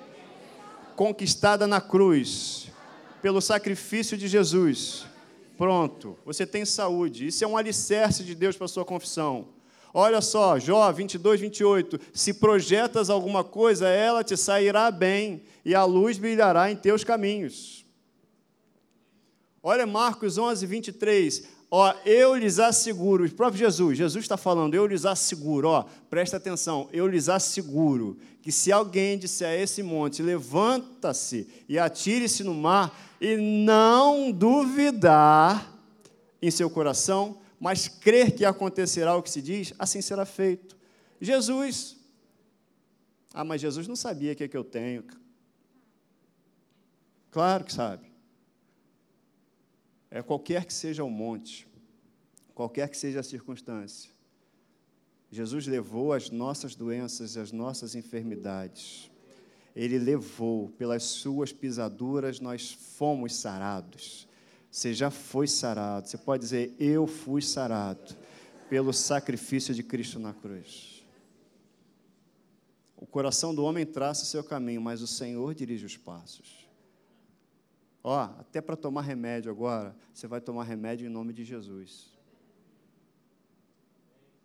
Conquistada 0.97 1.67
na 1.67 1.81
cruz, 1.81 2.69
pelo 3.21 3.41
sacrifício 3.41 4.17
de 4.17 4.29
Jesus 4.29 5.07
Pronto, 5.57 6.19
você 6.25 6.47
tem 6.47 6.65
saúde. 6.65 7.27
Isso 7.27 7.45
é 7.45 7.47
um 7.47 7.57
alicerce 7.57 8.25
de 8.25 8.35
Deus 8.35 8.57
para 8.57 8.65
a 8.65 8.69
sua 8.69 8.85
confissão. 8.85 9.49
Olha 9.95 10.21
só, 10.21 10.59
Jó 10.59 10.91
22, 10.91 11.41
28. 11.41 12.01
Se 12.15 12.35
projetas 12.35 13.11
alguma 13.11 13.45
coisa, 13.45 13.89
ela 13.89 14.25
te 14.25 14.37
sairá 14.37 14.91
bem, 14.91 15.43
e 15.65 15.75
a 15.75 15.85
luz 15.85 16.17
brilhará 16.17 16.71
em 16.71 16.77
teus 16.77 17.05
caminhos. 17.05 17.85
Olha 19.63 19.87
Marcos 19.87 20.39
11, 20.39 20.67
23. 20.67 21.45
Ó, 21.75 21.91
eu 22.05 22.35
lhes 22.35 22.59
asseguro, 22.59 23.25
o 23.25 23.33
próprio 23.33 23.61
Jesus, 23.61 23.97
Jesus 23.97 24.23
está 24.23 24.37
falando, 24.37 24.75
eu 24.75 24.87
lhes 24.87 25.07
asseguro, 25.07 25.69
ó, 25.69 25.85
presta 26.11 26.37
atenção, 26.37 26.87
eu 26.93 27.07
lhes 27.07 27.31
asseguro 27.31 28.19
que 28.43 28.53
se 28.53 28.71
alguém 28.71 29.17
disser 29.17 29.49
a 29.49 29.57
esse 29.57 29.83
monte, 29.83 30.23
levanta-se 30.23 31.49
e 31.67 31.79
atire-se 31.79 32.45
no 32.45 32.53
mar, 32.53 32.95
e 33.19 33.39
não 33.39 34.31
duvidar 34.31 35.75
em 36.43 36.51
seu 36.51 36.69
coração, 36.69 37.39
mas 37.59 37.89
crer 37.89 38.33
que 38.33 38.45
acontecerá 38.45 39.17
o 39.17 39.23
que 39.23 39.31
se 39.31 39.41
diz, 39.41 39.73
assim 39.79 40.03
será 40.03 40.27
feito. 40.27 40.77
Jesus. 41.23 41.97
Ah, 43.33 43.45
mas 43.45 43.63
Jesus 43.63 43.89
não 43.89 43.97
sabia 43.97 44.35
o 44.35 44.37
que, 44.37 44.45
é 44.45 44.49
que 44.49 44.57
eu 44.59 44.65
tenho. 44.65 45.05
Claro 47.31 47.65
que 47.65 47.73
sabe. 47.73 48.12
É 50.15 50.21
qualquer 50.21 50.67
que 50.67 50.75
seja 50.75 51.03
o 51.03 51.11
monte, 51.11 51.67
qualquer 52.55 52.87
que 52.91 52.99
seja 52.99 53.21
a 53.21 53.23
circunstância. 53.23 54.11
Jesus 55.31 55.67
levou 55.67 56.13
as 56.13 56.29
nossas 56.29 56.75
doenças 56.75 57.35
e 57.35 57.41
as 57.41 57.51
nossas 57.51 57.95
enfermidades. 57.95 59.11
Ele 59.75 59.99
levou, 59.99 60.69
pelas 60.77 61.03
suas 61.03 61.51
pisaduras 61.51 62.41
nós 62.41 62.73
fomos 62.73 63.35
sarados. 63.35 64.29
Você 64.71 64.93
já 64.93 65.11
foi 65.11 65.49
sarado. 65.49 66.07
Você 66.07 66.19
pode 66.19 66.43
dizer, 66.43 66.77
eu 66.79 67.07
fui 67.07 67.41
sarado 67.41 68.15
pelo 68.69 68.93
sacrifício 68.93 69.75
de 69.75 69.83
Cristo 69.83 70.19
na 70.19 70.35
cruz. 70.35 71.03
O 72.99 73.07
coração 73.07 73.55
do 73.55 73.65
homem 73.65 73.87
traça 73.87 74.25
o 74.25 74.27
seu 74.27 74.45
caminho, 74.45 74.83
mas 74.83 75.01
o 75.01 75.07
Senhor 75.07 75.55
dirige 75.55 75.87
os 75.87 75.97
passos. 75.97 76.62
Ó, 78.05 78.19
até 78.19 78.61
para 78.61 78.77
tomar 78.77 79.03
remédio 79.03 79.51
agora, 79.51 79.95
você 80.13 80.27
vai 80.27 80.41
tomar 80.41 80.65
remédio 80.65 81.07
em 81.07 81.11
nome 81.11 81.33
de 81.33 81.45
Jesus. 81.45 82.11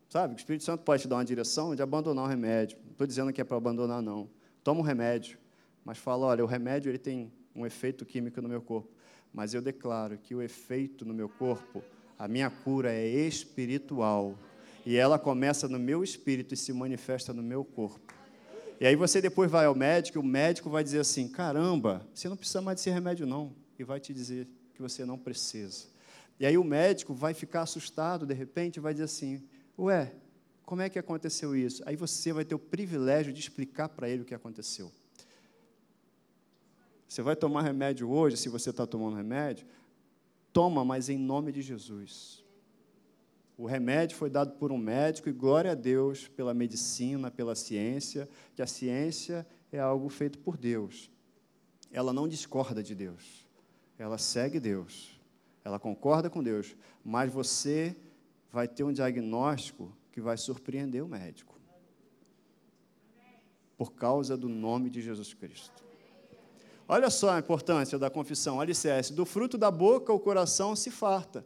Sabe, 0.09 0.35
o 0.35 0.37
Espírito 0.37 0.63
Santo 0.63 0.83
pode 0.83 1.01
te 1.01 1.07
dar 1.07 1.17
uma 1.17 1.25
direção 1.25 1.75
de 1.75 1.81
abandonar 1.81 2.25
o 2.25 2.27
remédio. 2.27 2.77
Não 2.83 2.91
estou 2.91 3.07
dizendo 3.07 3.33
que 3.33 3.41
é 3.41 3.43
para 3.43 3.57
abandonar, 3.57 4.01
não. 4.01 4.29
Toma 4.63 4.79
um 4.79 4.83
remédio, 4.83 5.37
mas 5.83 5.97
fala, 5.97 6.27
olha, 6.27 6.43
o 6.43 6.47
remédio 6.47 6.89
ele 6.89 6.97
tem 6.97 7.31
um 7.55 7.65
efeito 7.65 8.05
químico 8.05 8.41
no 8.41 8.47
meu 8.47 8.61
corpo. 8.61 8.89
Mas 9.33 9.53
eu 9.53 9.61
declaro 9.61 10.17
que 10.17 10.33
o 10.33 10.41
efeito 10.41 11.03
no 11.03 11.13
meu 11.13 11.27
corpo, 11.27 11.83
a 12.17 12.27
minha 12.27 12.49
cura 12.49 12.93
é 12.93 13.05
espiritual. 13.05 14.37
E 14.85 14.95
ela 14.95 15.19
começa 15.19 15.67
no 15.67 15.77
meu 15.77 16.03
espírito 16.03 16.53
e 16.53 16.57
se 16.57 16.71
manifesta 16.71 17.33
no 17.33 17.43
meu 17.43 17.65
corpo. 17.65 18.16
E 18.79 18.85
aí 18.85 18.95
você 18.95 19.21
depois 19.21 19.49
vai 19.49 19.65
ao 19.65 19.75
médico, 19.75 20.17
e 20.17 20.21
o 20.21 20.23
médico 20.23 20.69
vai 20.69 20.83
dizer 20.83 20.99
assim: 20.99 21.27
caramba, 21.27 22.07
você 22.13 22.29
não 22.29 22.37
precisa 22.37 22.61
mais 22.61 22.77
desse 22.77 22.89
remédio, 22.89 23.25
não. 23.25 23.55
E 23.77 23.83
vai 23.83 23.99
te 23.99 24.13
dizer 24.13 24.47
que 24.73 24.81
você 24.81 25.05
não 25.05 25.17
precisa. 25.17 25.87
E 26.39 26.45
aí 26.45 26.57
o 26.57 26.63
médico 26.63 27.13
vai 27.13 27.33
ficar 27.33 27.61
assustado, 27.61 28.25
de 28.25 28.33
repente, 28.33 28.79
vai 28.79 28.93
dizer 28.93 29.05
assim: 29.05 29.43
ué, 29.77 30.13
como 30.65 30.81
é 30.81 30.89
que 30.89 30.99
aconteceu 30.99 31.55
isso? 31.55 31.81
Aí 31.85 31.95
você 31.95 32.31
vai 32.31 32.45
ter 32.45 32.53
o 32.53 32.59
privilégio 32.59 33.33
de 33.33 33.39
explicar 33.39 33.89
para 33.89 34.09
ele 34.09 34.21
o 34.21 34.25
que 34.25 34.35
aconteceu. 34.35 34.91
Você 37.07 37.21
vai 37.21 37.35
tomar 37.35 37.61
remédio 37.61 38.11
hoje, 38.11 38.37
se 38.37 38.49
você 38.49 38.69
está 38.69 38.85
tomando 38.85 39.15
remédio, 39.15 39.65
toma, 40.51 40.83
mas 40.83 41.09
em 41.09 41.17
nome 41.17 41.51
de 41.51 41.61
Jesus. 41.61 42.43
O 43.57 43.65
remédio 43.65 44.15
foi 44.15 44.29
dado 44.29 44.51
por 44.53 44.71
um 44.71 44.77
médico 44.77 45.27
e 45.27 45.33
glória 45.33 45.71
a 45.71 45.75
Deus 45.75 46.27
pela 46.27 46.53
medicina, 46.53 47.31
pela 47.31 47.55
ciência, 47.55 48.29
que 48.53 48.61
a 48.61 48.67
ciência 48.67 49.47
é 49.71 49.79
algo 49.79 50.07
feito 50.09 50.37
por 50.37 50.55
Deus. 50.55 51.09
Ela 51.91 52.13
não 52.13 52.27
discorda 52.27 52.83
de 52.83 52.93
Deus. 52.93 53.47
Ela 53.97 54.19
segue 54.19 54.59
Deus. 54.59 55.19
Ela 55.63 55.79
concorda 55.79 56.29
com 56.29 56.43
Deus, 56.43 56.77
mas 57.03 57.33
você 57.33 57.95
vai 58.51 58.67
ter 58.67 58.83
um 58.83 58.93
diagnóstico 58.93 59.91
que 60.11 60.21
vai 60.21 60.37
surpreender 60.37 61.03
o 61.03 61.07
médico. 61.07 61.59
Por 63.75 63.93
causa 63.93 64.37
do 64.37 64.47
nome 64.47 64.91
de 64.91 65.01
Jesus 65.01 65.33
Cristo. 65.33 65.83
Olha 66.87 67.09
só 67.09 67.31
a 67.31 67.39
importância 67.39 67.97
da 67.97 68.09
confissão, 68.09 68.61
alicerce. 68.61 69.13
Do 69.13 69.25
fruto 69.25 69.57
da 69.57 69.71
boca 69.71 70.13
o 70.13 70.19
coração 70.19 70.75
se 70.75 70.91
farta 70.91 71.43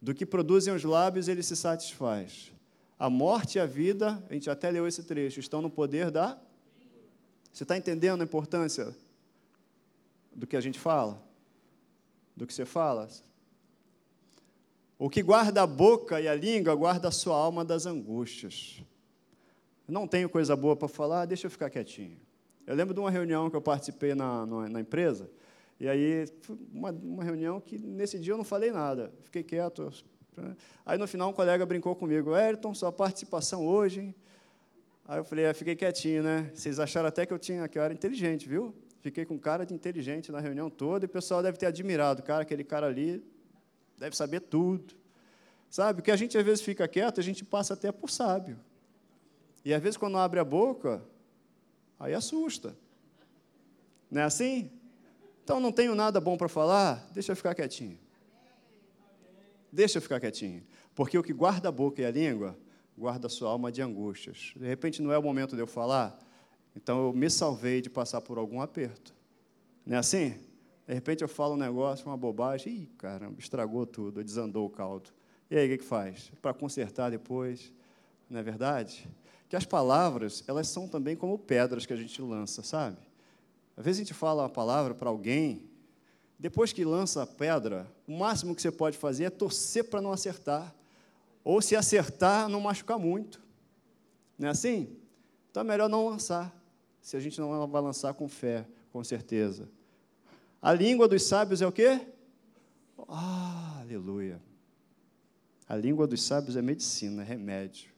do 0.00 0.14
que 0.14 0.24
produzem 0.24 0.74
os 0.74 0.84
lábios, 0.84 1.28
ele 1.28 1.42
se 1.42 1.54
satisfaz. 1.54 2.52
A 2.98 3.10
morte 3.10 3.56
e 3.56 3.60
a 3.60 3.66
vida, 3.66 4.22
a 4.28 4.34
gente 4.34 4.48
até 4.48 4.70
leu 4.70 4.86
esse 4.86 5.02
trecho, 5.02 5.40
estão 5.40 5.60
no 5.60 5.70
poder 5.70 6.10
da. 6.10 6.38
Você 7.52 7.64
está 7.64 7.76
entendendo 7.76 8.20
a 8.20 8.24
importância 8.24 8.94
do 10.34 10.46
que 10.46 10.56
a 10.56 10.60
gente 10.60 10.78
fala? 10.78 11.22
Do 12.36 12.46
que 12.46 12.54
você 12.54 12.64
fala? 12.64 13.08
O 14.98 15.08
que 15.08 15.22
guarda 15.22 15.62
a 15.62 15.66
boca 15.66 16.20
e 16.20 16.28
a 16.28 16.34
língua 16.34 16.74
guarda 16.74 17.08
a 17.08 17.10
sua 17.10 17.36
alma 17.36 17.64
das 17.64 17.86
angústias. 17.86 18.82
Não 19.88 20.06
tenho 20.06 20.28
coisa 20.28 20.54
boa 20.54 20.76
para 20.76 20.88
falar, 20.88 21.24
deixa 21.26 21.46
eu 21.46 21.50
ficar 21.50 21.68
quietinho. 21.68 22.18
Eu 22.66 22.76
lembro 22.76 22.94
de 22.94 23.00
uma 23.00 23.10
reunião 23.10 23.50
que 23.50 23.56
eu 23.56 23.62
participei 23.62 24.14
na, 24.14 24.46
na, 24.46 24.68
na 24.68 24.80
empresa, 24.80 25.28
e 25.80 25.88
aí, 25.88 26.26
uma, 26.74 26.90
uma 26.90 27.24
reunião 27.24 27.58
que 27.58 27.78
nesse 27.78 28.18
dia 28.18 28.34
eu 28.34 28.36
não 28.36 28.44
falei 28.44 28.70
nada, 28.70 29.10
fiquei 29.22 29.42
quieto. 29.42 29.90
Aí 30.84 30.98
no 30.98 31.08
final 31.08 31.30
um 31.30 31.32
colega 31.32 31.64
brincou 31.64 31.96
comigo, 31.96 32.34
Ayrton, 32.34 32.74
sua 32.74 32.92
participação 32.92 33.66
hoje, 33.66 34.00
hein? 34.00 34.14
Aí 35.06 35.18
eu 35.18 35.24
falei, 35.24 35.46
é, 35.46 35.54
fiquei 35.54 35.74
quietinho, 35.74 36.22
né? 36.22 36.50
Vocês 36.54 36.78
acharam 36.78 37.08
até 37.08 37.24
que 37.24 37.32
eu 37.32 37.38
tinha 37.38 37.66
que 37.66 37.78
eu 37.78 37.82
era 37.82 37.94
inteligente, 37.94 38.46
viu? 38.46 38.74
Fiquei 39.00 39.24
com 39.24 39.38
cara 39.38 39.64
de 39.64 39.72
inteligente 39.72 40.30
na 40.30 40.38
reunião 40.38 40.68
toda 40.68 41.06
e 41.06 41.06
o 41.06 41.08
pessoal 41.08 41.42
deve 41.42 41.56
ter 41.56 41.64
admirado, 41.66 42.22
cara, 42.22 42.42
aquele 42.42 42.62
cara 42.62 42.86
ali 42.86 43.24
deve 43.96 44.14
saber 44.14 44.40
tudo. 44.40 44.94
Sabe? 45.70 45.96
Porque 45.96 46.10
a 46.10 46.16
gente 46.16 46.36
às 46.36 46.44
vezes 46.44 46.62
fica 46.62 46.86
quieto, 46.86 47.18
a 47.20 47.22
gente 47.22 47.42
passa 47.42 47.72
até 47.72 47.90
por 47.90 48.10
sábio. 48.10 48.58
E 49.64 49.72
às 49.72 49.82
vezes 49.82 49.96
quando 49.96 50.18
abre 50.18 50.38
a 50.40 50.44
boca, 50.44 51.02
aí 51.98 52.12
assusta. 52.12 52.76
Não 54.10 54.20
é 54.20 54.24
assim? 54.24 54.70
Então 55.50 55.58
não 55.58 55.72
tenho 55.72 55.96
nada 55.96 56.20
bom 56.20 56.36
para 56.36 56.48
falar, 56.48 57.10
deixa 57.12 57.32
eu 57.32 57.36
ficar 57.36 57.56
quietinho. 57.56 57.98
Deixa 59.72 59.98
eu 59.98 60.02
ficar 60.02 60.20
quietinho. 60.20 60.62
Porque 60.94 61.18
o 61.18 61.24
que 61.24 61.32
guarda 61.32 61.70
a 61.70 61.72
boca 61.72 62.00
e 62.00 62.04
a 62.04 62.10
língua, 62.12 62.56
guarda 62.96 63.26
a 63.26 63.28
sua 63.28 63.50
alma 63.50 63.72
de 63.72 63.82
angústias. 63.82 64.52
De 64.54 64.64
repente 64.64 65.02
não 65.02 65.10
é 65.10 65.18
o 65.18 65.22
momento 65.24 65.56
de 65.56 65.60
eu 65.60 65.66
falar, 65.66 66.16
então 66.76 67.06
eu 67.06 67.12
me 67.12 67.28
salvei 67.28 67.80
de 67.80 67.90
passar 67.90 68.20
por 68.20 68.38
algum 68.38 68.60
aperto. 68.60 69.12
Não 69.84 69.96
é 69.96 69.98
assim? 69.98 70.38
De 70.86 70.94
repente 70.94 71.22
eu 71.22 71.28
falo 71.28 71.54
um 71.54 71.58
negócio, 71.58 72.06
uma 72.06 72.16
bobagem, 72.16 72.82
ih, 72.82 72.86
caramba, 72.96 73.34
estragou 73.40 73.84
tudo, 73.84 74.22
desandou 74.22 74.64
o 74.64 74.70
caldo. 74.70 75.10
E 75.50 75.58
aí, 75.58 75.66
o 75.66 75.70
que, 75.70 75.78
que 75.78 75.84
faz? 75.84 76.30
Para 76.40 76.54
consertar 76.54 77.10
depois, 77.10 77.72
não 78.28 78.38
é 78.38 78.42
verdade? 78.44 79.04
Que 79.48 79.56
as 79.56 79.64
palavras, 79.64 80.44
elas 80.46 80.68
são 80.68 80.86
também 80.86 81.16
como 81.16 81.36
pedras 81.36 81.86
que 81.86 81.92
a 81.92 81.96
gente 81.96 82.22
lança, 82.22 82.62
sabe? 82.62 83.09
Às 83.80 83.84
vezes 83.86 84.00
a 84.00 84.04
gente 84.04 84.12
fala 84.12 84.42
uma 84.42 84.48
palavra 84.50 84.94
para 84.94 85.08
alguém, 85.08 85.66
depois 86.38 86.70
que 86.70 86.84
lança 86.84 87.22
a 87.22 87.26
pedra, 87.26 87.90
o 88.06 88.12
máximo 88.12 88.54
que 88.54 88.60
você 88.60 88.70
pode 88.70 88.98
fazer 88.98 89.24
é 89.24 89.30
torcer 89.30 89.84
para 89.84 90.02
não 90.02 90.12
acertar. 90.12 90.74
Ou 91.42 91.62
se 91.62 91.74
acertar, 91.74 92.46
não 92.46 92.60
machucar 92.60 92.98
muito. 92.98 93.42
Não 94.38 94.48
é 94.48 94.50
assim? 94.50 94.94
Então 95.50 95.62
é 95.62 95.64
melhor 95.64 95.88
não 95.88 96.06
lançar, 96.06 96.54
se 97.00 97.16
a 97.16 97.20
gente 97.20 97.40
não 97.40 97.66
vai 97.66 97.80
lançar 97.80 98.12
com 98.12 98.28
fé, 98.28 98.66
com 98.92 99.02
certeza. 99.02 99.66
A 100.60 100.74
língua 100.74 101.08
dos 101.08 101.22
sábios 101.22 101.62
é 101.62 101.66
o 101.66 101.72
quê? 101.72 102.06
Ah, 103.08 103.78
aleluia. 103.80 104.42
A 105.66 105.74
língua 105.74 106.06
dos 106.06 106.22
sábios 106.22 106.54
é 106.54 106.60
medicina, 106.60 107.22
é 107.22 107.24
remédio. 107.24 107.90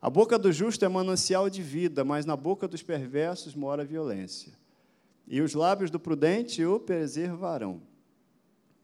A 0.00 0.08
boca 0.08 0.38
do 0.38 0.52
justo 0.52 0.84
é 0.84 0.88
manancial 0.88 1.50
de 1.50 1.62
vida, 1.62 2.04
mas 2.04 2.24
na 2.24 2.36
boca 2.36 2.68
dos 2.68 2.80
perversos 2.80 3.56
mora 3.56 3.82
a 3.82 3.84
violência. 3.84 4.52
E 5.26 5.40
os 5.40 5.54
lábios 5.54 5.90
do 5.90 5.98
prudente 5.98 6.64
o 6.64 6.78
preservarão. 6.78 7.82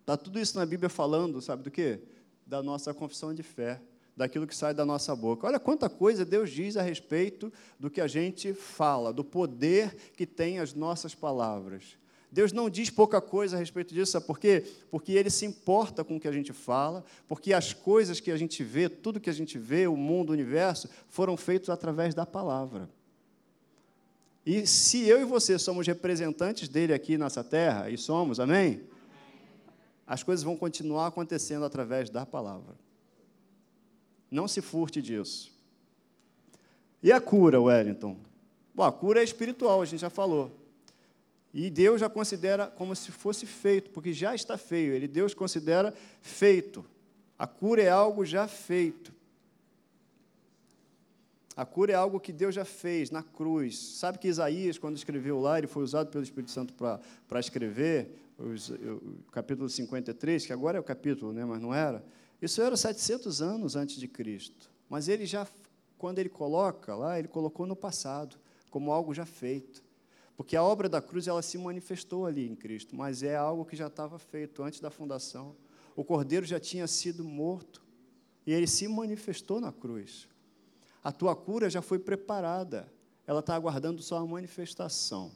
Está 0.00 0.16
tudo 0.16 0.40
isso 0.40 0.58
na 0.58 0.66
Bíblia 0.66 0.88
falando, 0.88 1.40
sabe 1.40 1.62
do 1.62 1.70
quê? 1.70 2.00
Da 2.44 2.62
nossa 2.62 2.92
confissão 2.92 3.32
de 3.32 3.42
fé, 3.42 3.80
daquilo 4.16 4.46
que 4.46 4.56
sai 4.56 4.74
da 4.74 4.84
nossa 4.84 5.14
boca. 5.14 5.46
Olha 5.46 5.60
quanta 5.60 5.88
coisa 5.88 6.24
Deus 6.24 6.50
diz 6.50 6.76
a 6.76 6.82
respeito 6.82 7.52
do 7.78 7.88
que 7.88 8.00
a 8.00 8.08
gente 8.08 8.52
fala, 8.52 9.12
do 9.12 9.22
poder 9.22 9.94
que 10.16 10.26
tem 10.26 10.58
as 10.58 10.74
nossas 10.74 11.14
palavras. 11.14 11.96
Deus 12.32 12.50
não 12.50 12.70
diz 12.70 12.88
pouca 12.88 13.20
coisa 13.20 13.56
a 13.56 13.58
respeito 13.58 13.92
disso, 13.92 14.12
sabe 14.12 14.26
por 14.26 14.38
quê? 14.38 14.64
Porque 14.90 15.12
Ele 15.12 15.28
se 15.28 15.44
importa 15.44 16.02
com 16.02 16.16
o 16.16 16.20
que 16.20 16.26
a 16.26 16.32
gente 16.32 16.50
fala, 16.50 17.04
porque 17.28 17.52
as 17.52 17.74
coisas 17.74 18.20
que 18.20 18.30
a 18.30 18.36
gente 18.38 18.64
vê, 18.64 18.88
tudo 18.88 19.20
que 19.20 19.28
a 19.28 19.34
gente 19.34 19.58
vê, 19.58 19.86
o 19.86 19.94
mundo, 19.94 20.30
o 20.30 20.32
universo, 20.32 20.88
foram 21.08 21.36
feitos 21.36 21.68
através 21.68 22.14
da 22.14 22.24
palavra. 22.24 22.88
E 24.44 24.66
se 24.66 25.06
eu 25.06 25.20
e 25.20 25.24
você 25.24 25.58
somos 25.58 25.86
representantes 25.86 26.68
dele 26.68 26.92
aqui 26.92 27.16
nessa 27.16 27.44
terra, 27.44 27.88
e 27.88 27.96
somos, 27.96 28.40
amém? 28.40 28.82
As 30.06 30.22
coisas 30.22 30.42
vão 30.42 30.56
continuar 30.56 31.06
acontecendo 31.06 31.64
através 31.64 32.10
da 32.10 32.26
palavra. 32.26 32.74
Não 34.30 34.48
se 34.48 34.60
furte 34.60 35.00
disso. 35.00 35.52
E 37.02 37.12
a 37.12 37.20
cura, 37.20 37.60
Wellington? 37.60 38.16
Bom, 38.74 38.82
a 38.82 38.92
cura 38.92 39.20
é 39.20 39.24
espiritual, 39.24 39.82
a 39.82 39.84
gente 39.84 40.00
já 40.00 40.10
falou. 40.10 40.50
E 41.52 41.68
Deus 41.68 42.00
já 42.00 42.08
considera 42.08 42.66
como 42.66 42.96
se 42.96 43.12
fosse 43.12 43.44
feito, 43.44 43.90
porque 43.90 44.12
já 44.12 44.34
está 44.34 44.56
feio. 44.56 44.94
Ele 44.94 45.06
Deus 45.06 45.34
considera 45.34 45.94
feito. 46.20 46.84
A 47.38 47.46
cura 47.46 47.82
é 47.82 47.90
algo 47.90 48.24
já 48.24 48.48
feito. 48.48 49.12
A 51.54 51.66
cura 51.66 51.92
é 51.92 51.94
algo 51.94 52.18
que 52.18 52.32
Deus 52.32 52.54
já 52.54 52.64
fez 52.64 53.10
na 53.10 53.22
cruz. 53.22 53.78
Sabe 53.78 54.18
que 54.18 54.26
Isaías, 54.26 54.78
quando 54.78 54.96
escreveu 54.96 55.38
lá, 55.38 55.58
ele 55.58 55.66
foi 55.66 55.82
usado 55.82 56.10
pelo 56.10 56.24
Espírito 56.24 56.50
Santo 56.50 56.72
para 56.74 57.40
escrever 57.40 58.10
os, 58.38 58.70
o 58.70 59.24
capítulo 59.30 59.68
53, 59.68 60.46
que 60.46 60.52
agora 60.52 60.78
é 60.78 60.80
o 60.80 60.84
capítulo, 60.84 61.32
né, 61.32 61.44
mas 61.44 61.60
não 61.60 61.74
era. 61.74 62.02
Isso 62.40 62.62
era 62.62 62.76
700 62.76 63.42
anos 63.42 63.76
antes 63.76 63.96
de 63.96 64.08
Cristo. 64.08 64.70
Mas 64.88 65.08
ele 65.08 65.26
já, 65.26 65.46
quando 65.98 66.18
ele 66.18 66.28
coloca 66.28 66.94
lá, 66.94 67.18
ele 67.18 67.28
colocou 67.28 67.66
no 67.66 67.76
passado, 67.76 68.36
como 68.70 68.90
algo 68.90 69.12
já 69.12 69.26
feito. 69.26 69.82
Porque 70.36 70.56
a 70.56 70.62
obra 70.62 70.88
da 70.88 71.02
cruz 71.02 71.28
ela 71.28 71.42
se 71.42 71.58
manifestou 71.58 72.26
ali 72.26 72.48
em 72.48 72.56
Cristo, 72.56 72.96
mas 72.96 73.22
é 73.22 73.36
algo 73.36 73.64
que 73.64 73.76
já 73.76 73.86
estava 73.88 74.18
feito 74.18 74.62
antes 74.62 74.80
da 74.80 74.90
fundação. 74.90 75.54
O 75.94 76.02
cordeiro 76.02 76.46
já 76.46 76.58
tinha 76.58 76.86
sido 76.86 77.22
morto 77.22 77.82
e 78.46 78.52
ele 78.52 78.66
se 78.66 78.88
manifestou 78.88 79.60
na 79.60 79.70
cruz. 79.70 80.26
A 81.02 81.10
tua 81.10 81.34
cura 81.34 81.68
já 81.68 81.82
foi 81.82 81.98
preparada, 81.98 82.92
ela 83.26 83.40
está 83.40 83.54
aguardando 83.54 84.02
só 84.02 84.18
a 84.18 84.26
manifestação. 84.26 85.32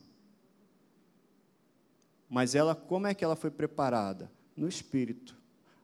Mas 2.28 2.54
ela, 2.54 2.74
como 2.74 3.06
é 3.06 3.14
que 3.14 3.24
ela 3.24 3.36
foi 3.36 3.50
preparada? 3.50 4.30
No 4.56 4.68
Espírito. 4.68 5.36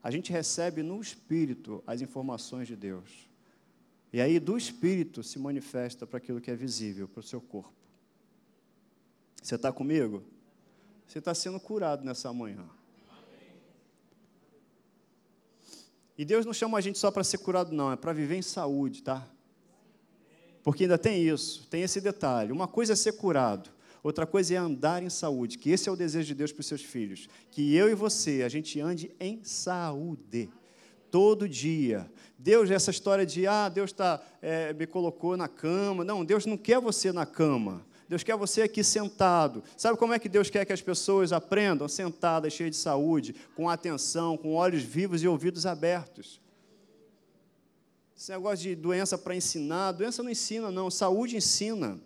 A 0.03 0.11
gente 0.11 0.33
recebe 0.33 0.83
no 0.83 1.01
Espírito 1.01 1.83
as 1.87 2.01
informações 2.01 2.66
de 2.66 2.74
Deus. 2.74 3.28
E 4.12 4.20
aí, 4.20 4.39
do 4.39 4.59
Espírito, 4.59 5.22
se 5.22 5.39
manifesta 5.39 6.07
para 6.07 6.18
aquilo 6.18 6.41
que 6.41 6.51
é 6.51 6.57
visível, 6.57 7.09
para 7.09 7.20
o 7.20 7.22
seu 7.22 7.41
corpo. 7.41 7.72
Você 9.41 9.55
está 9.55 9.72
comigo? 9.72 10.22
Você 11.07 11.18
está 11.18 11.35
sendo 11.35 11.59
curado 11.59 12.05
nessa 12.05 12.33
manhã. 12.33 12.68
E 16.16 16.24
Deus 16.24 16.45
não 16.45 16.53
chama 16.53 16.78
a 16.78 16.80
gente 16.80 16.99
só 16.99 17.11
para 17.11 17.24
ser 17.24 17.39
curado, 17.39 17.72
não, 17.72 17.91
é 17.91 17.97
para 17.97 18.12
viver 18.12 18.37
em 18.37 18.43
saúde, 18.43 19.03
tá? 19.03 19.26
Porque 20.62 20.84
ainda 20.84 20.98
tem 20.98 21.22
isso, 21.22 21.66
tem 21.68 21.82
esse 21.82 22.00
detalhe. 22.00 22.52
Uma 22.52 22.68
coisa 22.68 22.92
é 22.92 22.96
ser 22.96 23.12
curado, 23.12 23.70
outra 24.02 24.26
coisa 24.26 24.54
é 24.54 24.56
andar 24.56 25.02
em 25.02 25.10
saúde, 25.10 25.58
que 25.58 25.70
esse 25.70 25.88
é 25.88 25.92
o 25.92 25.96
desejo 25.96 26.28
de 26.28 26.34
Deus 26.34 26.52
para 26.52 26.60
os 26.60 26.66
seus 26.66 26.82
filhos. 26.82 27.28
Que 27.50 27.74
eu 27.74 27.88
e 27.90 27.94
você, 27.94 28.42
a 28.42 28.48
gente 28.48 28.80
ande 28.80 29.10
em 29.18 29.42
saúde. 29.42 30.48
Todo 31.10 31.48
dia. 31.48 32.10
Deus, 32.38 32.70
essa 32.70 32.90
história 32.90 33.26
de, 33.26 33.46
ah, 33.46 33.68
Deus 33.68 33.92
tá, 33.92 34.22
é, 34.40 34.72
me 34.72 34.86
colocou 34.86 35.36
na 35.36 35.46
cama. 35.46 36.04
Não, 36.04 36.24
Deus 36.24 36.46
não 36.46 36.56
quer 36.56 36.80
você 36.80 37.12
na 37.12 37.26
cama. 37.26 37.84
Deus 38.08 38.22
quer 38.22 38.36
você 38.36 38.62
aqui 38.62 38.84
sentado. 38.84 39.62
Sabe 39.76 39.96
como 39.96 40.12
é 40.12 40.18
que 40.18 40.28
Deus 40.28 40.50
quer 40.50 40.66
que 40.66 40.72
as 40.72 40.82
pessoas 40.82 41.32
aprendam? 41.32 41.88
Sentadas, 41.88 42.52
cheias 42.52 42.72
de 42.72 42.76
saúde, 42.76 43.34
com 43.54 43.70
atenção, 43.70 44.36
com 44.36 44.54
olhos 44.54 44.82
vivos 44.82 45.22
e 45.22 45.28
ouvidos 45.28 45.64
abertos. 45.64 46.41
Esse 48.16 48.30
negócio 48.30 48.58
de 48.58 48.74
doença 48.74 49.18
para 49.18 49.34
ensinar, 49.34 49.92
doença 49.92 50.22
não 50.22 50.30
ensina, 50.30 50.70
não, 50.70 50.90
saúde 50.90 51.36
ensina. 51.36 52.00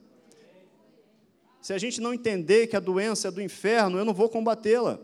Se 1.60 1.72
a 1.72 1.78
gente 1.78 2.00
não 2.00 2.14
entender 2.14 2.68
que 2.68 2.76
a 2.76 2.80
doença 2.80 3.28
é 3.28 3.30
do 3.30 3.42
inferno, 3.42 3.98
eu 3.98 4.04
não 4.04 4.14
vou 4.14 4.28
combatê-la. 4.28 5.00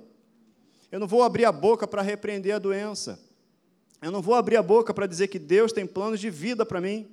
Eu 0.93 1.01
não 1.01 1.09
vou 1.09 1.23
abrir 1.23 1.45
a 1.45 1.51
boca 1.51 1.89
para 1.89 2.03
repreender 2.03 2.55
a 2.55 2.59
doença. 2.59 3.19
Eu 4.01 4.11
não 4.11 4.23
vou 4.23 4.35
abrir 4.35 4.57
a 4.57 4.63
boca 4.63 4.95
para 4.95 5.07
dizer 5.07 5.29
que 5.29 5.39
Deus 5.39 5.73
tem 5.73 5.87
planos 5.87 6.21
de 6.21 6.31
vida 6.31 6.65
para 6.65 6.81
mim. 6.81 7.09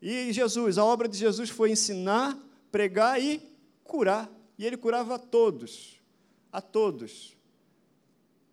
E 0.00 0.32
Jesus, 0.32 0.78
a 0.78 0.84
obra 0.84 1.06
de 1.06 1.16
Jesus 1.16 1.48
foi 1.48 1.70
ensinar, 1.70 2.36
pregar 2.72 3.22
e 3.22 3.40
curar. 3.84 4.28
E 4.58 4.66
ele 4.66 4.76
curava 4.76 5.14
a 5.14 5.18
todos, 5.18 6.00
a 6.50 6.60
todos. 6.60 7.36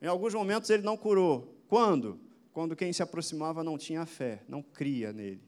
Em 0.01 0.05
alguns 0.05 0.33
momentos 0.33 0.69
ele 0.69 0.83
não 0.83 0.95
curou. 0.95 1.55
Quando? 1.67 2.19
Quando 2.59 2.75
quem 2.75 2.91
se 2.91 3.01
aproximava 3.01 3.63
não 3.63 3.77
tinha 3.77 4.05
fé, 4.05 4.43
não 4.45 4.61
cria 4.61 5.13
nele. 5.13 5.41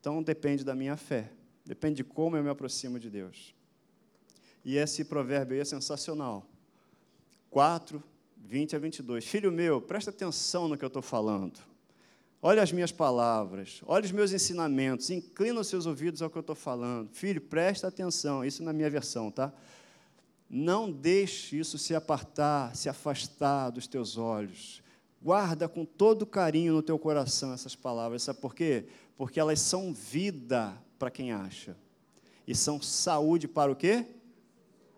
Então 0.00 0.20
depende 0.20 0.64
da 0.64 0.74
minha 0.74 0.96
fé, 0.96 1.30
depende 1.64 1.98
de 1.98 2.02
como 2.02 2.36
eu 2.36 2.42
me 2.42 2.50
aproximo 2.50 2.98
de 2.98 3.08
Deus. 3.08 3.54
E 4.64 4.76
esse 4.76 5.04
provérbio 5.04 5.54
aí 5.54 5.60
é 5.60 5.64
sensacional. 5.64 6.44
4, 7.50 8.02
20 8.36 8.74
a 8.74 8.80
22. 8.80 9.24
Filho 9.24 9.52
meu, 9.52 9.80
presta 9.80 10.10
atenção 10.10 10.66
no 10.66 10.76
que 10.76 10.84
eu 10.84 10.88
estou 10.88 11.02
falando. 11.02 11.60
Olha 12.42 12.60
as 12.60 12.72
minhas 12.72 12.90
palavras, 12.90 13.80
olha 13.86 14.04
os 14.04 14.10
meus 14.10 14.32
ensinamentos, 14.32 15.08
inclina 15.08 15.60
os 15.60 15.68
seus 15.68 15.86
ouvidos 15.86 16.20
ao 16.20 16.30
que 16.30 16.36
eu 16.36 16.40
estou 16.40 16.56
falando. 16.56 17.10
Filho, 17.12 17.40
presta 17.40 17.86
atenção, 17.86 18.44
isso 18.44 18.60
na 18.64 18.72
minha 18.72 18.90
versão, 18.90 19.30
tá? 19.30 19.52
Não 20.50 20.90
deixe 20.90 21.60
isso 21.60 21.78
se 21.78 21.94
apartar, 21.94 22.74
se 22.74 22.88
afastar 22.88 23.70
dos 23.70 23.86
teus 23.86 24.18
olhos. 24.18 24.81
Guarda 25.22 25.68
com 25.68 25.84
todo 25.84 26.26
carinho 26.26 26.74
no 26.74 26.82
teu 26.82 26.98
coração 26.98 27.52
essas 27.52 27.76
palavras. 27.76 28.24
Sabe 28.24 28.40
por 28.40 28.54
quê? 28.54 28.86
Porque 29.16 29.38
elas 29.38 29.60
são 29.60 29.94
vida 29.94 30.76
para 30.98 31.10
quem 31.10 31.30
acha. 31.30 31.76
E 32.46 32.54
são 32.54 32.82
saúde 32.82 33.46
para 33.46 33.70
o 33.70 33.76
quê? 33.76 34.04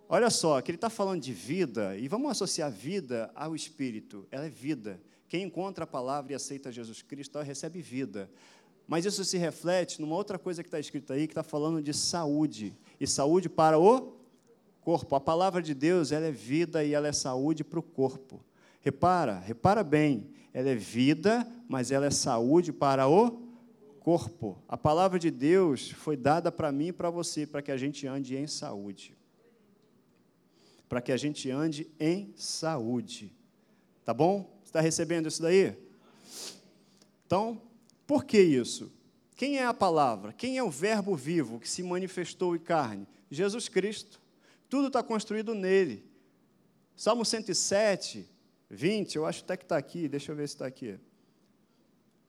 Olha 0.08 0.30
só, 0.30 0.60
que 0.62 0.70
ele 0.70 0.76
está 0.76 0.88
falando 0.88 1.20
de 1.20 1.32
vida, 1.32 1.96
e 1.96 2.08
vamos 2.08 2.30
associar 2.30 2.70
vida 2.70 3.30
ao 3.34 3.54
espírito. 3.54 4.26
Ela 4.30 4.46
é 4.46 4.50
vida. 4.50 5.00
Quem 5.28 5.42
encontra 5.42 5.84
a 5.84 5.86
palavra 5.86 6.32
e 6.32 6.34
aceita 6.34 6.72
Jesus 6.72 7.02
Cristo 7.02 7.38
recebe 7.40 7.82
vida. 7.82 8.30
Mas 8.86 9.04
isso 9.04 9.24
se 9.24 9.36
reflete 9.36 10.00
numa 10.00 10.14
outra 10.14 10.38
coisa 10.38 10.62
que 10.62 10.68
está 10.68 10.78
escrita 10.78 11.14
aí, 11.14 11.26
que 11.26 11.32
está 11.32 11.42
falando 11.42 11.82
de 11.82 11.92
saúde. 11.92 12.76
E 13.00 13.06
saúde 13.06 13.48
para 13.48 13.78
o 13.78 14.14
corpo. 14.80 15.14
A 15.16 15.20
palavra 15.20 15.62
de 15.62 15.74
Deus 15.74 16.12
ela 16.12 16.26
é 16.26 16.30
vida 16.30 16.84
e 16.84 16.92
ela 16.92 17.08
é 17.08 17.12
saúde 17.12 17.64
para 17.64 17.78
o 17.78 17.82
corpo. 17.82 18.42
Repara, 18.84 19.38
repara 19.38 19.82
bem. 19.82 20.28
Ela 20.52 20.68
é 20.68 20.74
vida, 20.74 21.50
mas 21.66 21.90
ela 21.90 22.04
é 22.04 22.10
saúde 22.10 22.70
para 22.70 23.08
o 23.08 23.30
corpo. 23.98 24.62
A 24.68 24.76
palavra 24.76 25.18
de 25.18 25.30
Deus 25.30 25.90
foi 25.90 26.18
dada 26.18 26.52
para 26.52 26.70
mim 26.70 26.88
e 26.88 26.92
para 26.92 27.08
você, 27.08 27.46
para 27.46 27.62
que 27.62 27.72
a 27.72 27.78
gente 27.78 28.06
ande 28.06 28.36
em 28.36 28.46
saúde. 28.46 29.16
Para 30.86 31.00
que 31.00 31.10
a 31.10 31.16
gente 31.16 31.50
ande 31.50 31.90
em 31.98 32.34
saúde. 32.36 33.32
Tá 34.04 34.12
bom? 34.12 34.60
Está 34.62 34.82
recebendo 34.82 35.28
isso 35.28 35.40
daí? 35.40 35.74
Então, 37.26 37.58
por 38.06 38.22
que 38.22 38.38
isso? 38.38 38.92
Quem 39.34 39.56
é 39.56 39.64
a 39.64 39.72
palavra? 39.72 40.34
Quem 40.34 40.58
é 40.58 40.62
o 40.62 40.70
Verbo 40.70 41.16
vivo 41.16 41.58
que 41.58 41.68
se 41.68 41.82
manifestou 41.82 42.54
em 42.54 42.58
carne? 42.58 43.08
Jesus 43.30 43.66
Cristo. 43.66 44.20
Tudo 44.68 44.88
está 44.88 45.02
construído 45.02 45.54
nele. 45.54 46.04
Salmo 46.94 47.24
107, 47.24 48.28
20, 48.74 49.16
eu 49.16 49.24
acho 49.26 49.42
até 49.42 49.56
que 49.56 49.64
está 49.64 49.76
aqui, 49.76 50.08
deixa 50.08 50.32
eu 50.32 50.36
ver 50.36 50.48
se 50.48 50.54
está 50.54 50.66
aqui. 50.66 50.98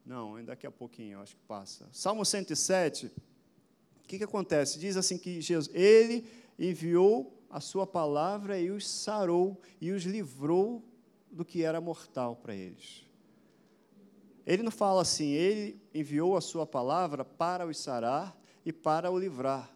Não, 0.06 0.36
ainda 0.36 0.52
daqui 0.52 0.68
a 0.68 0.72
pouquinho, 0.72 1.18
eu 1.18 1.22
acho 1.22 1.36
que 1.36 1.41
passa. 1.48 1.89
Salmo 1.91 2.24
107, 2.24 3.08
o 3.08 4.08
que, 4.08 4.20
que 4.20 4.24
acontece? 4.24 4.78
Diz 4.78 4.96
assim 4.96 5.18
que 5.18 5.41
Jesus, 5.41 5.74
ele 5.74 6.28
enviou 6.60 7.43
a 7.50 7.60
sua 7.60 7.88
palavra 7.88 8.60
e 8.60 8.70
os 8.70 8.88
sarou 8.88 9.60
e 9.82 9.91
os 9.91 10.04
livrou 10.04 10.84
do 11.32 11.43
que 11.43 11.64
era 11.64 11.82
mortal 11.82 12.36
para 12.36 12.54
eles. 12.54 13.04
Ele 14.46 14.62
não 14.62 14.72
fala 14.72 15.02
assim, 15.02 15.30
ele 15.30 15.82
enviou 15.93 16.38
a 16.38 16.41
sua 16.41 16.68
palavra 16.68 17.26
para 17.26 17.66
os 17.66 17.80
sarar 17.80 18.38
e 18.64 18.72
para 18.72 19.10
o 19.10 19.18
livrar. 19.18 19.76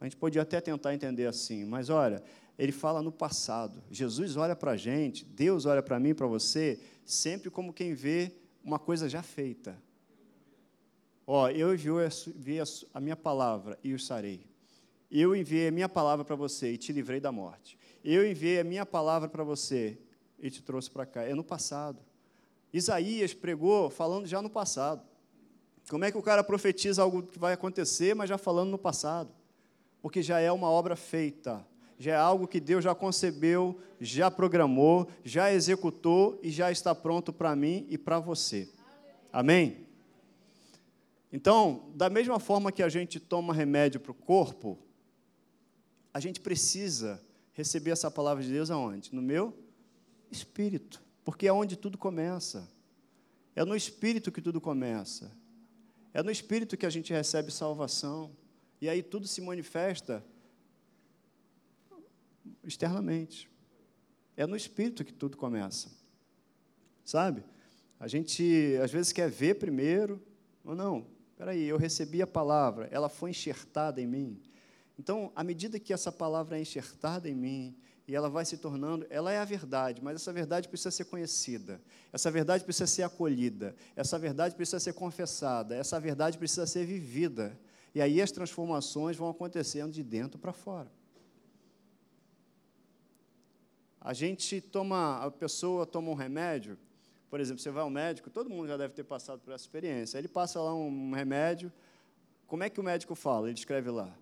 A 0.00 0.04
gente 0.04 0.16
podia 0.16 0.42
até 0.42 0.60
tentar 0.60 0.92
entender 0.92 1.26
assim, 1.26 1.64
mas 1.64 1.88
olha, 1.88 2.22
ele 2.58 2.72
fala 2.72 3.02
no 3.02 3.12
passado. 3.12 3.82
Jesus 3.90 4.36
olha 4.36 4.56
para 4.56 4.72
a 4.72 4.76
gente, 4.76 5.24
Deus 5.24 5.66
olha 5.66 5.82
para 5.82 6.00
mim, 6.00 6.14
para 6.14 6.26
você, 6.26 6.78
sempre 7.04 7.50
como 7.50 7.72
quem 7.72 7.94
vê 7.94 8.32
uma 8.64 8.78
coisa 8.78 9.08
já 9.08 9.22
feita. 9.22 9.76
Ó, 11.26 11.48
eu 11.48 11.74
enviei 11.74 12.62
a 12.94 13.00
minha 13.00 13.16
palavra 13.16 13.78
e 13.82 13.92
os 13.92 14.06
sarei. 14.06 14.46
Eu 15.10 15.34
enviei 15.34 15.68
a 15.68 15.72
minha 15.72 15.88
palavra 15.88 16.24
para 16.24 16.36
você 16.36 16.72
e 16.72 16.76
te 16.76 16.92
livrei 16.92 17.20
da 17.20 17.30
morte. 17.30 17.78
Eu 18.04 18.28
enviei 18.28 18.60
a 18.60 18.64
minha 18.64 18.86
palavra 18.86 19.28
para 19.28 19.42
você 19.42 19.98
e 20.38 20.50
te 20.50 20.62
trouxe 20.62 20.90
para 20.90 21.04
cá. 21.04 21.22
É 21.22 21.34
no 21.34 21.44
passado. 21.44 22.00
Isaías 22.72 23.34
pregou 23.34 23.90
falando 23.90 24.26
já 24.26 24.40
no 24.40 24.50
passado. 24.50 25.02
Como 25.88 26.04
é 26.04 26.10
que 26.10 26.18
o 26.18 26.22
cara 26.22 26.42
profetiza 26.42 27.02
algo 27.02 27.22
que 27.22 27.38
vai 27.38 27.52
acontecer, 27.52 28.14
mas 28.14 28.28
já 28.28 28.36
falando 28.36 28.70
no 28.70 28.78
passado? 28.78 29.32
Porque 30.02 30.22
já 30.22 30.40
é 30.40 30.50
uma 30.50 30.68
obra 30.68 30.96
feita, 30.96 31.66
já 31.98 32.12
é 32.12 32.16
algo 32.16 32.46
que 32.46 32.60
Deus 32.60 32.84
já 32.84 32.94
concebeu, 32.94 33.80
já 34.00 34.30
programou, 34.30 35.08
já 35.24 35.52
executou 35.52 36.38
e 36.42 36.50
já 36.50 36.70
está 36.70 36.94
pronto 36.94 37.32
para 37.32 37.56
mim 37.56 37.86
e 37.88 37.96
para 37.96 38.18
você. 38.18 38.68
Amém? 39.32 39.86
Então, 41.32 41.90
da 41.94 42.08
mesma 42.08 42.38
forma 42.38 42.70
que 42.70 42.82
a 42.82 42.88
gente 42.88 43.18
toma 43.18 43.52
remédio 43.52 44.00
para 44.00 44.12
o 44.12 44.14
corpo, 44.14 44.78
a 46.12 46.20
gente 46.20 46.40
precisa 46.40 47.22
receber 47.52 47.90
essa 47.90 48.10
palavra 48.10 48.42
de 48.42 48.50
Deus 48.50 48.70
aonde? 48.70 49.14
No 49.14 49.22
meu 49.22 49.56
espírito, 50.30 51.02
porque 51.24 51.46
é 51.46 51.52
onde 51.52 51.76
tudo 51.76 51.98
começa. 51.98 52.68
É 53.54 53.64
no 53.64 53.74
espírito 53.74 54.30
que 54.30 54.42
tudo 54.42 54.60
começa. 54.60 55.32
É 56.12 56.22
no 56.22 56.30
espírito 56.30 56.76
que 56.76 56.86
a 56.86 56.90
gente 56.90 57.12
recebe 57.12 57.50
salvação. 57.50 58.30
E 58.80 58.88
aí 58.88 59.02
tudo 59.02 59.26
se 59.26 59.40
manifesta 59.40 60.22
externamente. 62.64 63.50
É 64.36 64.46
no 64.46 64.56
espírito 64.56 65.04
que 65.04 65.12
tudo 65.12 65.36
começa. 65.36 65.90
Sabe? 67.04 67.42
A 67.98 68.08
gente 68.08 68.76
às 68.82 68.90
vezes 68.90 69.12
quer 69.12 69.30
ver 69.30 69.54
primeiro, 69.54 70.22
ou 70.64 70.74
não, 70.74 71.06
espera 71.30 71.52
aí, 71.52 71.64
eu 71.64 71.78
recebi 71.78 72.20
a 72.20 72.26
palavra, 72.26 72.88
ela 72.90 73.08
foi 73.08 73.30
enxertada 73.30 74.00
em 74.00 74.06
mim. 74.06 74.40
Então, 74.98 75.30
à 75.34 75.44
medida 75.44 75.78
que 75.78 75.92
essa 75.92 76.10
palavra 76.10 76.58
é 76.58 76.60
enxertada 76.60 77.28
em 77.28 77.34
mim, 77.34 77.76
e 78.08 78.14
ela 78.14 78.28
vai 78.28 78.44
se 78.44 78.56
tornando, 78.56 79.04
ela 79.10 79.32
é 79.32 79.38
a 79.38 79.44
verdade, 79.44 80.00
mas 80.02 80.14
essa 80.16 80.32
verdade 80.32 80.68
precisa 80.68 80.92
ser 80.92 81.06
conhecida, 81.06 81.80
essa 82.12 82.30
verdade 82.30 82.62
precisa 82.62 82.86
ser 82.86 83.02
acolhida, 83.02 83.74
essa 83.96 84.18
verdade 84.18 84.54
precisa 84.54 84.78
ser 84.78 84.92
confessada, 84.92 85.74
essa 85.74 85.98
verdade 85.98 86.38
precisa 86.38 86.66
ser 86.66 86.86
vivida. 86.86 87.58
E 87.94 88.00
aí 88.00 88.20
as 88.20 88.30
transformações 88.30 89.16
vão 89.16 89.28
acontecendo 89.28 89.90
de 89.90 90.04
dentro 90.04 90.38
para 90.38 90.52
fora. 90.52 90.90
A 94.06 94.12
gente 94.12 94.60
toma, 94.60 95.18
a 95.18 95.32
pessoa 95.32 95.84
toma 95.84 96.12
um 96.12 96.14
remédio, 96.14 96.78
por 97.28 97.40
exemplo, 97.40 97.60
você 97.60 97.72
vai 97.72 97.82
ao 97.82 97.90
médico, 97.90 98.30
todo 98.30 98.48
mundo 98.48 98.68
já 98.68 98.76
deve 98.76 98.94
ter 98.94 99.02
passado 99.02 99.40
por 99.40 99.52
essa 99.52 99.64
experiência. 99.64 100.16
Ele 100.16 100.28
passa 100.28 100.60
lá 100.60 100.72
um 100.72 101.10
remédio, 101.10 101.72
como 102.46 102.62
é 102.62 102.70
que 102.70 102.78
o 102.78 102.84
médico 102.84 103.16
fala? 103.16 103.48
Ele 103.48 103.58
escreve 103.58 103.90
lá, 103.90 104.16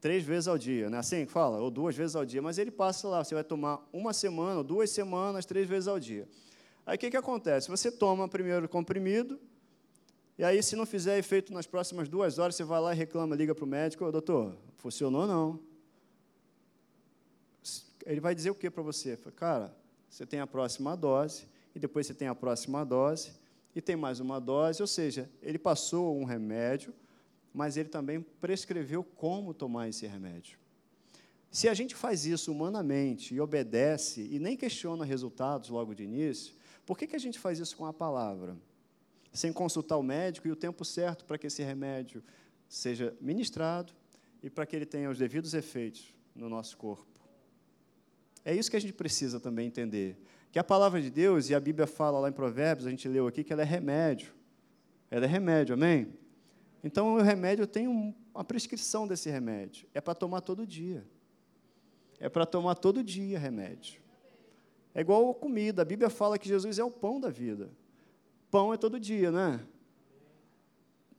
três 0.00 0.24
vezes 0.24 0.48
ao 0.48 0.58
dia, 0.58 0.90
não 0.90 0.96
é 0.96 0.98
assim 0.98 1.24
que 1.24 1.30
fala? 1.30 1.60
Ou 1.60 1.70
duas 1.70 1.94
vezes 1.94 2.16
ao 2.16 2.26
dia, 2.26 2.42
mas 2.42 2.58
ele 2.58 2.72
passa 2.72 3.06
lá, 3.06 3.22
você 3.22 3.32
vai 3.32 3.44
tomar 3.44 3.88
uma 3.92 4.12
semana, 4.12 4.56
ou 4.58 4.64
duas 4.64 4.90
semanas, 4.90 5.46
três 5.46 5.68
vezes 5.68 5.86
ao 5.86 6.00
dia. 6.00 6.26
Aí 6.84 6.96
o 6.96 6.98
que, 6.98 7.08
que 7.08 7.16
acontece? 7.16 7.68
Você 7.68 7.88
toma 7.88 8.26
primeiro 8.28 8.66
o 8.66 8.68
comprimido, 8.68 9.38
e 10.36 10.42
aí, 10.42 10.60
se 10.60 10.74
não 10.74 10.84
fizer 10.84 11.16
efeito 11.16 11.52
nas 11.52 11.68
próximas 11.68 12.08
duas 12.08 12.40
horas, 12.40 12.56
você 12.56 12.64
vai 12.64 12.80
lá 12.80 12.92
e 12.92 12.96
reclama, 12.96 13.36
liga 13.36 13.54
para 13.54 13.64
o 13.64 13.68
médico, 13.68 14.10
doutor, 14.10 14.56
funcionou 14.78 15.24
não. 15.24 15.69
Ele 18.06 18.20
vai 18.20 18.34
dizer 18.34 18.50
o 18.50 18.54
que 18.54 18.70
para 18.70 18.82
você? 18.82 19.16
Cara, 19.36 19.74
você 20.08 20.26
tem 20.26 20.40
a 20.40 20.46
próxima 20.46 20.96
dose, 20.96 21.46
e 21.74 21.78
depois 21.78 22.06
você 22.06 22.14
tem 22.14 22.28
a 22.28 22.34
próxima 22.34 22.84
dose, 22.84 23.32
e 23.74 23.80
tem 23.80 23.96
mais 23.96 24.20
uma 24.20 24.40
dose, 24.40 24.82
ou 24.82 24.86
seja, 24.86 25.30
ele 25.40 25.58
passou 25.58 26.16
um 26.16 26.24
remédio, 26.24 26.92
mas 27.52 27.76
ele 27.76 27.88
também 27.88 28.20
prescreveu 28.20 29.04
como 29.04 29.54
tomar 29.54 29.88
esse 29.88 30.06
remédio. 30.06 30.58
Se 31.50 31.68
a 31.68 31.74
gente 31.74 31.94
faz 31.94 32.26
isso 32.26 32.52
humanamente 32.52 33.34
e 33.34 33.40
obedece 33.40 34.22
e 34.30 34.38
nem 34.38 34.56
questiona 34.56 35.04
resultados 35.04 35.68
logo 35.68 35.94
de 35.94 36.04
início, 36.04 36.54
por 36.86 36.96
que, 36.96 37.06
que 37.06 37.16
a 37.16 37.20
gente 37.20 37.38
faz 37.38 37.58
isso 37.58 37.76
com 37.76 37.86
a 37.86 37.92
palavra? 37.92 38.56
Sem 39.32 39.52
consultar 39.52 39.96
o 39.96 40.02
médico 40.02 40.46
e 40.46 40.52
o 40.52 40.56
tempo 40.56 40.84
certo 40.84 41.24
para 41.24 41.38
que 41.38 41.48
esse 41.48 41.62
remédio 41.62 42.22
seja 42.68 43.16
ministrado 43.20 43.92
e 44.42 44.48
para 44.48 44.64
que 44.64 44.76
ele 44.76 44.86
tenha 44.86 45.10
os 45.10 45.18
devidos 45.18 45.54
efeitos 45.54 46.14
no 46.34 46.48
nosso 46.48 46.76
corpo. 46.76 47.09
É 48.44 48.54
isso 48.54 48.70
que 48.70 48.76
a 48.76 48.80
gente 48.80 48.92
precisa 48.92 49.38
também 49.38 49.66
entender. 49.66 50.16
Que 50.50 50.58
a 50.58 50.64
palavra 50.64 51.00
de 51.00 51.10
Deus, 51.10 51.48
e 51.48 51.54
a 51.54 51.60
Bíblia 51.60 51.86
fala 51.86 52.18
lá 52.18 52.28
em 52.28 52.32
Provérbios, 52.32 52.86
a 52.86 52.90
gente 52.90 53.08
leu 53.08 53.26
aqui, 53.26 53.44
que 53.44 53.52
ela 53.52 53.62
é 53.62 53.64
remédio. 53.64 54.32
Ela 55.10 55.24
é 55.24 55.28
remédio, 55.28 55.74
amém? 55.74 56.12
Então, 56.82 57.14
o 57.14 57.22
remédio 57.22 57.66
tem 57.66 57.86
uma 57.86 58.44
prescrição 58.44 59.06
desse 59.06 59.28
remédio. 59.30 59.86
É 59.92 60.00
para 60.00 60.14
tomar 60.14 60.40
todo 60.40 60.66
dia. 60.66 61.06
É 62.18 62.28
para 62.28 62.46
tomar 62.46 62.74
todo 62.74 63.02
dia 63.02 63.38
remédio. 63.38 64.00
É 64.94 65.00
igual 65.00 65.34
comida. 65.34 65.82
A 65.82 65.84
Bíblia 65.84 66.10
fala 66.10 66.38
que 66.38 66.48
Jesus 66.48 66.78
é 66.78 66.84
o 66.84 66.90
pão 66.90 67.20
da 67.20 67.28
vida. 67.28 67.70
Pão 68.50 68.72
é 68.74 68.76
todo 68.76 68.98
dia, 68.98 69.30
né? 69.30 69.60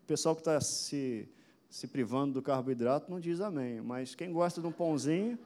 O 0.03 0.05
pessoal 0.05 0.35
que 0.35 0.41
está 0.41 0.59
se, 0.59 1.29
se 1.69 1.87
privando 1.87 2.33
do 2.33 2.41
carboidrato 2.41 3.09
não 3.09 3.19
diz 3.19 3.39
amém. 3.39 3.79
Mas 3.81 4.13
quem 4.13 4.31
gosta 4.31 4.59
de 4.59 4.67
um 4.67 4.71
pãozinho, 4.71 5.39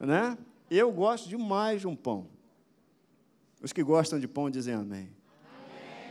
né? 0.00 0.36
Eu 0.70 0.92
gosto 0.92 1.28
demais 1.28 1.80
de 1.80 1.86
um 1.86 1.96
pão. 1.96 2.26
Os 3.62 3.72
que 3.72 3.82
gostam 3.82 4.20
de 4.20 4.28
pão 4.28 4.50
dizem 4.50 4.74
amém. 4.74 5.08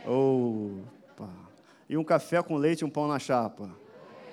amém. 0.04 0.06
Opa 0.06 1.48
e 1.88 1.96
um 1.96 2.04
café 2.04 2.42
com 2.42 2.56
leite 2.56 2.82
e 2.82 2.84
um 2.84 2.90
pão 2.90 3.08
na 3.08 3.18
chapa. 3.18 3.70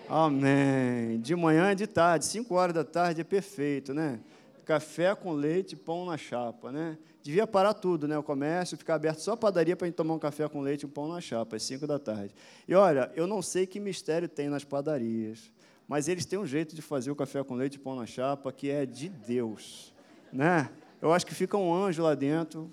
Amém. 0.10 1.20
De 1.22 1.36
manhã 1.36 1.72
e 1.72 1.76
de 1.76 1.88
tarde, 1.88 2.26
5 2.26 2.54
horas 2.54 2.76
da 2.76 2.84
tarde 2.84 3.22
é 3.22 3.24
perfeito, 3.24 3.94
né? 3.94 4.20
Café 4.66 5.16
com 5.16 5.32
leite 5.32 5.74
e 5.74 5.76
pão 5.76 6.06
na 6.06 6.18
chapa, 6.18 6.72
né? 6.72 6.98
Devia 7.24 7.48
parar 7.48 7.74
tudo, 7.74 8.08
né? 8.08 8.18
O 8.18 8.24
comércio, 8.24 8.78
ficar 8.78 8.96
aberto 8.96 9.20
só 9.20 9.34
a 9.34 9.38
padaria 9.38 9.76
para 9.76 9.86
a 9.86 9.88
gente 9.88 9.96
tomar 9.96 10.14
um 10.14 10.20
café 10.20 10.48
com 10.50 10.60
leite 10.60 10.84
e 10.84 10.86
um 10.86 10.90
pão 10.90 11.08
na 11.08 11.22
chapa, 11.22 11.56
às 11.56 11.64
5 11.64 11.88
da 11.88 11.98
tarde. 11.98 12.36
E 12.68 12.76
olha, 12.76 13.12
eu 13.16 13.26
não 13.26 13.42
sei 13.42 13.66
que 13.66 13.80
mistério 13.80 14.28
tem 14.28 14.50
nas 14.50 14.64
padarias, 14.64 15.52
mas 15.88 16.08
eles 16.08 16.26
têm 16.26 16.38
um 16.38 16.46
jeito 16.46 16.76
de 16.76 16.82
fazer 16.82 17.10
o 17.10 17.16
café 17.16 17.44
com 17.44 17.56
leite 17.56 17.76
e 17.76 17.80
pão 17.80 17.96
na 17.96 18.06
chapa 18.06 18.52
que 18.52 18.70
é 18.70 18.86
de 18.86 19.08
Deus, 19.08 19.94
né? 20.36 20.70
Eu 21.02 21.14
acho 21.14 21.26
que 21.26 21.34
fica 21.34 21.58
um 21.58 21.74
anjo 21.74 22.04
lá 22.04 22.14
dentro 22.14 22.72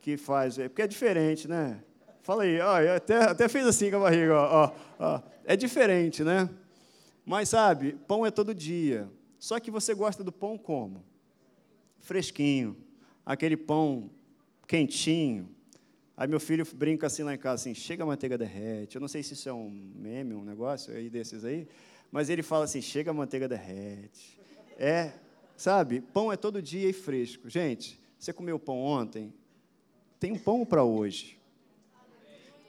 que 0.00 0.16
faz, 0.16 0.56
porque 0.56 0.82
é 0.82 0.86
diferente, 0.86 1.48
né? 1.48 1.82
Fala 2.22 2.42
aí, 2.42 2.60
ó, 2.60 2.96
até, 2.96 3.16
até 3.16 3.48
fez 3.48 3.66
assim 3.66 3.90
com 3.90 3.96
a 3.96 4.00
barriga, 4.00 4.34
ó, 4.34 4.72
ó, 4.98 5.20
É 5.44 5.56
diferente, 5.56 6.24
né? 6.24 6.48
Mas 7.24 7.50
sabe, 7.50 7.92
pão 8.06 8.26
é 8.26 8.30
todo 8.30 8.54
dia. 8.54 9.08
Só 9.38 9.60
que 9.60 9.70
você 9.70 9.94
gosta 9.94 10.24
do 10.24 10.32
pão 10.32 10.58
como? 10.58 11.04
Fresquinho. 12.00 12.76
Aquele 13.24 13.56
pão 13.56 14.10
quentinho. 14.66 15.48
Aí 16.16 16.28
meu 16.28 16.40
filho 16.40 16.66
brinca 16.74 17.06
assim 17.06 17.22
lá 17.22 17.34
em 17.34 17.38
casa, 17.38 17.62
assim, 17.62 17.74
chega 17.74 18.02
a 18.02 18.06
manteiga 18.06 18.36
derrete. 18.38 18.96
Eu 18.96 19.00
não 19.00 19.08
sei 19.08 19.22
se 19.22 19.34
isso 19.34 19.48
é 19.48 19.52
um 19.52 19.70
meme, 19.70 20.34
um 20.34 20.44
negócio 20.44 20.94
aí 20.94 21.10
desses 21.10 21.44
aí, 21.44 21.66
mas 22.10 22.28
ele 22.28 22.42
fala 22.42 22.64
assim, 22.64 22.80
chega 22.80 23.10
a 23.10 23.14
manteiga 23.14 23.48
derrete. 23.48 24.38
É, 24.78 25.12
sabe, 25.56 26.00
pão 26.00 26.32
é 26.32 26.36
todo 26.36 26.62
dia 26.62 26.88
e 26.88 26.92
fresco. 26.92 27.48
Gente, 27.48 28.00
você 28.18 28.32
comeu 28.32 28.58
pão 28.58 28.78
ontem? 28.78 29.32
Tem 30.18 30.38
pão 30.38 30.64
para 30.64 30.82
hoje. 30.82 31.38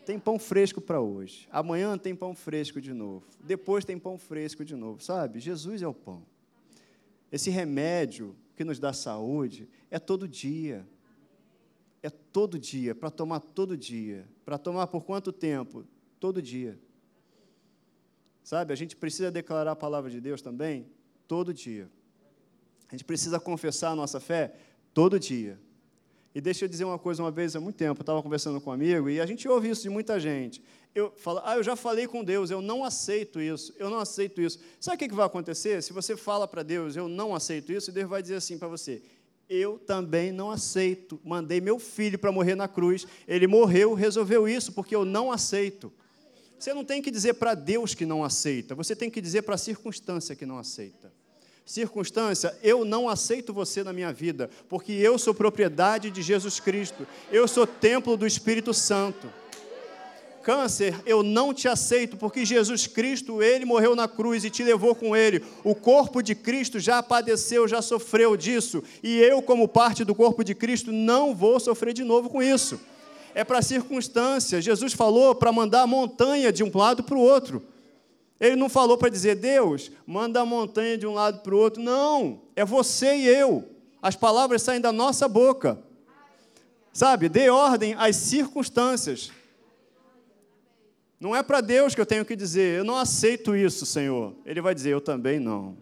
Tem 0.06 0.20
pão 0.20 0.38
fresco 0.38 0.80
para 0.80 1.02
hoje. 1.02 1.48
Amanhã 1.52 1.98
tem 1.98 2.16
pão 2.16 2.36
fresco 2.36 2.80
de 2.80 2.94
novo. 2.94 3.26
Depois 3.44 3.84
tem 3.84 3.98
pão 3.98 4.18
fresco 4.18 4.64
de 4.64 4.76
novo. 4.76 5.02
Sabe? 5.02 5.40
Jesus 5.40 5.82
é 5.82 5.88
o 5.88 5.94
pão. 5.94 6.24
Esse 7.32 7.50
remédio 7.50 8.36
que 8.56 8.64
nos 8.64 8.80
dá 8.80 8.94
saúde 8.94 9.68
é 9.90 9.98
todo 9.98 10.28
dia. 10.28 10.88
É 12.04 12.10
todo 12.10 12.60
dia, 12.60 12.94
para 12.94 13.10
tomar 13.10 13.40
todo 13.40 13.76
dia. 13.76 14.28
Para 14.46 14.60
tomar 14.60 14.86
por 14.88 15.04
quanto 15.04 15.32
tempo? 15.32 15.84
Todo 16.20 16.40
dia. 16.40 16.78
Sabe? 18.44 18.72
A 18.72 18.76
gente 18.76 18.96
precisa 18.96 19.32
declarar 19.32 19.72
a 19.72 19.76
palavra 19.76 20.12
de 20.12 20.22
Deus 20.22 20.40
também 20.40 20.86
todo 21.28 21.52
dia. 21.52 21.90
A 22.90 22.96
gente 22.96 23.04
precisa 23.04 23.40
confessar 23.40 23.92
a 23.92 23.96
nossa 23.96 24.20
fé 24.20 24.54
todo 24.94 25.20
dia. 25.20 25.60
E 26.36 26.42
deixa 26.42 26.66
eu 26.66 26.70
dizer 26.70 26.84
uma 26.84 27.00
coisa, 27.00 27.24
uma 27.24 27.32
vez 27.32 27.56
há 27.56 27.62
muito 27.62 27.78
tempo, 27.78 28.02
eu 28.02 28.04
estava 28.04 28.22
conversando 28.22 28.60
com 28.60 28.70
um 28.70 28.74
amigo, 28.74 29.10
e 29.10 29.22
a 29.22 29.26
gente 29.26 29.48
ouve 29.48 29.70
isso 29.70 29.84
de 29.84 29.90
muita 29.90 30.20
gente. 30.20 30.62
Eu 30.94 31.14
falo, 31.16 31.42
ah, 31.46 31.56
eu 31.56 31.64
já 31.64 31.78
falei 31.78 32.08
com 32.08 32.26
Deus, 32.26 32.52
eu 32.52 32.62
não 32.62 32.84
aceito 32.84 33.40
isso, 33.40 33.74
eu 33.80 33.90
não 33.90 34.00
aceito 34.00 34.42
isso. 34.42 34.60
Sabe 34.78 35.06
o 35.06 35.10
que 35.10 35.16
vai 35.16 35.26
acontecer? 35.26 35.82
Se 35.82 35.94
você 35.94 36.18
fala 36.18 36.46
para 36.46 36.62
Deus, 36.62 36.98
eu 36.98 37.08
não 37.08 37.34
aceito 37.34 37.72
isso, 37.72 37.90
Deus 37.90 38.10
vai 38.10 38.22
dizer 38.22 38.36
assim 38.36 38.58
para 38.58 38.68
você, 38.68 39.02
eu 39.50 39.80
também 39.80 40.34
não 40.34 40.52
aceito. 40.52 41.20
Mandei 41.24 41.62
meu 41.62 41.80
filho 41.80 42.20
para 42.20 42.34
morrer 42.34 42.56
na 42.56 42.68
cruz, 42.68 43.08
ele 43.26 43.48
morreu, 43.48 43.94
resolveu 43.94 44.46
isso, 44.46 44.74
porque 44.74 44.94
eu 44.94 45.06
não 45.06 45.32
aceito. 45.32 45.92
Você 46.60 46.74
não 46.74 46.84
tem 46.84 47.02
que 47.02 47.12
dizer 47.12 47.36
para 47.36 47.54
Deus 47.54 47.94
que 47.94 48.06
não 48.06 48.26
aceita, 48.26 48.76
você 48.76 48.94
tem 48.94 49.10
que 49.10 49.22
dizer 49.22 49.44
para 49.44 49.56
a 49.56 49.58
circunstância 49.58 50.36
que 50.36 50.46
não 50.46 50.58
aceita 50.58 51.15
circunstância, 51.66 52.56
eu 52.62 52.86
não 52.86 53.10
aceito 53.10 53.52
você 53.52 53.84
na 53.84 53.92
minha 53.92 54.14
vida, 54.14 54.50
porque 54.70 54.94
eu 54.94 55.18
sou 55.18 55.34
propriedade 55.34 56.12
de 56.12 56.22
Jesus 56.22 56.60
Cristo, 56.60 57.08
eu 57.32 57.48
sou 57.48 57.66
templo 57.66 58.16
do 58.16 58.28
Espírito 58.28 58.72
Santo. 58.74 59.28
Câncer, 60.44 61.02
eu 61.08 61.24
não 61.24 61.52
te 61.52 61.68
aceito, 61.68 62.16
porque 62.18 62.46
Jesus 62.46 62.86
Cristo, 62.86 63.42
ele 63.42 63.66
morreu 63.66 63.96
na 63.96 64.08
cruz 64.08 64.46
e 64.46 64.50
te 64.52 64.64
levou 64.64 64.94
com 64.94 65.18
ele. 65.18 65.44
O 65.64 65.74
corpo 65.74 66.22
de 66.22 66.36
Cristo 66.36 66.80
já 66.80 67.02
padeceu, 67.02 67.68
já 67.68 67.82
sofreu 67.82 68.38
disso, 68.38 68.84
e 69.02 69.18
eu, 69.18 69.42
como 69.42 69.68
parte 69.68 70.04
do 70.04 70.14
corpo 70.14 70.44
de 70.44 70.54
Cristo, 70.54 70.92
não 70.92 71.34
vou 71.34 71.60
sofrer 71.60 71.96
de 71.96 72.04
novo 72.04 72.30
com 72.30 72.44
isso. 72.44 72.80
É 73.34 73.44
para 73.44 73.64
circunstância. 73.64 74.62
Jesus 74.62 74.94
falou 74.94 75.34
para 75.34 75.52
mandar 75.52 75.82
a 75.82 75.88
montanha 75.88 76.54
de 76.54 76.64
um 76.64 76.70
lado 76.72 77.02
para 77.02 77.18
o 77.18 77.22
outro. 77.22 77.64
Ele 78.40 78.56
não 78.56 78.68
falou 78.68 78.98
para 78.98 79.10
dizer, 79.10 79.36
Deus, 79.36 79.92
manda 80.06 80.42
a 80.42 80.46
montanha 80.46 80.98
de 80.98 81.08
um 81.08 81.14
lado 81.14 81.42
para 81.42 81.56
o 81.56 81.58
outro. 81.58 81.82
Não, 81.82 82.42
é 82.56 82.66
você 82.66 83.16
e 83.16 83.28
eu. 83.28 83.70
As 84.02 84.16
palavras 84.16 84.62
saem 84.62 84.82
da 84.82 84.92
nossa 84.92 85.28
boca. 85.28 85.80
Sabe, 86.92 87.28
dê 87.28 87.50
ordem 87.50 87.94
às 87.98 88.16
circunstâncias. 88.16 89.32
Não 91.20 91.36
é 91.36 91.42
para 91.42 91.62
Deus 91.62 91.96
que 91.96 92.02
eu 92.02 92.06
tenho 92.06 92.26
que 92.26 92.36
dizer, 92.36 92.80
eu 92.80 92.84
não 92.84 92.98
aceito 92.98 93.56
isso, 93.56 93.86
Senhor. 93.86 94.36
Ele 94.46 94.62
vai 94.62 94.76
dizer, 94.76 94.92
eu 94.92 95.02
também 95.02 95.40
não. 95.40 95.78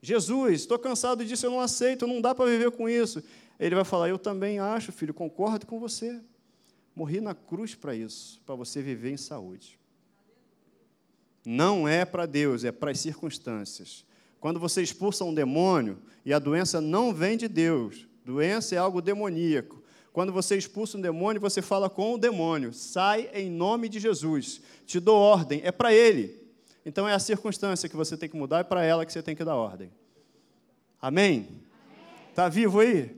Jesus, 0.00 0.60
estou 0.60 0.78
cansado 0.78 1.24
disso, 1.24 1.46
eu 1.46 1.50
não 1.50 1.60
aceito, 1.60 2.06
não 2.06 2.20
dá 2.20 2.34
para 2.34 2.50
viver 2.50 2.70
com 2.72 2.88
isso. 2.88 3.22
Ele 3.58 3.74
vai 3.74 3.84
falar, 3.84 4.08
eu 4.08 4.18
também 4.18 4.58
acho, 4.58 4.92
filho, 4.92 5.14
concordo 5.14 5.66
com 5.66 5.78
você. 5.78 6.20
Morri 6.94 7.20
na 7.20 7.34
cruz 7.34 7.74
para 7.74 7.94
isso, 7.94 8.40
para 8.44 8.54
você 8.54 8.82
viver 8.82 9.10
em 9.10 9.16
saúde. 9.16 9.78
Não 11.44 11.88
é 11.88 12.04
para 12.04 12.26
Deus, 12.26 12.64
é 12.64 12.70
para 12.70 12.90
as 12.90 13.00
circunstâncias. 13.00 14.04
Quando 14.38 14.60
você 14.60 14.82
expulsa 14.82 15.24
um 15.24 15.34
demônio 15.34 15.98
e 16.24 16.32
a 16.32 16.38
doença 16.38 16.80
não 16.80 17.14
vem 17.14 17.36
de 17.36 17.48
Deus, 17.48 18.06
doença 18.24 18.74
é 18.74 18.78
algo 18.78 19.00
demoníaco. 19.00 19.82
Quando 20.12 20.32
você 20.32 20.56
expulsa 20.56 20.98
um 20.98 21.00
demônio, 21.00 21.40
você 21.40 21.62
fala 21.62 21.88
com 21.88 22.14
o 22.14 22.18
demônio: 22.18 22.72
sai 22.72 23.30
em 23.32 23.50
nome 23.50 23.88
de 23.88 23.98
Jesus, 23.98 24.60
te 24.84 25.00
dou 25.00 25.16
ordem, 25.16 25.60
é 25.64 25.72
para 25.72 25.92
ele. 25.92 26.42
Então 26.84 27.08
é 27.08 27.14
a 27.14 27.18
circunstância 27.18 27.88
que 27.88 27.96
você 27.96 28.16
tem 28.16 28.28
que 28.28 28.36
mudar, 28.36 28.58
é 28.58 28.64
para 28.64 28.84
ela 28.84 29.06
que 29.06 29.12
você 29.12 29.22
tem 29.22 29.34
que 29.34 29.44
dar 29.44 29.56
ordem. 29.56 29.90
Amém? 31.00 31.48
Está 32.30 32.48
vivo 32.48 32.80
aí? 32.80 33.02
Amém. 33.02 33.16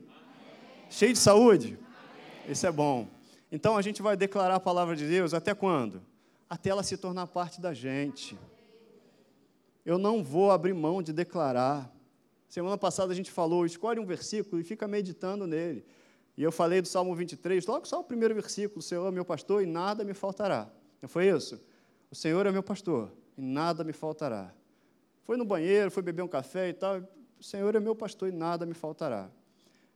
Cheio 0.89 1.13
de 1.13 1.19
saúde? 1.19 1.67
Amém. 1.67 2.51
Isso 2.51 2.65
é 2.65 2.71
bom. 2.71 3.14
Então 3.51 3.77
a 3.77 3.81
gente 3.81 4.01
vai 4.01 4.17
declarar 4.17 4.55
a 4.55 4.59
palavra 4.59 4.95
de 4.95 5.07
Deus 5.07 5.33
até 5.33 5.53
quando? 5.53 6.01
Até 6.49 6.69
ela 6.69 6.83
se 6.83 6.97
tornar 6.97 7.27
parte 7.27 7.61
da 7.61 7.73
gente. 7.73 8.37
Eu 9.85 9.97
não 9.97 10.23
vou 10.23 10.51
abrir 10.51 10.73
mão 10.73 11.01
de 11.01 11.13
declarar. 11.13 11.91
Semana 12.47 12.77
passada 12.77 13.11
a 13.11 13.15
gente 13.15 13.31
falou, 13.31 13.65
escolhe 13.65 13.99
um 13.99 14.05
versículo 14.05 14.59
e 14.59 14.63
fica 14.63 14.87
meditando 14.87 15.45
nele. 15.45 15.85
E 16.37 16.43
eu 16.43 16.51
falei 16.51 16.81
do 16.81 16.87
Salmo 16.87 17.15
23, 17.15 17.65
logo 17.65 17.87
só 17.87 17.99
o 17.99 18.03
primeiro 18.03 18.33
versículo: 18.33 18.79
O 18.79 18.83
Senhor 18.83 19.07
é 19.07 19.11
meu 19.11 19.23
pastor 19.23 19.63
e 19.63 19.65
nada 19.65 20.03
me 20.03 20.13
faltará. 20.13 20.69
Não 21.01 21.07
foi 21.07 21.27
isso? 21.29 21.61
O 22.11 22.15
Senhor 22.15 22.45
é 22.45 22.51
meu 22.51 22.63
pastor 22.63 23.11
e 23.37 23.41
nada 23.41 23.83
me 23.83 23.93
faltará. 23.93 24.53
Foi 25.23 25.37
no 25.37 25.45
banheiro, 25.45 25.89
foi 25.89 26.03
beber 26.03 26.21
um 26.21 26.27
café 26.27 26.69
e 26.69 26.73
tal. 26.73 27.01
O 27.39 27.43
Senhor 27.43 27.75
é 27.75 27.79
meu 27.79 27.95
pastor 27.95 28.29
e 28.29 28.31
nada 28.31 28.65
me 28.65 28.73
faltará. 28.73 29.29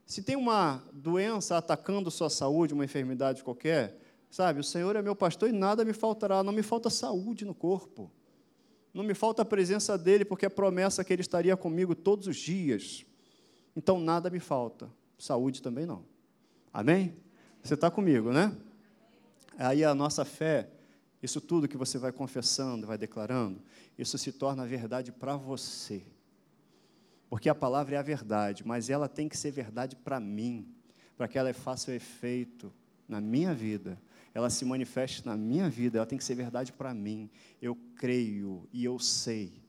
Se 0.10 0.24
tem 0.24 0.36
uma 0.36 0.84
doença 0.92 1.56
atacando 1.56 2.10
sua 2.10 2.32
saúde, 2.32 2.74
uma 2.74 2.84
enfermidade 2.84 3.44
qualquer, 3.44 3.96
sabe, 4.28 4.60
o 4.60 4.64
Senhor 4.64 4.96
é 4.96 5.04
meu 5.04 5.16
pastor 5.16 5.48
e 5.48 5.52
nada 5.52 5.86
me 5.86 5.94
faltará, 5.94 6.42
não 6.42 6.52
me 6.52 6.64
falta 6.64 6.90
saúde 6.90 7.46
no 7.46 7.54
corpo. 7.54 8.12
Não 8.92 9.04
me 9.04 9.14
falta 9.14 9.44
a 9.44 9.46
presença 9.46 9.96
dele, 10.00 10.26
porque 10.26 10.48
é 10.48 10.50
promessa 10.50 11.04
que 11.04 11.14
ele 11.14 11.22
estaria 11.22 11.56
comigo 11.56 11.94
todos 11.94 12.26
os 12.26 12.38
dias. 12.38 13.06
Então 13.76 14.00
nada 14.00 14.32
me 14.32 14.40
falta. 14.40 14.90
Saúde 15.16 15.62
também 15.62 15.86
não. 15.86 16.04
Amém? 16.74 17.16
Você 17.62 17.76
está 17.76 17.92
comigo, 17.92 18.34
né? 18.34 18.52
Aí 19.60 19.84
a 19.84 19.94
nossa 19.94 20.26
fé, 20.26 20.72
isso 21.22 21.40
tudo 21.40 21.68
que 21.68 21.78
você 21.78 22.00
vai 22.00 22.12
confessando, 22.12 22.88
vai 22.88 22.98
declarando, 22.98 23.62
isso 23.96 24.18
se 24.18 24.32
torna 24.32 24.66
verdade 24.66 25.12
para 25.12 25.38
você. 25.38 26.02
Porque 27.30 27.48
a 27.48 27.56
palavra 27.56 27.96
é 27.96 28.00
a 28.00 28.04
verdade, 28.04 28.66
mas 28.66 28.90
ela 28.90 29.08
tem 29.08 29.30
que 29.30 29.38
ser 29.38 29.52
verdade 29.52 29.96
para 29.96 30.20
mim, 30.20 30.68
para 31.16 31.28
que 31.28 31.38
ela 31.38 31.54
faça 31.54 31.92
o 31.92 31.94
efeito 31.94 32.74
na 33.08 33.22
minha 33.22 33.54
vida, 33.54 34.02
ela 34.34 34.50
se 34.50 34.64
manifeste 34.66 35.26
na 35.26 35.36
minha 35.36 35.70
vida, 35.70 35.98
ela 35.98 36.06
tem 36.06 36.18
que 36.18 36.24
ser 36.24 36.36
verdade 36.36 36.72
para 36.72 36.94
mim. 36.94 37.30
Eu 37.62 37.76
creio 37.96 38.68
e 38.72 38.86
eu 38.86 39.00
sei, 39.00 39.62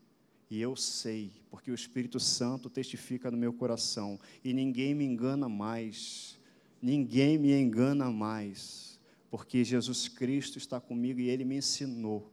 e 0.51 0.61
eu 0.61 0.77
sei, 0.77 1.33
porque 1.51 1.71
o 1.71 1.75
Espírito 1.75 2.21
Santo 2.21 2.69
testifica 2.69 3.31
no 3.31 3.37
meu 3.37 3.53
coração, 3.53 4.19
e 4.45 4.53
ninguém 4.53 4.95
me 4.95 5.05
engana 5.05 5.49
mais, 5.49 6.39
ninguém 6.81 7.39
me 7.39 7.53
engana 7.53 8.11
mais, 8.11 8.99
porque 9.31 9.65
Jesus 9.65 10.09
Cristo 10.09 10.59
está 10.59 10.81
comigo 10.81 11.21
e 11.21 11.29
Ele 11.29 11.45
me 11.45 11.57
ensinou. 11.57 12.33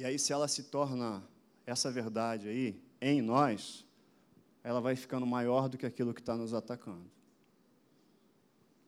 E 0.00 0.04
aí, 0.06 0.18
se 0.18 0.32
ela 0.32 0.48
se 0.48 0.62
torna 0.62 1.22
essa 1.66 1.90
verdade 1.90 2.48
aí 2.48 2.82
em 3.02 3.20
nós, 3.20 3.84
ela 4.64 4.80
vai 4.80 4.96
ficando 4.96 5.26
maior 5.26 5.68
do 5.68 5.76
que 5.76 5.84
aquilo 5.84 6.14
que 6.14 6.22
está 6.22 6.34
nos 6.34 6.54
atacando. 6.54 7.04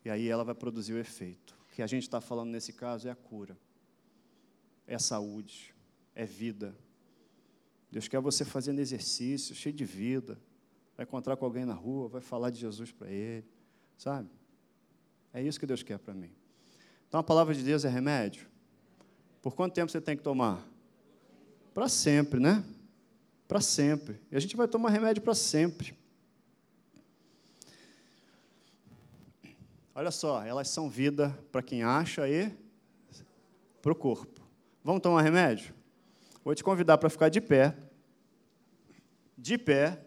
E 0.07 0.09
aí 0.09 0.27
ela 0.27 0.43
vai 0.43 0.55
produzir 0.55 0.95
o 0.95 0.99
efeito. 0.99 1.55
O 1.69 1.75
que 1.75 1.83
a 1.83 1.87
gente 1.87 2.05
está 2.05 2.19
falando 2.19 2.49
nesse 2.49 2.73
caso 2.73 3.09
é 3.09 3.11
a 3.11 3.15
cura, 3.15 3.59
é 4.87 4.99
saúde, 4.99 5.75
é 6.15 6.25
vida. 6.25 6.75
Deus 7.91 8.09
quer 8.09 8.19
você 8.19 8.43
fazendo 8.43 8.79
exercício, 8.79 9.55
cheio 9.55 9.75
de 9.75 9.85
vida. 9.85 10.41
Vai 10.97 11.05
encontrar 11.05 11.37
com 11.37 11.45
alguém 11.45 11.67
na 11.67 11.75
rua, 11.75 12.09
vai 12.09 12.23
falar 12.23 12.49
de 12.49 12.59
Jesus 12.59 12.91
para 12.91 13.11
ele, 13.11 13.47
sabe? 13.99 14.31
É 15.31 15.43
isso 15.43 15.61
que 15.61 15.67
Deus 15.67 15.83
quer 15.83 15.99
para 15.99 16.15
mim. 16.15 16.33
Então 17.07 17.21
a 17.21 17.23
palavra 17.23 17.55
de 17.55 17.63
Deus 17.63 17.85
é 17.85 17.91
remédio. 17.91 18.49
Por 19.43 19.55
quanto 19.55 19.75
tempo 19.75 19.93
você 19.93 20.01
tem 20.01 20.17
que 20.17 20.23
tomar? 20.23 20.72
Para 21.75 21.89
sempre, 21.89 22.39
né? 22.39 22.62
Para 23.49 23.61
sempre. 23.61 24.20
E 24.31 24.37
a 24.37 24.41
gente 24.41 24.57
vai 24.57 24.68
tomar 24.68 24.91
remédio 24.91 25.23
para 25.23 25.35
sempre. 25.35 25.97
Olha 29.95 30.11
só, 30.11 30.43
elas 30.43 30.68
são 30.68 30.89
vida 30.89 31.39
para 31.51 31.62
quem 31.62 31.83
acha 31.83 32.29
e 32.29 32.51
para 33.83 33.93
o 33.93 33.95
corpo. 33.95 34.41
Vamos 34.83 35.03
tomar 35.03 35.23
remédio? 35.23 35.75
Vou 36.45 36.55
te 36.55 36.64
convidar 36.64 36.99
para 36.99 37.11
ficar 37.11 37.29
de 37.29 37.41
pé. 37.41 37.77
De 39.37 39.59
pé. 39.59 39.99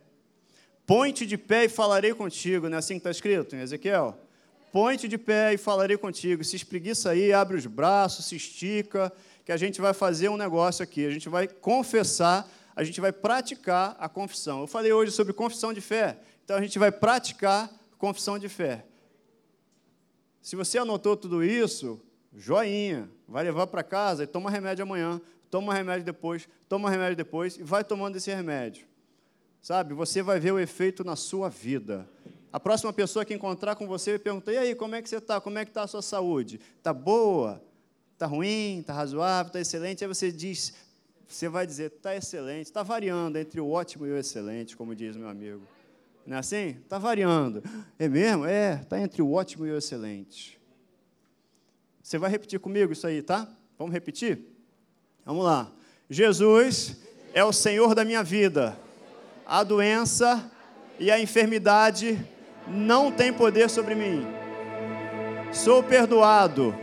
Põe-te 0.85 1.25
de 1.25 1.37
pé 1.37 1.65
e 1.65 1.69
falarei 1.69 2.13
contigo, 2.13 2.69
não 2.69 2.75
é 2.75 2.79
assim 2.79 2.95
que 2.95 2.99
está 2.99 3.11
escrito 3.11 3.55
em 3.55 3.59
Ezequiel? 3.59 4.19
Põe-te 4.71 5.07
de 5.07 5.17
pé 5.17 5.53
e 5.53 5.57
falarei 5.57 5.97
contigo. 5.97 6.43
Se 6.43 6.55
espreguiça 6.55 7.11
aí, 7.11 7.31
abre 7.31 7.55
os 7.57 7.65
braços, 7.65 8.25
se 8.25 8.35
estica 8.35 9.11
que 9.45 9.51
a 9.51 9.57
gente 9.57 9.79
vai 9.79 9.93
fazer 9.93 10.27
um 10.27 10.37
negócio 10.37 10.81
aqui, 10.81 11.05
a 11.05 11.11
gente 11.11 11.29
vai 11.29 11.47
confessar, 11.47 12.49
a 12.75 12.83
gente 12.83 12.99
vai 12.99 13.11
praticar 13.11 13.95
a 13.99 14.09
confissão. 14.09 14.61
Eu 14.61 14.67
falei 14.67 14.91
hoje 14.91 15.11
sobre 15.11 15.33
confissão 15.33 15.71
de 15.71 15.81
fé, 15.81 16.17
então 16.43 16.57
a 16.57 16.61
gente 16.61 16.79
vai 16.79 16.91
praticar 16.91 17.71
confissão 17.99 18.39
de 18.39 18.49
fé. 18.49 18.83
Se 20.41 20.55
você 20.55 20.79
anotou 20.79 21.15
tudo 21.15 21.43
isso, 21.43 22.01
joinha, 22.33 23.07
vai 23.27 23.43
levar 23.43 23.67
para 23.67 23.83
casa 23.83 24.23
e 24.23 24.27
toma 24.27 24.49
remédio 24.49 24.83
amanhã, 24.83 25.21
toma 25.51 25.73
remédio 25.73 26.03
depois, 26.03 26.49
toma 26.67 26.89
remédio 26.89 27.15
depois 27.15 27.55
e 27.55 27.63
vai 27.63 27.83
tomando 27.83 28.15
esse 28.15 28.33
remédio. 28.33 28.87
Sabe, 29.61 29.93
você 29.93 30.21
vai 30.21 30.39
ver 30.39 30.51
o 30.51 30.59
efeito 30.59 31.03
na 31.03 31.15
sua 31.15 31.49
vida. 31.49 32.07
A 32.51 32.59
próxima 32.59 32.93
pessoa 32.93 33.25
que 33.25 33.33
encontrar 33.33 33.75
com 33.75 33.87
você 33.87 34.11
vai 34.11 34.19
perguntar: 34.19 34.53
e 34.53 34.57
aí, 34.57 34.75
como 34.75 34.95
é 34.95 35.01
que 35.01 35.09
você 35.09 35.17
está? 35.17 35.41
Como 35.41 35.57
é 35.57 35.65
que 35.65 35.71
está 35.71 35.83
a 35.83 35.87
sua 35.87 36.01
saúde? 36.01 36.59
Está 36.77 36.93
boa? 36.93 37.61
Está 38.15 38.25
ruim, 38.25 38.79
está 38.79 38.93
razoável, 38.93 39.47
está 39.47 39.59
excelente. 39.59 40.01
Aí 40.01 40.07
você 40.07 40.31
diz, 40.31 40.73
você 41.27 41.49
vai 41.49 41.67
dizer, 41.67 41.91
está 41.91 42.15
excelente, 42.15 42.67
está 42.67 42.81
variando 42.81 43.37
entre 43.37 43.59
o 43.59 43.69
ótimo 43.69 44.07
e 44.07 44.11
o 44.11 44.17
excelente, 44.17 44.77
como 44.77 44.95
diz 44.95 45.17
meu 45.17 45.27
amigo. 45.27 45.61
Não 46.25 46.37
é 46.37 46.39
assim? 46.39 46.77
Está 46.81 46.97
variando. 46.97 47.61
É 47.99 48.07
mesmo? 48.07 48.45
É, 48.45 48.79
está 48.81 48.97
entre 48.99 49.21
o 49.21 49.33
ótimo 49.33 49.67
e 49.67 49.71
o 49.71 49.77
excelente. 49.77 50.57
Você 52.01 52.17
vai 52.17 52.29
repetir 52.31 52.57
comigo 52.57 52.93
isso 52.93 53.05
aí, 53.05 53.21
tá? 53.21 53.49
Vamos 53.77 53.93
repetir? 53.93 54.39
Vamos 55.25 55.43
lá. 55.43 55.69
Jesus 56.09 56.95
é 57.33 57.43
o 57.43 57.51
Senhor 57.51 57.93
da 57.93 58.05
minha 58.05 58.23
vida. 58.23 58.79
A 59.45 59.61
doença 59.61 60.49
e 60.97 61.11
a 61.11 61.19
enfermidade 61.19 62.17
não 62.65 63.11
têm 63.11 63.33
poder 63.33 63.69
sobre 63.69 63.93
mim. 63.93 64.25
Sou 65.51 65.83
perdoado, 65.83 66.73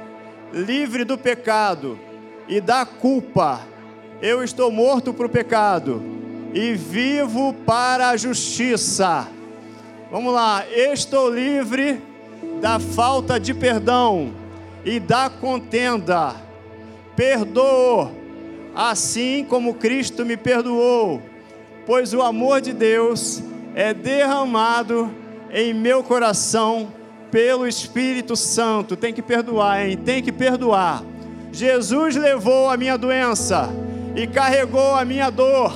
livre 0.53 1.05
do 1.05 1.17
pecado 1.17 1.99
e 2.47 2.61
da 2.61 2.85
culpa. 2.85 3.61
Eu 4.21 4.45
estou 4.45 4.71
morto 4.71 5.13
para 5.13 5.27
o 5.27 5.31
pecado 5.31 6.03
e 6.53 6.75
vivo 6.75 7.55
para 7.67 8.11
a 8.11 8.17
justiça. 8.17 9.27
Vamos 10.11 10.35
lá, 10.35 10.65
estou 10.69 11.33
livre 11.33 12.01
da 12.61 12.79
falta 12.79 13.41
de 13.41 13.55
perdão 13.55 14.33
e 14.85 15.01
da 15.01 15.31
contenda. 15.31 16.37
Perdoo 17.17 18.23
assim 18.75 19.45
como 19.45 19.75
Cristo 19.75 20.25
me 20.25 20.37
perdoou, 20.37 21.21
pois 21.87 22.15
o 22.15 22.23
amor 22.23 22.61
de 22.61 22.73
Deus 22.73 23.43
é 23.75 23.93
derramado 23.93 25.11
em 25.51 25.75
meu 25.75 26.03
coração 26.03 26.93
pelo 27.33 27.67
Espírito 27.67 28.37
Santo. 28.37 28.95
Tem 28.95 29.13
que 29.13 29.23
perdoar, 29.23 29.85
hein? 29.85 29.97
Tem 29.97 30.23
que 30.23 30.31
perdoar. 30.31 31.03
Jesus 31.51 32.15
levou 32.15 32.69
a 32.69 32.77
minha 32.77 32.99
doença 32.99 33.71
e 34.15 34.27
carregou 34.27 34.95
a 34.95 35.05
minha 35.05 35.31
dor. 35.31 35.75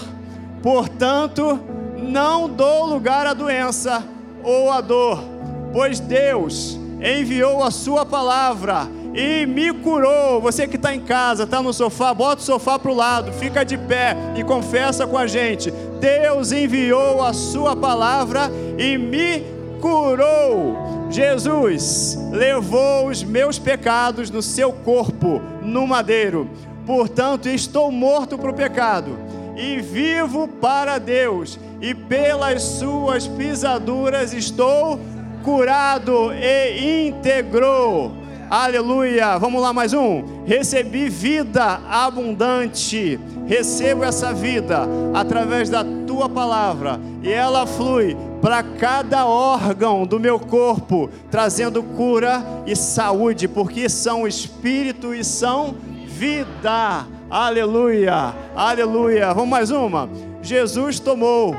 Portanto, 0.62 1.58
não 1.96 2.48
dou 2.48 2.84
lugar 2.84 3.26
à 3.26 3.32
doença 3.32 4.04
ou 4.44 4.70
à 4.70 4.80
dor, 4.82 5.24
pois 5.72 5.98
Deus 5.98 6.78
enviou 7.02 7.64
a 7.64 7.70
sua 7.70 8.04
palavra 8.04 8.86
e 9.14 9.46
me 9.46 9.72
curou. 9.72 10.40
Você 10.42 10.68
que 10.68 10.76
está 10.76 10.94
em 10.94 11.00
casa, 11.00 11.44
está 11.44 11.62
no 11.62 11.72
sofá, 11.72 12.12
bota 12.12 12.42
o 12.42 12.44
sofá 12.44 12.78
para 12.78 12.90
o 12.90 12.94
lado, 12.94 13.32
fica 13.32 13.64
de 13.64 13.78
pé 13.78 14.14
e 14.36 14.44
confessa 14.44 15.06
com 15.06 15.16
a 15.16 15.26
gente: 15.26 15.70
Deus 15.98 16.52
enviou 16.52 17.22
a 17.22 17.32
Sua 17.32 17.74
palavra 17.74 18.50
e 18.78 18.98
me 18.98 19.55
curou. 19.80 21.08
Jesus 21.10 22.18
levou 22.30 23.08
os 23.08 23.22
meus 23.22 23.58
pecados 23.58 24.30
no 24.30 24.42
seu 24.42 24.72
corpo, 24.72 25.40
no 25.62 25.86
madeiro. 25.86 26.48
Portanto, 26.84 27.48
estou 27.48 27.90
morto 27.90 28.38
para 28.38 28.50
o 28.50 28.54
pecado 28.54 29.18
e 29.56 29.80
vivo 29.80 30.46
para 30.46 30.98
Deus, 30.98 31.58
e 31.80 31.94
pelas 31.94 32.62
suas 32.62 33.26
pisaduras 33.26 34.32
estou 34.32 35.00
curado 35.42 36.32
e 36.32 37.08
íntegro. 37.08 38.12
Aleluia. 38.48 39.38
Vamos 39.38 39.60
lá, 39.60 39.72
mais 39.72 39.92
um. 39.92 40.44
Recebi 40.44 41.08
vida 41.08 41.80
abundante. 41.88 43.18
Recebo 43.46 44.04
essa 44.04 44.32
vida 44.32 44.86
através 45.14 45.68
da 45.68 45.84
tua 46.06 46.28
palavra 46.28 47.00
e 47.22 47.32
ela 47.32 47.66
flui 47.66 48.16
para 48.40 48.62
cada 48.62 49.26
órgão 49.26 50.06
do 50.06 50.20
meu 50.20 50.38
corpo, 50.38 51.10
trazendo 51.30 51.82
cura 51.82 52.44
e 52.66 52.76
saúde, 52.76 53.48
porque 53.48 53.88
são 53.88 54.26
espírito 54.26 55.14
e 55.14 55.24
são 55.24 55.74
vida. 56.06 57.06
Aleluia. 57.28 58.34
Aleluia. 58.54 59.34
Vamos 59.34 59.50
mais 59.50 59.70
uma. 59.70 60.08
Jesus 60.42 61.00
tomou 61.00 61.56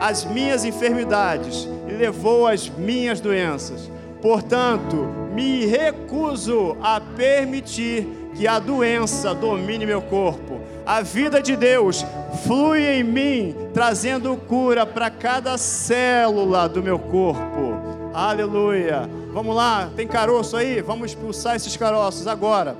as 0.00 0.24
minhas 0.24 0.64
enfermidades 0.64 1.68
e 1.88 1.92
levou 1.92 2.46
as 2.46 2.68
minhas 2.70 3.20
doenças. 3.20 3.90
Portanto, 4.22 5.08
me 5.34 5.66
recuso 5.66 6.76
a 6.82 7.00
permitir 7.00 8.06
que 8.34 8.46
a 8.46 8.58
doença 8.58 9.34
domine 9.34 9.84
meu 9.84 10.00
corpo. 10.00 10.60
A 10.90 11.02
vida 11.02 11.40
de 11.40 11.54
Deus 11.54 12.04
flui 12.44 12.84
em 12.84 13.04
mim, 13.04 13.54
trazendo 13.72 14.36
cura 14.36 14.84
para 14.84 15.08
cada 15.08 15.56
célula 15.56 16.68
do 16.68 16.82
meu 16.82 16.98
corpo. 16.98 18.10
Aleluia. 18.12 19.08
Vamos 19.32 19.54
lá, 19.54 19.88
tem 19.94 20.04
caroço 20.04 20.56
aí? 20.56 20.82
Vamos 20.82 21.12
expulsar 21.12 21.54
esses 21.54 21.76
caroços 21.76 22.26
agora. 22.26 22.76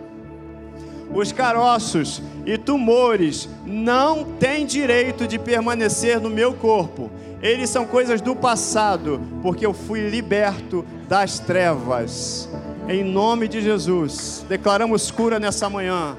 Os 1.14 1.30
caroços 1.30 2.20
e 2.44 2.58
tumores 2.58 3.48
não 3.64 4.24
têm 4.24 4.66
direito 4.66 5.24
de 5.28 5.38
permanecer 5.38 6.20
no 6.20 6.28
meu 6.28 6.52
corpo. 6.52 7.12
Eles 7.40 7.70
são 7.70 7.86
coisas 7.86 8.20
do 8.20 8.34
passado, 8.34 9.20
porque 9.40 9.64
eu 9.64 9.72
fui 9.72 10.10
liberto 10.10 10.84
das 11.08 11.38
trevas. 11.38 12.48
Em 12.88 13.04
nome 13.04 13.46
de 13.46 13.60
Jesus, 13.60 14.44
declaramos 14.48 15.12
cura 15.12 15.38
nessa 15.38 15.70
manhã. 15.70 16.16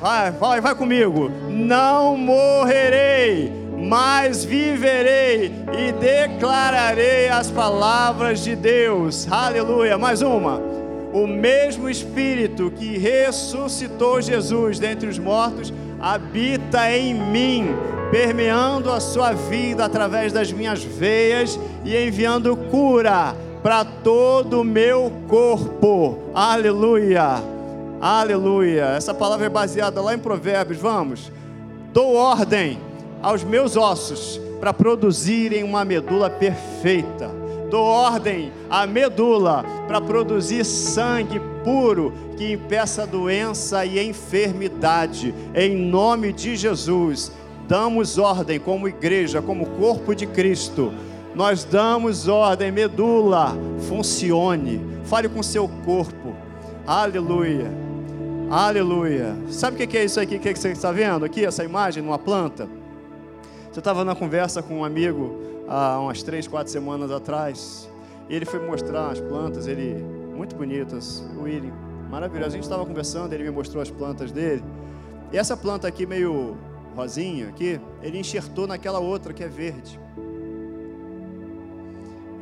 Vai, 0.00 0.30
vai, 0.30 0.60
vai 0.60 0.74
comigo. 0.74 1.30
Não 1.48 2.16
morrerei, 2.16 3.52
mas 3.78 4.44
viverei 4.44 5.52
e 5.78 5.92
declararei 5.92 7.28
as 7.28 7.50
palavras 7.50 8.40
de 8.40 8.54
Deus. 8.54 9.26
Aleluia. 9.30 9.96
Mais 9.96 10.20
uma. 10.20 10.60
O 11.12 11.26
mesmo 11.26 11.88
Espírito 11.88 12.70
que 12.70 12.98
ressuscitou 12.98 14.20
Jesus 14.20 14.78
dentre 14.78 15.08
os 15.08 15.18
mortos 15.18 15.72
habita 15.98 16.92
em 16.92 17.14
mim, 17.14 17.74
permeando 18.10 18.92
a 18.92 19.00
sua 19.00 19.32
vida 19.32 19.86
através 19.86 20.30
das 20.30 20.52
minhas 20.52 20.84
veias 20.84 21.58
e 21.84 21.96
enviando 21.96 22.54
cura 22.54 23.34
para 23.62 23.82
todo 23.82 24.60
o 24.60 24.64
meu 24.64 25.10
corpo. 25.26 26.18
Aleluia. 26.34 27.55
Aleluia. 28.08 28.84
Essa 28.96 29.12
palavra 29.12 29.46
é 29.46 29.48
baseada 29.48 30.00
lá 30.00 30.14
em 30.14 30.18
Provérbios. 30.18 30.78
Vamos. 30.78 31.32
Dou 31.92 32.14
ordem 32.14 32.78
aos 33.20 33.42
meus 33.42 33.76
ossos 33.76 34.40
para 34.60 34.72
produzirem 34.72 35.64
uma 35.64 35.84
medula 35.84 36.30
perfeita. 36.30 37.28
Dou 37.68 37.84
ordem 37.84 38.52
à 38.70 38.86
medula 38.86 39.64
para 39.88 40.00
produzir 40.00 40.64
sangue 40.64 41.40
puro 41.64 42.12
que 42.36 42.52
impeça 42.52 43.04
doença 43.04 43.84
e 43.84 43.98
enfermidade. 43.98 45.34
Em 45.52 45.74
nome 45.74 46.32
de 46.32 46.54
Jesus, 46.54 47.32
damos 47.66 48.18
ordem 48.18 48.60
como 48.60 48.86
igreja, 48.86 49.42
como 49.42 49.66
corpo 49.70 50.14
de 50.14 50.28
Cristo 50.28 50.92
nós 51.34 51.64
damos 51.64 52.28
ordem, 52.28 52.72
medula, 52.72 53.54
funcione. 53.88 54.80
Fale 55.04 55.28
com 55.28 55.42
seu 55.42 55.68
corpo. 55.84 56.34
Aleluia. 56.86 57.85
Aleluia. 58.48 59.36
Sabe 59.50 59.82
o 59.82 59.88
que 59.88 59.98
é 59.98 60.04
isso 60.04 60.20
aqui 60.20 60.38
que 60.38 60.54
você 60.54 60.70
está 60.70 60.92
vendo 60.92 61.24
aqui, 61.24 61.44
essa 61.44 61.64
imagem 61.64 62.00
numa 62.00 62.16
planta? 62.16 62.68
Você 63.72 63.80
estava 63.80 64.04
na 64.04 64.14
conversa 64.14 64.62
com 64.62 64.76
um 64.78 64.84
amigo 64.84 65.36
há 65.66 65.98
umas 65.98 66.22
três, 66.22 66.46
quatro 66.46 66.72
semanas 66.72 67.10
atrás. 67.10 67.90
E 68.28 68.36
ele 68.36 68.44
foi 68.44 68.64
mostrar 68.64 69.10
as 69.10 69.18
plantas, 69.18 69.66
ele 69.66 70.00
muito 70.36 70.54
bonitas. 70.54 71.24
O 71.36 71.42
William, 71.42 71.72
maravilhoso. 72.08 72.50
A 72.50 72.52
gente 72.52 72.62
estava 72.62 72.86
conversando, 72.86 73.32
ele 73.32 73.42
me 73.42 73.50
mostrou 73.50 73.82
as 73.82 73.90
plantas 73.90 74.30
dele. 74.30 74.62
E 75.32 75.36
essa 75.36 75.56
planta 75.56 75.88
aqui 75.88 76.06
meio 76.06 76.56
rosinha 76.94 77.48
aqui, 77.48 77.80
ele 78.00 78.16
enxertou 78.16 78.68
naquela 78.68 79.00
outra 79.00 79.32
que 79.32 79.42
é 79.42 79.48
verde. 79.48 79.98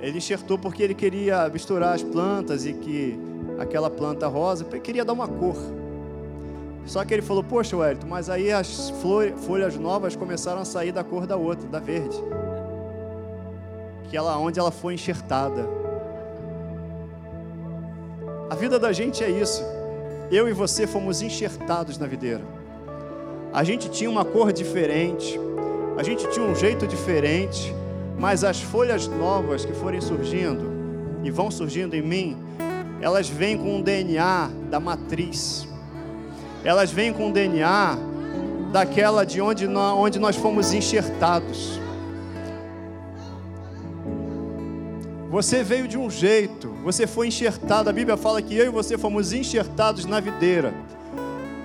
Ele 0.03 0.19
enxertou 0.19 0.59
porque 0.59 0.83
ele 0.83 0.95
queria 0.95 1.49
misturar 1.49 1.95
as 1.95 2.03
plantas 2.03 2.67
e 2.67 2.75
que 2.75 3.19
aquela 3.59 3.89
planta 3.89 4.27
rosa, 4.29 4.65
queria 4.65 5.03
dar 5.03 5.15
uma 5.15 5.27
cor. 5.27 5.57
Só 6.87 7.05
que 7.05 7.15
ele 7.15 7.23
falou: 7.23 7.43
Poxa, 7.43 7.77
Wellington, 7.77 8.07
mas 8.07 8.29
aí 8.29 8.53
as 8.53 8.93
folhas 9.47 9.77
novas 9.77 10.15
começaram 10.15 10.61
a 10.61 10.65
sair 10.65 10.93
da 10.93 11.03
cor 11.03 11.27
da 11.27 11.37
outra, 11.37 11.69
da 11.69 11.79
verde. 11.79 12.17
Que 14.09 14.17
ela, 14.17 14.39
onde 14.39 14.59
ela 14.59 14.71
foi 14.71 14.95
enxertada. 14.95 15.67
A 18.51 18.55
vida 18.55 18.79
da 18.79 18.93
gente 18.93 19.25
é 19.25 19.31
isso. 19.31 19.63
Eu 20.31 20.49
e 20.49 20.53
você 20.53 20.87
fomos 20.87 21.23
enxertados 21.23 21.99
na 21.99 22.07
videira. 22.07 22.43
A 23.53 23.65
gente 23.65 23.89
tinha 23.89 24.11
uma 24.11 24.25
cor 24.25 24.53
diferente, 24.53 25.39
a 25.97 26.03
gente 26.03 26.29
tinha 26.31 26.45
um 26.45 26.55
jeito 26.55 26.87
diferente, 26.87 27.75
mas 28.19 28.43
as 28.43 28.61
folhas 28.61 29.07
novas 29.07 29.65
que 29.65 29.73
forem 29.73 30.01
surgindo 30.01 30.73
e 31.23 31.31
vão 31.31 31.51
surgindo 31.51 31.95
em 31.95 32.03
mim, 32.03 32.37
elas 33.01 33.29
vêm 33.29 33.57
com 33.57 33.79
o 33.79 33.83
DNA 33.83 34.51
da 34.71 34.81
matriz. 34.81 35.69
Elas 36.65 36.91
vêm 36.91 37.13
com 37.13 37.29
o 37.29 37.33
DNA 37.33 37.99
daquela 38.73 39.25
de 39.25 39.41
onde 39.41 39.69
nós, 39.69 39.97
onde 39.97 40.19
nós 40.19 40.37
fomos 40.37 40.73
enxertados. 40.73 41.79
Você 45.31 45.63
veio 45.63 45.87
de 45.87 45.99
um 45.99 46.09
jeito, 46.09 46.71
você 46.83 47.07
foi 47.07 47.29
enxertado. 47.29 47.91
A 47.91 47.93
Bíblia 47.93 48.17
fala 48.17 48.41
que 48.41 48.57
eu 48.57 48.67
e 48.67 48.69
você 48.69 48.97
fomos 48.97 49.33
enxertados 49.33 50.05
na 50.05 50.21
videira. 50.21 50.73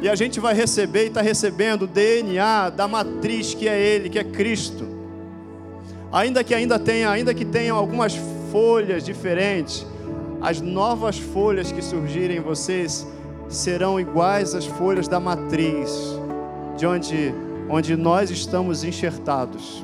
E 0.02 0.10
a 0.10 0.16
gente 0.16 0.40
vai 0.40 0.54
receber 0.54 1.06
e 1.06 1.08
está 1.08 1.22
recebendo 1.22 1.84
o 1.84 1.88
DNA 1.88 2.70
da 2.70 2.88
matriz 2.88 3.54
que 3.54 3.68
é 3.68 3.80
Ele, 3.80 4.10
que 4.10 4.20
é 4.20 4.24
Cristo 4.24 5.00
ainda 6.12 6.44
que 6.44 6.54
ainda 6.54 6.80
tenha, 6.80 7.10
ainda 7.10 7.34
que 7.34 7.46
tenham 7.46 7.78
algumas 7.78 8.16
folhas 8.52 9.04
diferentes, 9.04 9.86
as 10.42 10.62
novas 10.62 11.18
folhas 11.20 11.72
que 11.72 11.82
surgirem 11.82 12.38
em 12.38 12.42
vocês 12.42 13.06
serão 13.50 14.00
iguais 14.00 14.54
às 14.54 14.66
folhas 14.66 15.08
da 15.08 15.20
matriz 15.20 15.92
de 16.78 16.86
onde, 16.86 17.34
onde 17.68 17.98
nós 17.98 18.30
estamos 18.30 18.84
enxertados. 18.84 19.84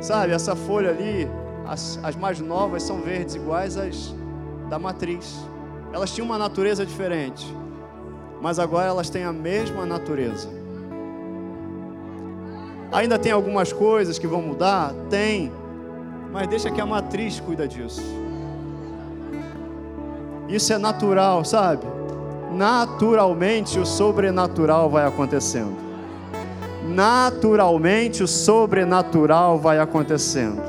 Sabe, 0.00 0.32
essa 0.32 0.56
folha 0.56 0.90
ali, 0.90 1.28
as, 1.66 1.98
as 2.02 2.16
mais 2.16 2.40
novas 2.40 2.82
são 2.84 3.00
verdes, 3.00 3.34
iguais 3.34 3.76
às 3.76 4.14
da 4.70 4.78
matriz. 4.78 5.38
Elas 5.92 6.10
tinham 6.10 6.24
uma 6.24 6.38
natureza 6.38 6.86
diferente, 6.86 7.44
mas 8.40 8.58
agora 8.58 8.86
elas 8.86 9.10
têm 9.10 9.24
a 9.24 9.32
mesma 9.32 9.84
natureza. 9.84 10.48
Ainda 12.90 13.18
tem 13.18 13.32
algumas 13.32 13.72
coisas 13.72 14.18
que 14.18 14.26
vão 14.26 14.40
mudar? 14.40 14.94
Tem, 15.10 15.52
mas 16.32 16.46
deixa 16.46 16.70
que 16.70 16.80
a 16.80 16.86
matriz 16.86 17.38
cuida 17.40 17.68
disso. 17.68 18.21
Isso 20.48 20.72
é 20.72 20.78
natural, 20.78 21.44
sabe? 21.44 21.86
Naturalmente 22.52 23.78
o 23.78 23.86
sobrenatural 23.86 24.90
vai 24.90 25.06
acontecendo. 25.06 25.76
Naturalmente 26.88 28.22
o 28.22 28.28
sobrenatural 28.28 29.58
vai 29.58 29.78
acontecendo. 29.78 30.60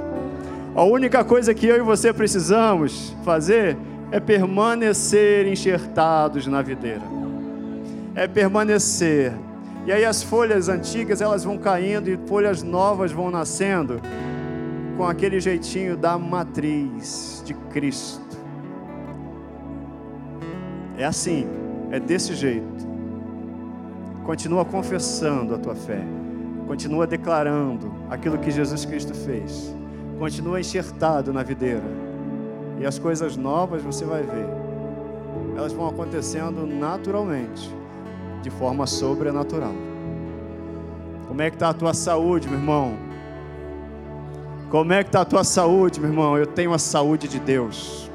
A 0.76 0.84
única 0.84 1.24
coisa 1.24 1.54
que 1.54 1.68
eu 1.68 1.78
e 1.78 1.82
você 1.82 2.14
precisamos 2.14 3.16
fazer 3.24 3.78
é 4.12 4.20
permanecer 4.20 5.48
enxertados 5.48 6.48
na 6.48 6.62
videira. 6.62 7.02
É 8.16 8.28
permanecer. 8.28 9.34
E 9.86 9.92
aí 9.92 10.06
as 10.06 10.24
folhas 10.24 10.70
antigas 10.70 11.22
elas 11.22 11.44
vão 11.44 11.58
caindo 11.58 12.10
e 12.10 12.18
folhas 12.28 12.64
novas 12.64 13.12
vão 13.12 13.30
nascendo 13.30 14.00
com 14.96 15.06
aquele 15.06 15.40
jeitinho 15.40 15.98
da 15.98 16.18
matriz 16.18 17.44
de 17.46 17.54
Cristo. 17.54 18.23
É 21.04 21.06
assim, 21.06 21.46
é 21.92 22.00
desse 22.00 22.34
jeito. 22.34 22.88
Continua 24.24 24.64
confessando 24.64 25.54
a 25.54 25.58
tua 25.58 25.76
fé. 25.76 26.02
Continua 26.66 27.06
declarando 27.06 27.94
aquilo 28.10 28.38
que 28.38 28.50
Jesus 28.50 28.86
Cristo 28.86 29.14
fez. 29.14 29.76
Continua 30.18 30.62
enxertado 30.62 31.34
na 31.34 31.44
videira 31.44 31.84
e 32.80 32.86
as 32.86 32.98
coisas 32.98 33.36
novas 33.36 33.84
você 33.84 34.06
vai 34.06 34.24
ver. 34.24 34.48
Elas 35.58 35.74
vão 35.74 35.90
acontecendo 35.90 36.66
naturalmente, 36.66 37.70
de 38.42 38.50
forma 38.50 38.88
sobrenatural. 38.88 39.74
Como 41.28 41.42
é 41.42 41.50
que 41.50 41.58
está 41.58 41.68
a 41.68 41.74
tua 41.74 41.94
saúde, 41.94 42.48
meu 42.48 42.58
irmão? 42.58 42.94
Como 44.70 44.94
é 44.94 45.04
que 45.04 45.10
está 45.10 45.20
a 45.20 45.26
tua 45.26 45.44
saúde, 45.44 46.00
meu 46.00 46.10
irmão? 46.10 46.38
Eu 46.38 46.48
tenho 46.48 46.72
a 46.72 46.80
saúde 46.80 47.28
de 47.28 47.42
Deus. 47.42 48.10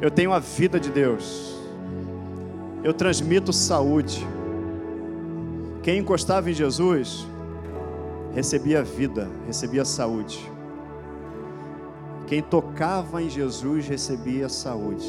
Eu 0.00 0.10
tenho 0.10 0.32
a 0.32 0.40
vida 0.40 0.80
de 0.80 0.90
Deus. 0.90 1.55
Eu 2.86 2.94
transmito 2.94 3.52
saúde. 3.52 4.24
Quem 5.82 5.98
encostava 5.98 6.48
em 6.48 6.54
Jesus 6.54 7.26
recebia 8.32 8.80
vida, 8.80 9.28
recebia 9.44 9.84
saúde. 9.84 10.48
Quem 12.28 12.40
tocava 12.40 13.20
em 13.20 13.28
Jesus 13.28 13.88
recebia 13.88 14.48
saúde. 14.48 15.04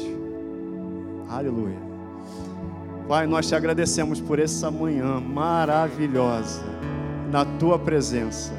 Aleluia. 1.28 1.78
Pai, 3.06 3.28
nós 3.28 3.46
te 3.46 3.54
agradecemos 3.54 4.20
por 4.20 4.40
essa 4.40 4.72
manhã 4.72 5.20
maravilhosa 5.20 6.64
na 7.30 7.44
tua 7.44 7.78
presença. 7.78 8.54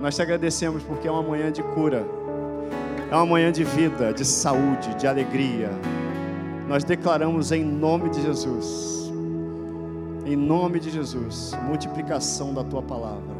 Nós 0.00 0.14
te 0.14 0.22
agradecemos 0.22 0.84
porque 0.84 1.08
é 1.08 1.10
uma 1.10 1.24
manhã 1.24 1.50
de 1.50 1.64
cura, 1.74 2.06
é 3.10 3.14
uma 3.16 3.26
manhã 3.26 3.50
de 3.50 3.64
vida, 3.64 4.12
de 4.12 4.24
saúde, 4.24 4.94
de 4.94 5.08
alegria. 5.08 5.72
Nós 6.68 6.84
declaramos 6.84 7.50
em 7.50 7.64
nome 7.64 8.10
de 8.10 8.22
Jesus, 8.22 9.10
em 10.24 10.36
nome 10.36 10.78
de 10.78 10.90
Jesus, 10.90 11.52
multiplicação 11.64 12.52
da 12.52 12.62
tua 12.62 12.82
palavra. 12.82 13.36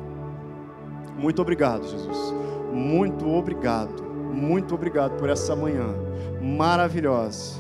Muito 1.17 1.43
obrigado, 1.43 1.87
Jesus. 1.87 2.35
Muito 2.73 3.29
obrigado 3.29 4.09
muito 4.39 4.75
obrigado 4.75 5.17
por 5.19 5.29
essa 5.29 5.57
manhã 5.57 5.87
maravilhosa, 6.41 7.57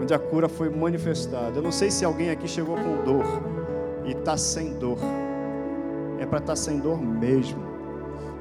onde 0.00 0.14
a 0.14 0.18
cura 0.18 0.48
foi 0.48 0.70
manifestada. 0.70 1.58
Eu 1.58 1.62
não 1.62 1.72
sei 1.72 1.90
se 1.90 2.04
alguém 2.04 2.30
aqui 2.30 2.46
chegou 2.46 2.76
com 2.76 3.02
dor 3.02 3.24
e 4.04 4.12
está 4.12 4.36
sem 4.36 4.74
dor, 4.74 4.98
é 6.18 6.26
para 6.26 6.38
estar 6.38 6.52
tá 6.52 6.56
sem 6.56 6.78
dor 6.78 7.00
mesmo, 7.00 7.60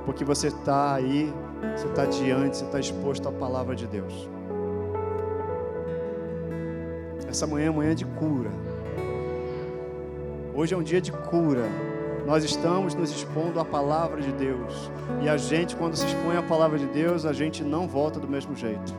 porque 0.06 0.24
você 0.24 0.48
está 0.48 0.94
aí, 0.94 1.34
você 1.76 1.88
está 1.88 2.06
diante, 2.06 2.58
você 2.58 2.66
está 2.66 2.80
exposto 2.80 3.28
à 3.28 3.32
palavra 3.32 3.76
de 3.76 3.88
Deus. 3.88 4.30
Essa 7.34 7.48
manhã 7.48 7.66
é 7.66 7.72
manhã 7.72 7.96
de 7.96 8.06
cura. 8.06 8.52
Hoje 10.54 10.76
é 10.76 10.78
um 10.78 10.84
dia 10.84 11.02
de 11.02 11.12
cura. 11.12 11.64
Nós 12.28 12.44
estamos 12.44 12.94
nos 12.94 13.10
expondo 13.10 13.60
à 13.60 13.66
palavra 13.66 14.22
de 14.22 14.32
Deus. 14.34 14.92
E 15.20 15.28
a 15.28 15.36
gente, 15.36 15.76
quando 15.76 15.96
se 15.96 16.06
expõe 16.06 16.38
à 16.38 16.44
palavra 16.44 16.78
de 16.78 16.86
Deus, 16.86 17.26
a 17.26 17.34
gente 17.34 17.64
não 17.64 17.88
volta 17.88 18.20
do 18.20 18.28
mesmo 18.28 18.56
jeito. 18.56 18.94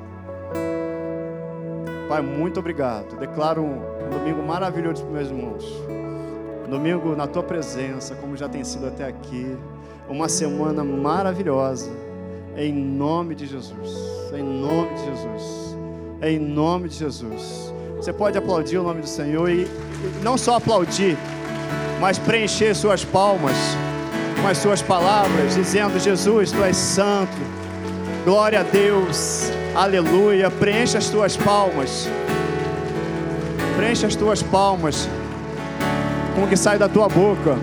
Pai, 2.08 2.22
muito 2.22 2.58
obrigado. 2.58 3.16
Declaro 3.20 3.62
um, 3.62 4.10
domingo 4.10 4.42
maravilhoso 4.42 5.04
para 5.04 5.12
meus 5.12 5.28
irmãos. 5.28 5.64
Um 6.66 6.70
domingo 6.70 7.14
na 7.14 7.28
tua 7.28 7.44
presença, 7.44 8.16
como 8.16 8.36
já 8.36 8.48
tem 8.48 8.64
sido 8.64 8.88
até 8.88 9.06
aqui. 9.06 9.56
Uma 10.08 10.28
semana 10.28 10.82
maravilhosa. 10.82 11.92
Em 12.56 12.72
nome 12.74 13.36
de 13.36 13.46
Jesus. 13.46 13.96
Em 14.36 14.42
nome 14.42 14.92
de 14.94 15.04
Jesus. 15.04 15.78
Em 16.20 16.36
nome 16.36 16.88
de 16.88 16.96
Jesus. 16.96 17.72
Você 17.96 18.12
pode 18.12 18.36
aplaudir 18.36 18.78
o 18.78 18.82
nome 18.82 19.00
do 19.00 19.08
Senhor 19.08 19.48
e 19.50 19.66
não 20.22 20.36
só 20.36 20.56
aplaudir 20.56 21.16
mas 22.00 22.18
preencher 22.18 22.74
suas 22.74 23.02
palmas 23.02 23.56
com 24.40 24.48
as 24.48 24.58
suas 24.58 24.82
palavras, 24.82 25.54
dizendo: 25.54 25.98
Jesus, 25.98 26.52
tu 26.52 26.62
és 26.62 26.76
santo, 26.76 27.32
glória 28.24 28.60
a 28.60 28.62
Deus, 28.62 29.50
aleluia. 29.74 30.50
Preencha 30.50 30.98
as 30.98 31.08
tuas 31.08 31.34
palmas, 31.34 32.06
preencha 33.76 34.06
as 34.06 34.14
tuas 34.14 34.42
palmas 34.42 35.08
com 36.34 36.44
o 36.44 36.46
que 36.46 36.56
sai 36.56 36.78
da 36.78 36.88
tua 36.88 37.08
boca. 37.08 37.56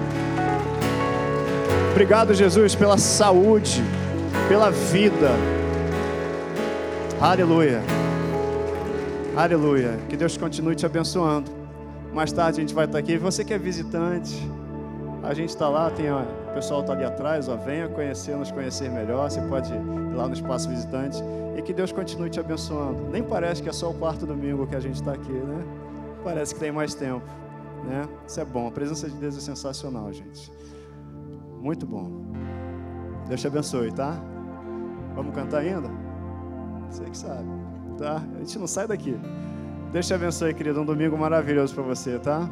Obrigado, 1.92 2.34
Jesus, 2.34 2.74
pela 2.74 2.98
saúde, 2.98 3.84
pela 4.48 4.72
vida. 4.72 5.30
Aleluia. 7.20 8.01
Aleluia. 9.36 9.98
Que 10.10 10.18
Deus 10.18 10.36
continue 10.36 10.76
te 10.76 10.86
abençoando. 10.86 11.50
Mais 12.14 12.34
tarde 12.34 12.60
a 12.60 12.62
gente 12.62 12.74
vai 12.74 12.86
estar 12.86 12.98
aqui. 12.98 13.18
Você 13.18 13.46
que 13.46 13.54
é 13.54 13.58
visitante, 13.58 14.36
a 15.24 15.34
gente 15.34 15.50
está 15.50 15.70
lá, 15.70 15.90
tem, 15.90 16.12
ó, 16.12 16.22
o 16.22 16.54
pessoal 16.54 16.82
está 16.82 16.92
ali 16.92 17.06
atrás, 17.06 17.48
ó, 17.48 17.56
venha 17.56 17.88
conhecer, 17.88 18.36
nos 18.36 18.52
conhecer 18.52 18.92
melhor. 18.92 19.30
Você 19.30 19.40
pode 19.44 19.72
ir 19.74 20.16
lá 20.16 20.28
no 20.28 20.34
espaço 20.34 20.68
visitante. 20.68 21.18
E 21.58 21.62
que 21.62 21.74
Deus 21.74 21.94
continue 21.94 22.30
te 22.30 22.42
abençoando. 22.42 23.10
Nem 23.10 23.24
parece 23.24 23.64
que 23.64 23.70
é 23.70 23.72
só 23.72 23.90
o 23.90 23.94
quarto 23.94 24.26
domingo 24.26 24.68
que 24.68 24.76
a 24.76 24.82
gente 24.82 24.96
está 24.96 25.14
aqui, 25.14 25.32
né? 25.32 25.64
Parece 26.26 26.54
que 26.54 26.60
tem 26.60 26.72
mais 26.72 26.94
tempo, 26.94 27.26
né? 27.88 28.08
Isso 28.28 28.40
é 28.40 28.46
bom. 28.46 28.68
A 28.68 28.72
presença 28.72 29.10
de 29.10 29.16
Deus 29.16 29.38
é 29.38 29.40
sensacional, 29.40 30.12
gente. 30.12 30.52
Muito 31.62 31.86
bom. 31.86 32.10
Deus 33.30 33.40
te 33.40 33.48
abençoe, 33.48 33.94
tá? 33.94 34.22
Vamos 35.16 35.34
cantar 35.34 35.60
ainda? 35.60 35.90
Você 36.90 37.06
que 37.06 37.18
sabe, 37.18 37.48
tá? 37.98 38.22
A 38.36 38.40
gente 38.40 38.58
não 38.60 38.68
sai 38.68 38.88
daqui. 38.88 39.18
Deus 39.92 40.08
te 40.08 40.14
abençoe, 40.14 40.54
querido. 40.54 40.82
Um 40.82 40.86
domingo 40.86 41.18
maravilhoso 41.18 41.74
para 41.74 41.84
você, 41.84 42.18
tá? 42.18 42.50